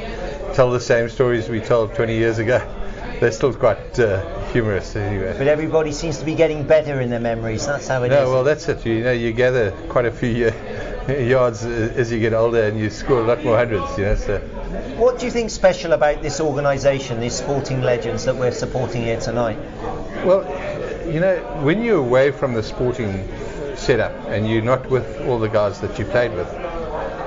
tell 0.55 0.71
the 0.71 0.81
same 0.81 1.09
stories 1.09 1.49
we 1.49 1.61
told 1.61 1.95
20 1.95 2.15
years 2.15 2.39
ago, 2.39 2.59
they're 3.21 3.33
still 3.33 3.53
quite 3.53 3.99
uh, 3.99 4.47
humorous 4.53 4.95
anyway. 4.95 5.35
But 5.37 5.49
everybody 5.49 5.93
seems 5.93 6.19
to 6.19 6.25
be 6.25 6.35
getting 6.35 6.67
better 6.67 7.01
in 7.01 7.11
their 7.11 7.21
memories. 7.21 7.67
That's 7.67 7.89
how 7.89 8.03
it 8.05 8.13
is. 8.13 8.19
No, 8.19 8.31
well, 8.31 8.45
that's 8.45 8.69
it. 8.69 8.85
You 8.85 9.03
know, 9.03 9.13
you 9.13 9.33
gather 9.33 9.73
quite 9.89 10.07
a 10.07 10.13
few 10.13 10.47
uh, 10.47 10.51
yards 11.29 11.65
as 11.65 12.11
you 12.11 12.19
get 12.19 12.33
older, 12.33 12.65
and 12.65 12.79
you 12.79 12.91
score 12.91 13.21
a 13.21 13.25
lot 13.25 13.45
more 13.45 13.57
hundreds. 13.57 13.97
You 13.99 14.05
know, 14.05 14.17
so 14.17 14.39
What 14.99 15.19
do 15.19 15.27
you 15.27 15.31
think 15.31 15.51
special 15.51 15.93
about 15.93 16.23
this 16.23 16.41
organisation, 16.41 17.21
these 17.21 17.37
sporting 17.37 17.83
legends 17.83 18.25
that 18.25 18.37
we're 18.37 18.53
supporting 18.53 19.03
here 19.03 19.21
tonight? 19.21 19.59
well, 20.25 20.45
you 21.09 21.21
know, 21.21 21.37
when 21.63 21.83
you're 21.83 21.99
away 21.99 22.33
from 22.33 22.55
the 22.55 22.63
sporting 22.63 23.29
setup 23.77 24.13
and 24.29 24.49
you're 24.49 24.63
not 24.63 24.89
with 24.91 25.21
all 25.27 25.39
the 25.39 25.49
guys 25.49 25.81
that 25.81 25.99
you 25.99 26.05
played 26.07 26.33
with, 26.35 26.49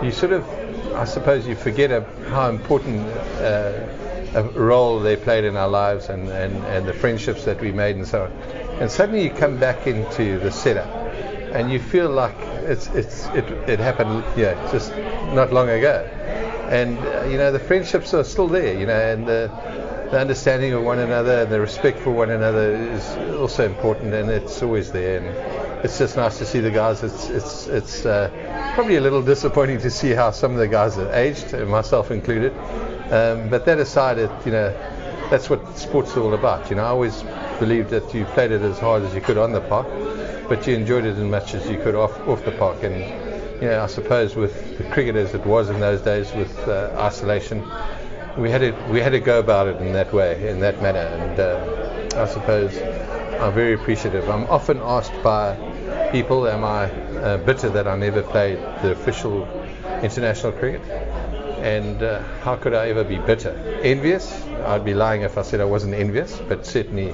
you 0.04 0.12
sort 0.12 0.34
of, 0.34 0.48
I 0.94 1.06
suppose, 1.06 1.48
you 1.48 1.56
forget 1.56 1.92
how 2.28 2.50
important 2.50 3.06
uh, 3.40 3.88
a 4.34 4.44
role 4.54 5.00
they 5.00 5.16
played 5.16 5.44
in 5.44 5.56
our 5.56 5.70
lives 5.70 6.10
and, 6.10 6.28
and, 6.30 6.56
and 6.66 6.88
the 6.88 6.94
friendships 6.94 7.46
that 7.46 7.60
we 7.62 7.72
made 7.72 7.96
and 7.96 8.08
so 8.08 8.24
on. 8.26 8.32
And 8.82 8.92
suddenly 8.92 9.24
you 9.24 9.32
come 9.32 9.58
back 9.58 9.88
into 9.88 10.40
the 10.40 10.52
setup 10.52 10.88
and 11.54 11.72
you 11.72 11.80
feel 11.80 12.10
like 12.10 12.36
it's, 12.70 12.88
it's, 12.88 13.26
it, 13.30 13.46
it 13.68 13.80
happened 13.80 14.24
yeah, 14.38 14.54
just 14.72 14.96
not 15.34 15.52
long 15.52 15.70
ago. 15.70 16.04
And, 16.70 17.00
uh, 17.00 17.24
you 17.24 17.38
know, 17.38 17.52
the 17.52 17.60
friendships 17.60 18.14
are 18.14 18.24
still 18.24 18.48
there, 18.48 18.78
you 18.78 18.86
know, 18.86 18.94
and 18.94 19.26
the, 19.28 19.52
the 20.12 20.20
understanding 20.20 20.74
of 20.74 20.84
one 20.84 21.00
another 21.00 21.42
and 21.42 21.52
the 21.52 21.60
respect 21.60 22.00
for 22.00 22.12
one 22.12 22.30
another 22.30 22.76
is 22.76 23.06
also 23.36 23.66
important 23.66 24.14
and 24.14 24.30
it's 24.30 24.62
always 24.62 24.92
there. 24.92 25.20
And 25.20 25.84
it's 25.84 25.98
just 25.98 26.16
nice 26.16 26.38
to 26.38 26.46
see 26.46 26.60
the 26.60 26.70
guys. 26.70 27.02
It's, 27.02 27.30
it's, 27.30 27.68
it's 27.68 28.06
uh, 28.06 28.30
probably 28.76 28.98
a 28.98 29.02
little 29.02 29.24
disappointing 29.24 29.80
to 29.80 29.90
see 29.90 30.12
how 30.12 30.30
some 30.30 30.52
of 30.52 30.60
the 30.60 30.68
guys 30.68 30.96
have 30.96 31.12
aged, 31.12 31.54
myself 31.68 32.12
included. 32.12 32.54
Um, 33.12 33.50
but 33.50 33.66
that 33.66 33.80
aside, 33.80 34.20
it, 34.20 34.32
you 34.46 34.52
know, 34.52 34.70
that's 35.32 35.50
what 35.50 35.78
sports 35.78 36.16
are 36.18 36.22
all 36.22 36.34
about. 36.34 36.70
You 36.70 36.76
know, 36.76 36.84
I 36.84 36.90
always 36.90 37.24
believed 37.60 37.90
that 37.90 38.14
you 38.14 38.26
played 38.26 38.52
it 38.52 38.62
as 38.62 38.80
hard 38.80 39.04
as 39.04 39.14
you 39.14 39.22
could 39.22 39.38
on 39.38 39.52
the 39.52 39.62
park, 39.62 39.88
but 40.50 40.68
you 40.68 40.76
enjoyed 40.76 41.06
it 41.06 41.16
as 41.16 41.24
much 41.24 41.54
as 41.54 41.70
you 41.70 41.78
could 41.78 41.96
off, 41.96 42.20
off 42.28 42.44
the 42.44 42.52
park. 42.52 42.84
And 42.84 42.96
you 43.62 43.68
know, 43.68 43.84
I 43.84 43.88
suppose 43.88 44.36
with 44.36 44.78
the 44.78 44.84
cricket 44.86 45.16
as 45.16 45.34
it 45.34 45.46
was 45.46 45.70
in 45.70 45.80
those 45.80 46.02
days, 46.02 46.34
with 46.34 46.58
uh, 46.68 46.96
isolation, 46.98 47.62
we 48.38 48.50
had 48.50 48.62
to 48.62 48.72
we 48.90 49.00
had 49.00 49.12
to 49.12 49.20
go 49.20 49.40
about 49.40 49.68
it 49.68 49.78
in 49.82 49.94
that 49.94 50.12
way, 50.12 50.50
in 50.50 50.60
that 50.60 50.82
manner. 50.82 51.00
And 51.00 51.40
uh, 51.40 52.22
I 52.22 52.26
suppose 52.26 52.76
I'm 53.40 53.54
very 53.54 53.74
appreciative. 53.74 54.30
I'm 54.30 54.46
often 54.46 54.80
asked 54.82 55.14
by 55.24 55.56
people, 56.12 56.48
am 56.48 56.64
I 56.64 56.90
uh, 56.90 57.38
bitter 57.38 57.70
that 57.70 57.88
I 57.88 57.96
never 57.96 58.24
played 58.24 58.58
the 58.82 58.92
official 58.92 59.48
international 60.02 60.52
cricket? 60.54 60.82
And 61.62 62.02
uh, 62.02 62.22
how 62.42 62.56
could 62.56 62.74
I 62.74 62.90
ever 62.90 63.04
be 63.04 63.18
bitter? 63.18 63.52
Envious? 63.84 64.46
I'd 64.66 64.86
be 64.86 64.94
lying 64.94 65.22
if 65.22 65.38
I 65.38 65.42
said 65.42 65.62
I 65.62 65.66
wasn't 65.66 65.94
envious, 65.94 66.40
but 66.48 66.66
certainly, 66.66 67.14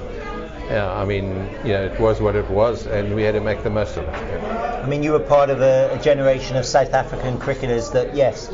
yeah, 0.68 0.92
I 0.92 1.04
mean, 1.04 1.28
you 1.64 1.72
know, 1.72 1.84
it 1.84 2.00
was 2.00 2.20
what 2.20 2.34
it 2.34 2.48
was, 2.50 2.86
and 2.86 3.14
we 3.14 3.22
had 3.22 3.32
to 3.32 3.40
make 3.40 3.62
the 3.62 3.70
most 3.70 3.96
of 3.96 4.04
it. 4.04 4.14
I 4.14 4.86
mean, 4.86 5.02
you 5.02 5.12
were 5.12 5.20
part 5.20 5.50
of 5.50 5.60
a, 5.60 5.96
a 5.98 6.02
generation 6.02 6.56
of 6.56 6.64
South 6.64 6.92
African 6.92 7.38
cricketers 7.38 7.90
that, 7.90 8.14
yes, 8.14 8.48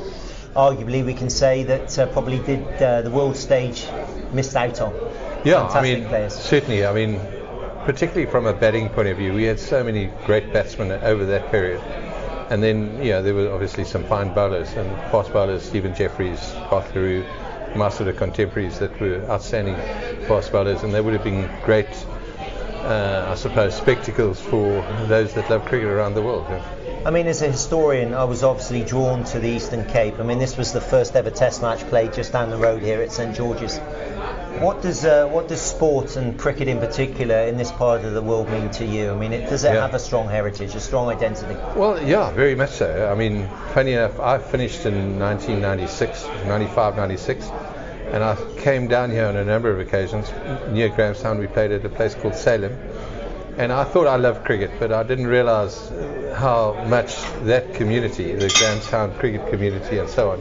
arguably 0.54 1.04
we 1.04 1.14
can 1.14 1.30
say 1.30 1.64
that 1.64 1.98
uh, 1.98 2.06
probably 2.06 2.38
did 2.38 2.66
uh, 2.82 3.02
the 3.02 3.10
world 3.10 3.36
stage 3.36 3.86
missed 4.32 4.56
out 4.56 4.80
on. 4.80 4.94
Yeah, 5.44 5.66
I 5.66 5.82
mean, 5.82 6.06
players. 6.06 6.34
certainly. 6.34 6.84
I 6.86 6.92
mean, 6.92 7.18
particularly 7.84 8.30
from 8.30 8.46
a 8.46 8.52
batting 8.52 8.88
point 8.90 9.08
of 9.08 9.16
view, 9.16 9.32
we 9.32 9.44
had 9.44 9.58
so 9.58 9.82
many 9.82 10.10
great 10.24 10.52
batsmen 10.52 10.92
over 10.92 11.24
that 11.26 11.50
period. 11.50 11.80
And 12.50 12.62
then, 12.62 13.02
you 13.02 13.12
know, 13.12 13.22
there 13.22 13.34
were 13.34 13.50
obviously 13.50 13.84
some 13.84 14.04
fine 14.04 14.34
bowlers 14.34 14.70
and 14.74 14.90
fast 15.10 15.32
bowlers, 15.32 15.62
Stephen 15.62 15.94
Jefferies, 15.94 16.54
Guru, 16.92 17.24
my 17.76 17.86
of 18.08 18.16
contemporaries 18.16 18.78
that 18.78 18.98
were 19.00 19.24
outstanding 19.30 19.76
fast 20.26 20.52
bowlers, 20.52 20.82
and 20.82 20.92
they 20.92 21.00
would 21.00 21.14
have 21.14 21.24
been 21.24 21.48
great, 21.64 21.86
uh, 22.84 23.26
I 23.30 23.34
suppose, 23.34 23.74
spectacles 23.74 24.40
for 24.40 24.82
those 25.06 25.34
that 25.34 25.48
love 25.50 25.64
cricket 25.64 25.88
around 25.88 26.14
the 26.14 26.22
world. 26.22 26.46
yeah. 26.48 26.82
I 27.05 27.11
mean, 27.11 27.26
as 27.26 27.42
a 27.42 27.50
historian, 27.50 28.14
I 28.14 28.22
was 28.22 28.44
obviously 28.44 28.84
drawn 28.84 29.24
to 29.24 29.40
the 29.40 29.48
Eastern 29.48 29.84
Cape. 29.86 30.20
I 30.20 30.22
mean, 30.22 30.38
this 30.38 30.57
was 30.57 30.72
the 30.72 30.80
first 30.80 31.16
ever 31.16 31.30
Test 31.30 31.61
match 31.61 31.80
played 31.88 32.12
just 32.12 32.32
down 32.32 32.48
the 32.50 32.57
road 32.57 32.80
here 32.80 33.03
at 33.03 33.11
St 33.11 33.34
George's. 33.34 33.78
What 34.61 34.82
does 34.82 35.05
uh, 35.05 35.26
what 35.26 35.48
does 35.48 35.61
sport 35.61 36.14
and 36.14 36.38
cricket 36.38 36.68
in 36.68 36.78
particular 36.78 37.38
in 37.38 37.57
this 37.57 37.72
part 37.72 38.05
of 38.05 38.14
the 38.14 38.22
world 38.22 38.48
mean 38.50 38.70
to 38.72 38.84
you? 38.84 39.11
I 39.11 39.16
mean, 39.16 39.32
it, 39.32 39.50
does 39.50 39.64
it 39.64 39.74
Yeah. 39.74 39.80
have 39.80 39.94
a 39.94 39.98
strong 39.98 40.28
heritage, 40.28 40.76
a 40.76 40.80
strong 40.80 41.09
identity? 41.09 41.57
Well, 41.74 42.00
yeah, 42.00 42.30
very 42.30 42.55
much 42.55 42.70
so. 42.70 43.11
I 43.11 43.16
mean, 43.16 43.48
funny 43.74 43.94
enough, 43.94 44.20
I 44.20 44.38
finished 44.38 44.86
in 44.86 45.18
1996, 45.18 46.24
95, 46.46 46.96
96, 46.96 47.48
and 48.12 48.22
I 48.22 48.36
came 48.59 48.86
down 48.86 49.11
here 49.11 49.26
on 49.26 49.34
a 49.34 49.44
number 49.44 49.70
of 49.70 49.80
occasions. 49.80 50.30
Near 50.70 50.88
Grahamstown, 50.90 51.38
we 51.40 51.48
played 51.48 51.72
at 51.72 51.84
a 51.84 51.88
place 51.88 52.14
called 52.14 52.36
Salem, 52.36 52.78
and 53.57 53.72
I 53.72 53.84
thought 53.84 54.07
I 54.07 54.16
loved 54.16 54.44
cricket, 54.44 54.70
but 54.78 54.92
I 54.92 55.03
didn't 55.03 55.26
realise 55.26 55.90
how 56.34 56.82
much 56.88 57.14
that 57.44 57.74
community, 57.74 58.34
the 58.34 58.48
Grahamstown 58.48 59.14
cricket 59.18 59.46
community, 59.48 59.98
and 59.98 60.09
so 60.09 60.30
on, 60.30 60.40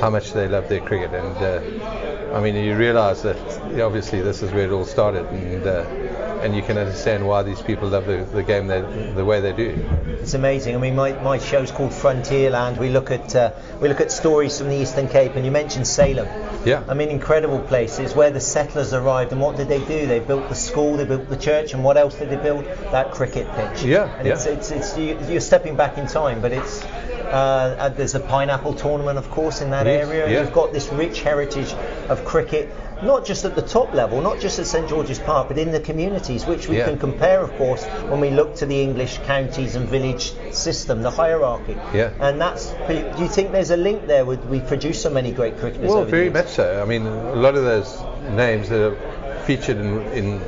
how 0.00 0.10
much 0.10 0.32
they 0.32 0.46
love 0.48 0.68
their 0.68 0.80
cricket. 0.80 1.12
And 1.12 1.36
uh, 1.36 2.36
I 2.36 2.40
mean, 2.40 2.54
you 2.54 2.76
realise 2.76 3.22
that 3.22 3.36
obviously 3.80 4.20
this 4.20 4.42
is 4.42 4.52
where 4.52 4.66
it 4.66 4.72
all 4.72 4.84
started, 4.84 5.26
and 5.26 5.66
uh, 5.66 6.25
and 6.42 6.54
you 6.54 6.62
can 6.62 6.78
understand 6.78 7.26
why 7.26 7.42
these 7.42 7.60
people 7.62 7.88
love 7.88 8.06
the, 8.06 8.18
the 8.32 8.42
game 8.42 8.66
they, 8.66 8.80
the 9.14 9.24
way 9.24 9.40
they 9.40 9.52
do. 9.52 9.84
It's 10.20 10.34
amazing. 10.34 10.74
I 10.74 10.78
mean, 10.78 10.94
my, 10.96 11.12
my 11.22 11.38
show's 11.38 11.70
called 11.70 11.92
Frontierland. 11.92 12.78
We 12.78 12.88
look 12.90 13.10
at 13.10 13.34
uh, 13.34 13.52
we 13.80 13.88
look 13.88 14.00
at 14.00 14.10
stories 14.10 14.58
from 14.58 14.68
the 14.68 14.76
Eastern 14.76 15.08
Cape, 15.08 15.36
and 15.36 15.44
you 15.44 15.50
mentioned 15.50 15.86
Salem. 15.86 16.26
Yeah. 16.64 16.82
I 16.88 16.94
mean, 16.94 17.08
incredible 17.10 17.60
places 17.60 18.14
where 18.14 18.30
the 18.30 18.40
settlers 18.40 18.92
arrived, 18.92 19.32
and 19.32 19.40
what 19.40 19.56
did 19.56 19.68
they 19.68 19.78
do? 19.84 20.06
They 20.06 20.18
built 20.20 20.48
the 20.48 20.54
school, 20.54 20.96
they 20.96 21.04
built 21.04 21.28
the 21.28 21.36
church, 21.36 21.74
and 21.74 21.84
what 21.84 21.96
else 21.96 22.14
did 22.16 22.30
they 22.30 22.36
build? 22.36 22.64
That 22.92 23.12
cricket 23.12 23.46
pitch. 23.54 23.84
Yeah, 23.84 24.12
And 24.18 24.26
yeah. 24.26 24.34
it's 24.34 24.46
it's, 24.46 24.70
it's 24.70 24.98
you, 24.98 25.18
you're 25.28 25.40
stepping 25.40 25.76
back 25.76 25.98
in 25.98 26.06
time, 26.06 26.40
but 26.40 26.52
it's. 26.52 26.84
Uh, 27.26 27.74
uh, 27.76 27.88
there's 27.88 28.14
a 28.14 28.20
pineapple 28.20 28.72
tournament, 28.72 29.18
of 29.18 29.28
course, 29.32 29.60
in 29.60 29.70
that 29.70 29.84
Yes, 29.84 30.06
area. 30.06 30.30
yeah. 30.30 30.40
You've 30.42 30.52
got 30.52 30.72
this 30.72 30.92
rich 30.92 31.22
heritage 31.22 31.72
of 32.08 32.24
cricket, 32.24 32.70
not 33.02 33.26
just 33.26 33.44
at 33.44 33.54
the 33.54 33.62
top 33.62 33.92
level, 33.92 34.20
not 34.20 34.40
just 34.40 34.58
at 34.58 34.66
St 34.66 34.88
George's 34.88 35.18
Park, 35.18 35.48
but 35.48 35.58
in 35.58 35.72
the 35.72 35.80
communities, 35.80 36.46
which 36.46 36.68
we 36.68 36.78
Yeah. 36.78 36.86
can 36.86 36.98
compare, 36.98 37.40
of 37.40 37.54
course, 37.56 37.84
when 38.08 38.20
we 38.20 38.30
look 38.30 38.54
to 38.56 38.66
the 38.66 38.80
English 38.80 39.18
counties 39.26 39.76
and 39.76 39.88
village 39.88 40.32
system, 40.52 41.02
the 41.02 41.10
hierarchy. 41.10 41.76
Yeah. 41.92 42.10
And 42.20 42.40
that's. 42.40 42.72
Do 42.88 42.94
you 43.18 43.28
think 43.28 43.52
there's 43.52 43.70
a 43.70 43.76
link 43.76 44.06
there? 44.06 44.24
With 44.24 44.44
we 44.46 44.60
produce 44.60 45.00
so 45.02 45.10
many 45.10 45.32
great 45.32 45.58
cricketers. 45.58 45.88
Well, 45.88 46.04
very 46.04 46.30
much 46.30 46.48
so. 46.48 46.82
I 46.82 46.86
mean, 46.86 47.06
a 47.06 47.36
lot 47.36 47.54
of 47.56 47.64
those 47.64 47.98
names 48.30 48.68
that 48.70 48.80
are 48.92 48.96
featured 49.44 49.76
in, 49.76 50.00
in 50.12 50.40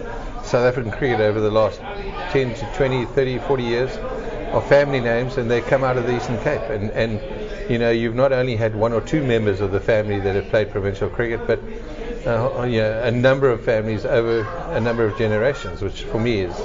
South 0.42 0.64
African 0.64 0.90
cricket 0.90 1.20
over 1.20 1.40
the 1.40 1.50
last 1.50 1.80
10 2.30 2.54
to 2.54 2.66
20, 2.74 3.04
30, 3.04 3.38
40 3.38 3.62
years 3.62 3.96
are 4.52 4.62
family 4.62 5.00
names 5.00 5.36
and 5.36 5.50
they 5.50 5.60
come 5.60 5.84
out 5.84 5.98
of 5.98 6.06
the 6.06 6.16
Eastern 6.16 6.38
Cape. 6.42 6.62
And, 6.62 6.90
and 6.92 7.20
you 7.70 7.78
know, 7.78 7.90
you've 7.90 8.14
not 8.14 8.32
only 8.32 8.56
had 8.56 8.74
one 8.74 8.92
or 8.94 9.02
two 9.02 9.22
members 9.22 9.60
of 9.60 9.72
the 9.72 9.80
family 9.80 10.18
that 10.20 10.34
have 10.34 10.48
played 10.48 10.70
provincial 10.70 11.10
cricket, 11.10 11.46
but 11.46 11.60
uh, 12.28 12.64
you 12.64 12.80
know, 12.80 13.02
a 13.02 13.10
number 13.10 13.50
of 13.50 13.64
families 13.64 14.04
over 14.04 14.40
a 14.72 14.80
number 14.80 15.04
of 15.04 15.16
generations, 15.18 15.80
which 15.82 16.04
for 16.04 16.20
me 16.20 16.40
is 16.40 16.56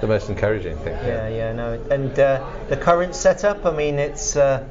the 0.00 0.06
most 0.06 0.28
encouraging 0.30 0.76
thing. 0.78 0.94
Yeah, 0.94 1.28
yeah, 1.28 1.52
no. 1.52 1.72
And 1.90 2.18
uh, 2.18 2.44
the 2.68 2.76
current 2.76 3.14
setup, 3.14 3.66
I 3.66 3.72
mean, 3.72 3.98
it's. 3.98 4.36
Uh, 4.36 4.64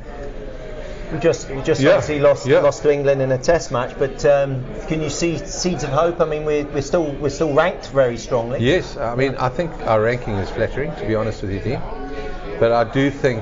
We 1.14 1.20
just 1.20 1.50
we 1.50 1.62
just 1.64 1.80
Yeah, 1.82 1.96
obviously 1.96 2.20
lost 2.20 2.46
yeah. 2.46 2.60
lost 2.68 2.82
to 2.84 2.92
England 2.92 3.22
in 3.22 3.32
a 3.32 3.38
Test 3.38 3.72
match, 3.72 3.96
but 3.98 4.26
um, 4.26 4.60
can 4.90 5.00
you 5.02 5.10
see 5.10 5.38
seeds 5.38 5.84
of 5.86 5.90
hope? 5.90 6.20
I 6.20 6.26
mean, 6.26 6.44
we're, 6.44 6.66
we're 6.74 6.82
still 6.92 7.08
we're 7.22 7.32
still 7.40 7.54
ranked 7.54 7.88
very 7.96 8.18
strongly. 8.18 8.60
Yes, 8.60 8.98
I 8.98 9.16
mean, 9.16 9.34
I 9.40 9.48
think 9.48 9.72
our 9.88 10.02
ranking 10.02 10.36
is 10.44 10.50
flattering, 10.50 10.92
to 11.00 11.06
be 11.08 11.16
honest 11.16 11.42
with 11.44 11.52
you, 11.54 11.62
Dean. 11.62 11.82
But 12.60 12.72
I 12.74 12.84
do 12.92 13.10
think, 13.10 13.42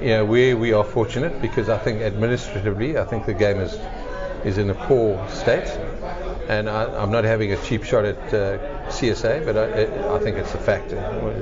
you 0.00 0.12
know, 0.16 0.24
we 0.24 0.54
we 0.54 0.72
are 0.72 0.84
fortunate 0.84 1.34
because 1.42 1.68
I 1.68 1.76
think 1.84 2.00
administratively, 2.00 2.96
I 2.96 3.04
think 3.04 3.26
the 3.26 3.34
game 3.34 3.60
is 3.60 3.76
is 4.44 4.58
in 4.58 4.70
a 4.70 4.74
poor 4.74 5.28
state, 5.28 5.68
and 6.48 6.68
I, 6.68 6.84
I'm 7.00 7.10
not 7.10 7.24
having 7.24 7.52
a 7.52 7.62
cheap 7.62 7.84
shot 7.84 8.04
at 8.04 8.18
uh, 8.34 8.58
CSA, 8.88 9.44
but 9.44 9.56
I, 9.56 10.14
I 10.14 10.18
think 10.18 10.36
it's 10.36 10.54
a 10.54 10.58
factor 10.58 10.96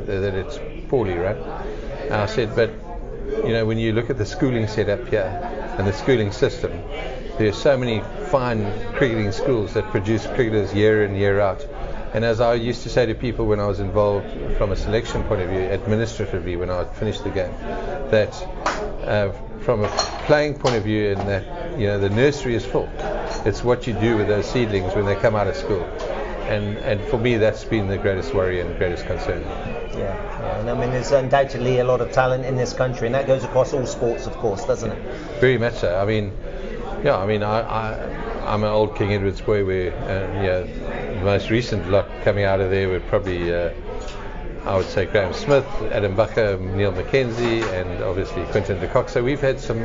that 0.06 0.34
it's 0.34 0.58
poorly 0.88 1.14
run. 1.14 1.38
I 2.10 2.26
said, 2.26 2.54
but 2.54 2.70
you 3.44 3.52
know, 3.52 3.66
when 3.66 3.78
you 3.78 3.92
look 3.92 4.10
at 4.10 4.18
the 4.18 4.26
schooling 4.26 4.66
setup 4.66 5.06
here 5.08 5.30
and 5.78 5.86
the 5.86 5.92
schooling 5.92 6.32
system, 6.32 6.72
there 7.38 7.48
are 7.48 7.52
so 7.52 7.76
many 7.76 8.00
fine 8.30 8.70
cricketing 8.94 9.32
schools 9.32 9.74
that 9.74 9.84
produce 9.90 10.26
cricketers 10.26 10.74
year 10.74 11.04
in, 11.04 11.14
year 11.14 11.40
out. 11.40 11.64
And 12.14 12.24
as 12.24 12.40
I 12.40 12.54
used 12.54 12.82
to 12.84 12.88
say 12.88 13.06
to 13.06 13.14
people 13.14 13.46
when 13.46 13.60
I 13.60 13.66
was 13.66 13.80
involved 13.80 14.26
from 14.56 14.72
a 14.72 14.76
selection 14.76 15.22
point 15.24 15.42
of 15.42 15.50
view, 15.50 15.60
administratively, 15.60 16.56
when 16.56 16.70
I 16.70 16.84
finished 16.84 17.22
the 17.22 17.30
game, 17.30 17.52
that 18.10 18.34
uh, 19.06 19.32
from 19.68 19.84
a 19.84 19.88
playing 20.24 20.54
point 20.54 20.74
of 20.76 20.82
view, 20.82 21.10
and 21.12 21.20
that 21.28 21.44
you 21.78 21.86
know 21.86 21.98
the 22.00 22.08
nursery 22.08 22.54
is 22.54 22.64
full. 22.64 22.88
It's 23.44 23.62
what 23.62 23.86
you 23.86 23.92
do 23.92 24.16
with 24.16 24.26
those 24.26 24.46
seedlings 24.50 24.94
when 24.94 25.04
they 25.04 25.14
come 25.14 25.36
out 25.36 25.46
of 25.46 25.56
school, 25.56 25.84
and 26.48 26.78
and 26.78 26.98
for 27.10 27.18
me 27.18 27.36
that's 27.36 27.64
been 27.64 27.86
the 27.86 27.98
greatest 27.98 28.32
worry 28.32 28.62
and 28.62 28.78
greatest 28.78 29.04
concern. 29.04 29.42
Yeah, 29.42 29.98
yeah. 29.98 30.60
And 30.60 30.70
I 30.70 30.74
mean, 30.74 30.90
there's 30.90 31.12
undoubtedly 31.12 31.80
a 31.80 31.84
lot 31.84 32.00
of 32.00 32.10
talent 32.12 32.46
in 32.46 32.56
this 32.56 32.72
country, 32.72 33.08
and 33.08 33.14
that 33.14 33.26
goes 33.26 33.44
across 33.44 33.74
all 33.74 33.84
sports, 33.84 34.26
of 34.26 34.32
course, 34.36 34.64
doesn't 34.64 34.90
it? 34.90 34.98
Very 35.38 35.58
much 35.58 35.74
so. 35.74 36.00
I 36.00 36.06
mean, 36.06 36.32
yeah, 37.04 37.18
I 37.18 37.26
mean, 37.26 37.42
I, 37.42 37.60
I, 37.60 38.50
I'm 38.50 38.64
an 38.64 38.70
old 38.70 38.96
King 38.96 39.12
Edward's 39.12 39.42
boy 39.42 39.66
where, 39.66 39.92
uh, 39.92 40.42
yeah, 40.42 40.60
the 41.18 41.24
most 41.24 41.50
recent 41.50 41.90
lot 41.90 42.08
coming 42.22 42.44
out 42.44 42.60
of 42.60 42.70
there 42.70 42.88
were 42.88 43.00
probably, 43.00 43.52
uh, 43.52 43.74
I 44.68 44.76
would 44.76 44.86
say, 44.86 45.06
Graham 45.06 45.32
Smith, 45.32 45.64
Adam 45.92 46.14
Bacher, 46.14 46.60
Neil 46.60 46.92
McKenzie, 46.92 47.62
and 47.72 48.02
obviously 48.02 48.44
Quinton 48.52 48.78
de 48.78 48.86
Kock. 48.86 49.08
So 49.08 49.24
we've 49.24 49.40
had 49.40 49.58
some, 49.58 49.78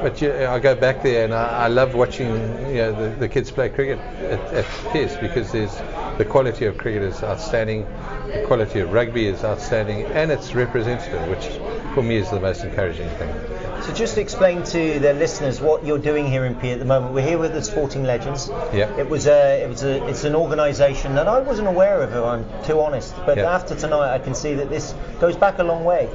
but 0.00 0.22
I 0.22 0.58
go 0.58 0.74
back 0.74 1.02
there 1.02 1.26
and 1.26 1.34
I, 1.34 1.64
I 1.64 1.68
love 1.68 1.94
watching, 1.94 2.28
you 2.68 2.78
know, 2.78 2.92
the, 2.92 3.14
the 3.16 3.28
kids 3.28 3.50
play 3.50 3.68
cricket 3.68 3.98
at, 3.98 4.40
at 4.54 4.64
Pes 4.90 5.18
because 5.18 5.52
there's 5.52 5.76
the 6.16 6.24
quality 6.24 6.64
of 6.64 6.78
cricket 6.78 7.02
is 7.02 7.22
outstanding, 7.22 7.84
the 8.32 8.42
quality 8.46 8.80
of 8.80 8.90
rugby 8.90 9.26
is 9.26 9.44
outstanding, 9.44 10.06
and 10.06 10.30
it's 10.30 10.54
representative, 10.54 11.28
which 11.28 11.48
for 11.94 12.02
me 12.02 12.16
is 12.16 12.30
the 12.30 12.40
most 12.40 12.64
encouraging 12.64 13.08
thing. 13.16 13.59
So 13.82 13.94
just 13.94 14.18
explain 14.18 14.62
to 14.64 14.98
the 15.00 15.14
listeners 15.14 15.60
what 15.60 15.84
you're 15.86 15.98
doing 15.98 16.26
here 16.26 16.44
in 16.44 16.54
P 16.54 16.70
at 16.70 16.78
the 16.78 16.84
moment. 16.84 17.14
We're 17.14 17.26
here 17.26 17.38
with 17.38 17.54
the 17.54 17.62
Sporting 17.62 18.02
Legends. 18.04 18.48
Yeah. 18.74 18.94
It 18.96 19.08
was 19.08 19.26
a, 19.26 19.62
it 19.64 19.68
was 19.68 19.82
a, 19.82 20.06
it's 20.06 20.24
an 20.24 20.34
organisation 20.34 21.14
that 21.14 21.26
I 21.26 21.40
wasn't 21.40 21.66
aware 21.68 22.02
of. 22.02 22.10
If 22.12 22.22
I'm 22.22 22.44
too 22.64 22.80
honest, 22.80 23.14
but 23.24 23.38
Yeah. 23.38 23.50
after 23.54 23.74
tonight, 23.74 24.14
I 24.14 24.18
can 24.18 24.34
see 24.34 24.54
that 24.54 24.68
this 24.68 24.94
goes 25.18 25.34
back 25.36 25.58
a 25.58 25.64
long 25.64 25.84
way. 25.84 26.08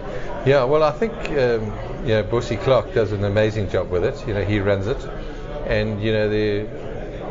Yeah, 0.46 0.64
well, 0.66 0.84
I 0.84 0.92
think 0.92 1.14
um, 1.14 1.74
you 2.06 2.14
know 2.14 2.24
Bossie 2.24 2.62
Clarke 2.62 2.94
does 2.94 3.12
an 3.12 3.24
amazing 3.24 3.70
job 3.70 3.90
with 3.90 4.04
it. 4.06 4.28
You 4.28 4.36
know, 4.36 4.44
he 4.44 4.60
runs 4.60 4.86
it, 4.88 5.04
and 5.66 6.02
you 6.02 6.12
know 6.14 6.30
there 6.30 6.68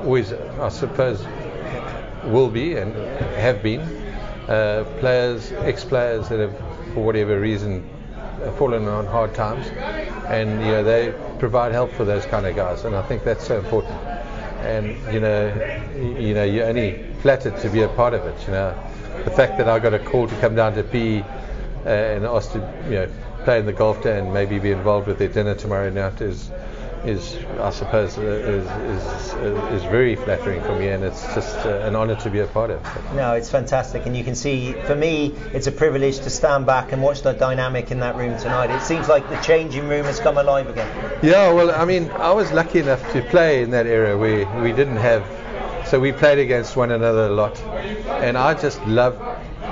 always, 0.04 0.32
I 0.32 0.68
suppose, 0.68 1.24
will 2.24 2.50
be 2.50 2.74
and 2.76 2.92
have 3.36 3.62
been 3.62 3.80
uh, 4.48 4.84
players, 4.98 5.52
ex-players 5.52 6.28
that 6.28 6.40
have, 6.40 6.56
for 6.92 7.04
whatever 7.04 7.38
reason, 7.40 7.88
fallen 8.56 8.86
on 8.88 9.06
hard 9.06 9.34
times, 9.34 9.66
and 10.28 10.60
you 10.60 10.72
know 10.72 10.84
they 10.84 11.14
provide 11.38 11.72
help 11.72 11.92
for 11.92 12.04
those 12.04 12.26
kind 12.26 12.46
of 12.46 12.56
guys, 12.56 12.84
and 12.84 12.94
I 12.94 13.02
think 13.02 13.24
that's 13.24 13.46
so 13.46 13.58
important. 13.58 13.94
And 14.62 14.96
you 15.12 15.20
know, 15.20 15.52
you 16.18 16.34
know, 16.34 16.44
you're 16.44 16.66
only 16.66 17.04
flattered 17.20 17.56
to 17.58 17.68
be 17.68 17.82
a 17.82 17.88
part 17.88 18.14
of 18.14 18.24
it. 18.26 18.46
You 18.46 18.52
know, 18.52 18.74
the 19.24 19.30
fact 19.30 19.58
that 19.58 19.68
I 19.68 19.78
got 19.78 19.94
a 19.94 19.98
call 19.98 20.26
to 20.26 20.40
come 20.40 20.54
down 20.54 20.74
to 20.74 20.82
P 20.82 21.20
uh, 21.20 21.88
and 21.88 22.24
asked 22.24 22.52
to 22.52 22.58
you 22.86 22.94
know 22.94 23.08
play 23.44 23.58
in 23.58 23.66
the 23.66 23.72
golf 23.72 24.02
day 24.02 24.18
and 24.18 24.32
maybe 24.32 24.58
be 24.58 24.70
involved 24.70 25.06
with 25.06 25.18
their 25.18 25.28
dinner 25.28 25.54
tomorrow 25.54 25.90
night 25.90 26.20
is 26.20 26.50
is 27.06 27.36
I 27.60 27.70
suppose 27.70 28.18
uh, 28.18 28.22
is 28.22 28.64
is, 28.64 29.34
uh, 29.34 29.74
is 29.74 29.82
very 29.84 30.16
flattering 30.16 30.62
for 30.62 30.78
me 30.78 30.88
and 30.88 31.04
it's 31.04 31.22
just 31.34 31.56
uh, 31.66 31.80
an 31.80 31.94
honour 31.96 32.16
to 32.16 32.30
be 32.30 32.40
a 32.40 32.46
part 32.46 32.70
of. 32.70 32.82
No, 33.14 33.34
it's 33.34 33.50
fantastic, 33.50 34.06
and 34.06 34.16
you 34.16 34.24
can 34.24 34.34
see. 34.34 34.72
For 34.86 34.94
me, 34.94 35.34
it's 35.52 35.66
a 35.66 35.72
privilege 35.72 36.18
to 36.20 36.30
stand 36.30 36.66
back 36.66 36.92
and 36.92 37.02
watch 37.02 37.22
the 37.22 37.32
dynamic 37.32 37.90
in 37.90 38.00
that 38.00 38.16
room 38.16 38.38
tonight. 38.38 38.70
It 38.70 38.82
seems 38.82 39.08
like 39.08 39.28
the 39.28 39.36
changing 39.36 39.88
room 39.88 40.04
has 40.04 40.20
come 40.20 40.38
alive 40.38 40.68
again. 40.68 40.88
Yeah, 41.22 41.52
well, 41.52 41.70
I 41.70 41.84
mean, 41.84 42.10
I 42.10 42.32
was 42.32 42.52
lucky 42.52 42.80
enough 42.80 43.12
to 43.12 43.22
play 43.22 43.62
in 43.62 43.70
that 43.70 43.86
era 43.86 44.16
where 44.16 44.46
we 44.62 44.72
didn't 44.72 44.96
have, 44.96 45.24
so 45.86 46.00
we 46.00 46.12
played 46.12 46.38
against 46.38 46.76
one 46.76 46.90
another 46.90 47.26
a 47.26 47.32
lot, 47.32 47.60
and 48.22 48.36
I 48.36 48.54
just 48.54 48.84
loved 48.86 49.18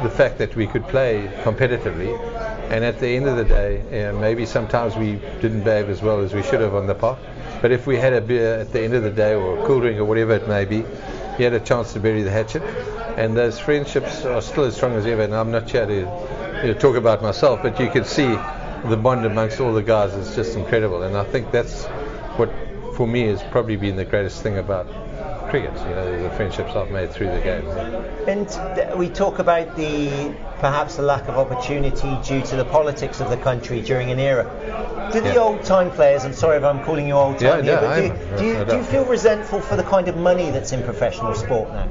the 0.02 0.10
fact 0.10 0.38
that 0.38 0.56
we 0.56 0.66
could 0.66 0.86
play 0.88 1.30
competitively. 1.42 2.31
And 2.70 2.84
at 2.84 2.98
the 3.00 3.08
end 3.08 3.26
of 3.26 3.36
the 3.36 3.44
day, 3.44 4.12
maybe 4.18 4.46
sometimes 4.46 4.96
we 4.96 5.16
didn't 5.40 5.62
behave 5.62 5.90
as 5.90 6.02
well 6.02 6.20
as 6.20 6.32
we 6.32 6.42
should 6.42 6.60
have 6.60 6.74
on 6.74 6.86
the 6.86 6.94
park. 6.94 7.18
But 7.60 7.70
if 7.70 7.86
we 7.86 7.96
had 7.96 8.12
a 8.12 8.20
beer 8.20 8.54
at 8.58 8.72
the 8.72 8.80
end 8.80 8.94
of 8.94 9.02
the 9.02 9.10
day 9.10 9.34
or 9.34 9.58
a 9.58 9.66
cool 9.66 9.80
drink 9.80 9.98
or 9.98 10.04
whatever 10.04 10.34
it 10.34 10.48
may 10.48 10.64
be, 10.64 10.78
you 11.38 11.44
had 11.44 11.52
a 11.52 11.60
chance 11.60 11.92
to 11.92 12.00
bury 12.00 12.22
the 12.22 12.30
hatchet. 12.30 12.62
And 13.16 13.36
those 13.36 13.58
friendships 13.58 14.24
are 14.24 14.40
still 14.40 14.64
as 14.64 14.76
strong 14.76 14.94
as 14.94 15.06
ever. 15.06 15.22
And 15.22 15.34
I'm 15.34 15.50
not 15.50 15.70
here 15.70 15.86
to 15.86 15.94
you 15.94 16.72
know, 16.72 16.74
talk 16.74 16.96
about 16.96 17.22
myself, 17.22 17.62
but 17.62 17.78
you 17.78 17.90
can 17.90 18.04
see 18.04 18.26
the 18.88 18.96
bond 18.96 19.24
amongst 19.26 19.60
all 19.60 19.72
the 19.72 19.82
guys 19.82 20.14
is 20.14 20.34
just 20.34 20.56
incredible. 20.56 21.02
And 21.02 21.16
I 21.16 21.24
think 21.24 21.50
that's 21.52 21.84
what, 22.36 22.50
for 22.96 23.06
me, 23.06 23.26
has 23.28 23.42
probably 23.44 23.76
been 23.76 23.96
the 23.96 24.04
greatest 24.04 24.42
thing 24.42 24.58
about 24.58 24.88
cricket. 25.53 25.74
You 25.86 25.94
know, 25.94 26.22
the 26.22 26.30
friendships 26.30 26.74
I've 26.74 26.90
made 26.90 27.11
through 27.12 27.26
the 27.26 27.40
game. 27.40 27.66
And 28.26 28.48
we 28.98 29.11
talk 29.11 29.38
about 29.38 29.76
the 29.76 30.32
perhaps 30.61 30.96
the 30.96 31.03
lack 31.03 31.28
of 31.28 31.36
opportunity 31.36 32.16
due 32.26 32.40
to 32.40 32.57
the 32.57 32.64
politics 32.64 33.20
of 33.20 33.28
the 33.28 33.36
country 33.36 33.82
during 33.82 34.11
an 34.11 34.18
era. 34.18 34.44
Do 35.12 35.20
the 35.20 35.34
Yeah. 35.34 35.40
old 35.46 35.62
time 35.62 35.90
players, 35.90 36.24
I'm 36.24 36.32
sorry 36.32 36.57
if 36.57 36.64
I'm 36.64 36.82
calling 36.84 37.07
you 37.07 37.12
old 37.14 37.38
time 37.38 37.46
Yeah, 37.48 37.62
here, 37.62 37.72
yeah, 37.74 37.80
but 37.80 37.96
do, 37.96 38.03
I'm- 38.03 38.38
do, 38.38 38.44
you, 38.46 38.64
do 38.64 38.76
you 38.78 38.82
feel 38.84 39.05
resentful 39.05 39.61
for 39.61 39.76
the 39.76 39.82
kind 39.82 40.09
of 40.09 40.16
money 40.16 40.50
that's 40.50 40.72
in 40.72 40.82
professional 40.84 41.34
sport 41.34 41.68
now? 41.74 41.86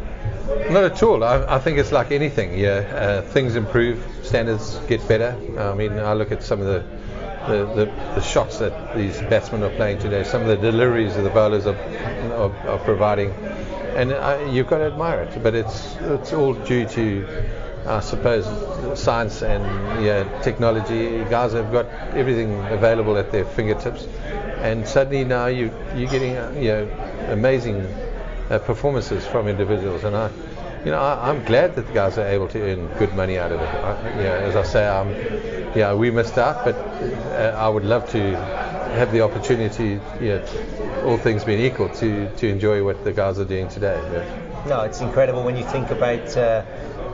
Not 0.72 0.84
at 0.84 1.04
all. 1.04 1.24
I, 1.24 1.36
I 1.58 1.60
think 1.60 1.78
it's 1.78 1.92
like 1.92 2.12
anything. 2.12 2.58
Yeah, 2.58 2.72
uh, 2.72 3.22
things 3.22 3.56
improve, 3.56 4.04
standards 4.24 4.80
get 4.88 5.08
better. 5.08 5.36
I 5.60 5.76
mean, 5.76 6.00
I 6.00 6.14
look 6.14 6.32
at 6.32 6.42
some 6.42 6.60
of 6.62 6.66
the 6.66 6.84
the, 7.48 7.66
the 7.76 7.86
the 8.16 8.22
shots 8.22 8.60
that 8.60 8.96
these 8.96 9.20
batsmen 9.22 9.64
are 9.64 9.70
playing 9.76 10.00
today, 10.00 10.24
some 10.24 10.42
of 10.42 10.48
the 10.48 10.58
deliveries 10.58 11.16
that 11.16 11.22
the 11.24 11.30
bowlers 11.30 11.66
are 11.66 11.76
are, 12.34 12.52
are 12.68 12.80
providing, 12.80 13.32
and 13.96 14.12
uh, 14.12 14.48
you've 14.50 14.68
got 14.68 14.80
to 14.80 14.86
admire 14.86 15.22
it. 15.24 15.44
But 15.44 15.56
it's 15.56 15.96
it's 16.02 16.34
all 16.34 16.54
due 16.54 16.86
to, 16.88 17.28
I 17.86 18.00
suppose, 18.00 18.46
science 19.00 19.42
and 19.42 19.64
yeah, 20.04 20.24
technology. 20.42 21.24
Guys 21.30 21.54
have 21.54 21.72
got 21.72 21.88
everything 22.16 22.54
available 22.68 23.18
at 23.18 23.32
their 23.32 23.46
fingertips, 23.46 24.06
and 24.62 24.88
suddenly 24.88 25.24
now 25.24 25.48
you 25.48 25.72
you're 25.96 26.10
getting 26.10 26.38
uh, 26.38 26.52
you 26.56 26.68
know 26.68 27.28
amazing 27.30 27.86
uh, 28.50 28.60
performances 28.60 29.26
from 29.26 29.48
individuals, 29.48 30.04
and 30.04 30.16
I, 30.16 30.30
you 30.86 30.92
know, 30.92 31.00
I, 31.00 31.30
I'm 31.30 31.44
glad 31.46 31.76
that 31.76 31.88
the 31.88 31.94
guys 31.94 32.18
are 32.18 32.28
able 32.28 32.48
to 32.50 32.60
earn 32.62 32.88
good 32.98 33.14
money 33.14 33.38
out 33.38 33.52
of 33.52 33.60
it. 33.62 33.68
I, 33.68 34.10
you 34.18 34.24
know, 34.24 34.36
as 34.36 34.56
I 34.56 34.64
say, 34.64 34.88
um, 34.88 35.10
yeah, 35.76 35.94
we 35.94 36.12
missed 36.12 36.38
out, 36.38 36.66
but 36.66 36.76
uh, 36.76 37.56
I 37.58 37.70
would 37.70 37.86
love 37.86 38.10
to 38.12 38.36
have 38.96 39.12
the 39.12 39.22
opportunity, 39.22 40.00
you 40.20 40.28
know, 40.30 41.04
all 41.06 41.18
things 41.18 41.44
being 41.44 41.62
equal, 41.62 41.90
to 41.90 42.28
to 42.38 42.48
enjoy 42.48 42.84
what 42.84 43.04
the 43.04 43.14
guys 43.14 43.40
are 43.40 43.46
doing 43.46 43.68
today. 43.70 44.00
Yeah. 44.14 44.68
No, 44.68 44.82
it's 44.82 45.02
incredible 45.02 45.44
when 45.44 45.56
you 45.56 45.64
think 45.64 45.90
about. 45.92 46.38
Uh, 46.38 46.64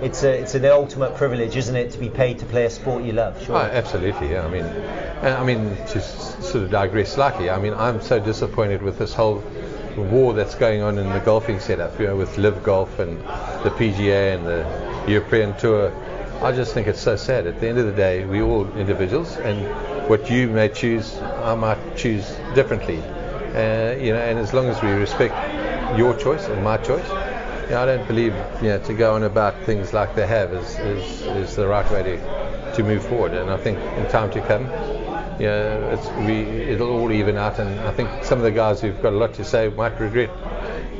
it's 0.01 0.22
a, 0.24 0.30
it's 0.41 0.51
the 0.51 0.72
ultimate 0.72 1.15
privilege, 1.15 1.55
isn't 1.55 1.76
it, 1.76 1.91
to 1.91 1.97
be 1.97 2.09
paid 2.09 2.38
to 2.39 2.45
play 2.45 2.65
a 2.65 2.70
sport 2.70 3.03
you 3.03 3.13
love? 3.13 3.41
Sure. 3.43 3.55
Oh, 3.55 3.59
absolutely, 3.59 4.32
yeah. 4.32 4.45
I 4.45 4.49
mean, 4.49 4.65
and 4.65 5.34
I 5.34 5.43
mean 5.43 5.76
to 5.88 5.97
s- 5.97 6.36
sort 6.45 6.65
of 6.65 6.70
digress 6.70 7.13
slightly. 7.13 7.49
I 7.49 7.57
mean, 7.59 7.74
I'm 7.74 7.99
so 8.01 8.20
disappointed 8.20 8.84
with 8.84 8.99
this 8.99 9.13
whole 9.15 9.43
war 10.02 10.34
that's 10.34 10.56
going 10.56 10.82
on 10.82 10.98
in 10.98 11.10
the 11.10 11.20
golfing 11.20 11.60
setup, 11.60 12.00
you 12.00 12.08
know, 12.08 12.16
with 12.16 12.38
LIV 12.38 12.64
Golf 12.64 13.00
and 13.00 13.18
the 13.64 13.72
PGA 13.72 14.36
and 14.36 14.45
the 14.45 15.12
European 15.12 15.58
Tour. 15.58 15.91
I 16.41 16.52
just 16.52 16.74
think 16.74 16.88
it's 16.88 17.02
so 17.02 17.16
sad. 17.16 17.48
At 17.48 17.60
the 17.60 17.68
end 17.68 17.80
of 17.80 17.86
the 17.86 17.93
day, 17.93 18.24
we 18.26 18.41
all 18.41 18.72
individuals, 18.78 19.38
and 19.38 19.58
what 20.08 20.30
you 20.30 20.50
may 20.50 20.70
choose, 20.70 21.18
I 21.18 21.56
might 21.56 21.98
choose 21.98 22.30
differently. 22.54 23.00
Uh, 23.00 23.95
you 24.00 24.14
know, 24.14 24.20
and 24.20 24.38
as 24.38 24.54
long 24.54 24.68
as 24.68 24.82
we 24.82 24.89
respect 24.89 25.34
your 25.98 26.16
choice 26.16 26.45
and 26.48 26.64
my 26.64 26.78
choice, 26.78 27.08
you 27.64 27.72
know, 27.72 27.82
I 27.82 27.86
don't 27.86 28.08
believe 28.08 28.36
you 28.62 28.70
know, 28.70 28.80
to 28.80 28.93
go 28.93 29.16
on 29.16 29.24
about 29.24 29.60
things 29.64 29.93
like 29.93 30.16
they 30.16 30.28
have 30.28 30.54
is, 30.54 30.78
is, 30.80 31.22
is 31.24 31.56
the 31.56 31.68
right 31.68 31.89
way 31.91 32.04
to, 32.04 32.74
to 32.76 32.84
move 32.84 33.06
forward. 33.06 33.34
And 33.34 33.50
I 33.50 33.58
think 33.58 33.80
in 33.98 34.08
time 34.10 34.30
to 34.32 34.41
come, 34.41 34.68
know, 35.46 35.90
it's, 35.92 36.08
we, 36.28 36.42
it'll 36.72 36.90
all 36.90 37.12
even 37.12 37.38
out. 37.38 37.60
And 37.60 37.80
I 37.82 37.92
think 37.92 38.24
some 38.24 38.40
of 38.40 38.44
the 38.44 38.52
guys 38.52 38.82
who've 38.82 39.02
got 39.02 39.14
a 39.14 39.18
lot 39.18 39.34
to 39.36 39.44
say 39.44 39.70
might 39.70 40.00
regret 40.00 40.32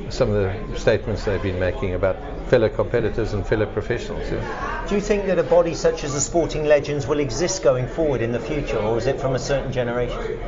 some 0.10 0.32
of 0.32 0.36
the 0.36 0.80
statements 0.80 1.26
they've 1.26 1.42
been 1.42 1.60
making 1.60 1.94
about 1.94 2.18
fellow 2.48 2.70
competitors 2.70 3.34
and 3.34 3.46
fellow 3.46 3.66
professionals. 3.66 4.32
yeah. 4.32 4.86
Do 4.88 4.96
you 4.96 5.02
think 5.02 5.26
that 5.26 5.38
a 5.38 5.44
body 5.44 5.74
such 5.74 6.04
as 6.04 6.14
the 6.14 6.22
Sporting 6.22 6.66
Legends 6.66 7.08
will 7.08 7.20
exist 7.20 7.62
going 7.62 7.88
forward 7.88 8.22
in 8.22 8.32
the 8.32 8.40
future, 8.40 8.78
or 8.78 8.98
is 8.98 9.06
it 9.06 9.20
from 9.20 9.36
a 9.36 9.40
certain 9.40 9.72
generation? 9.72 10.40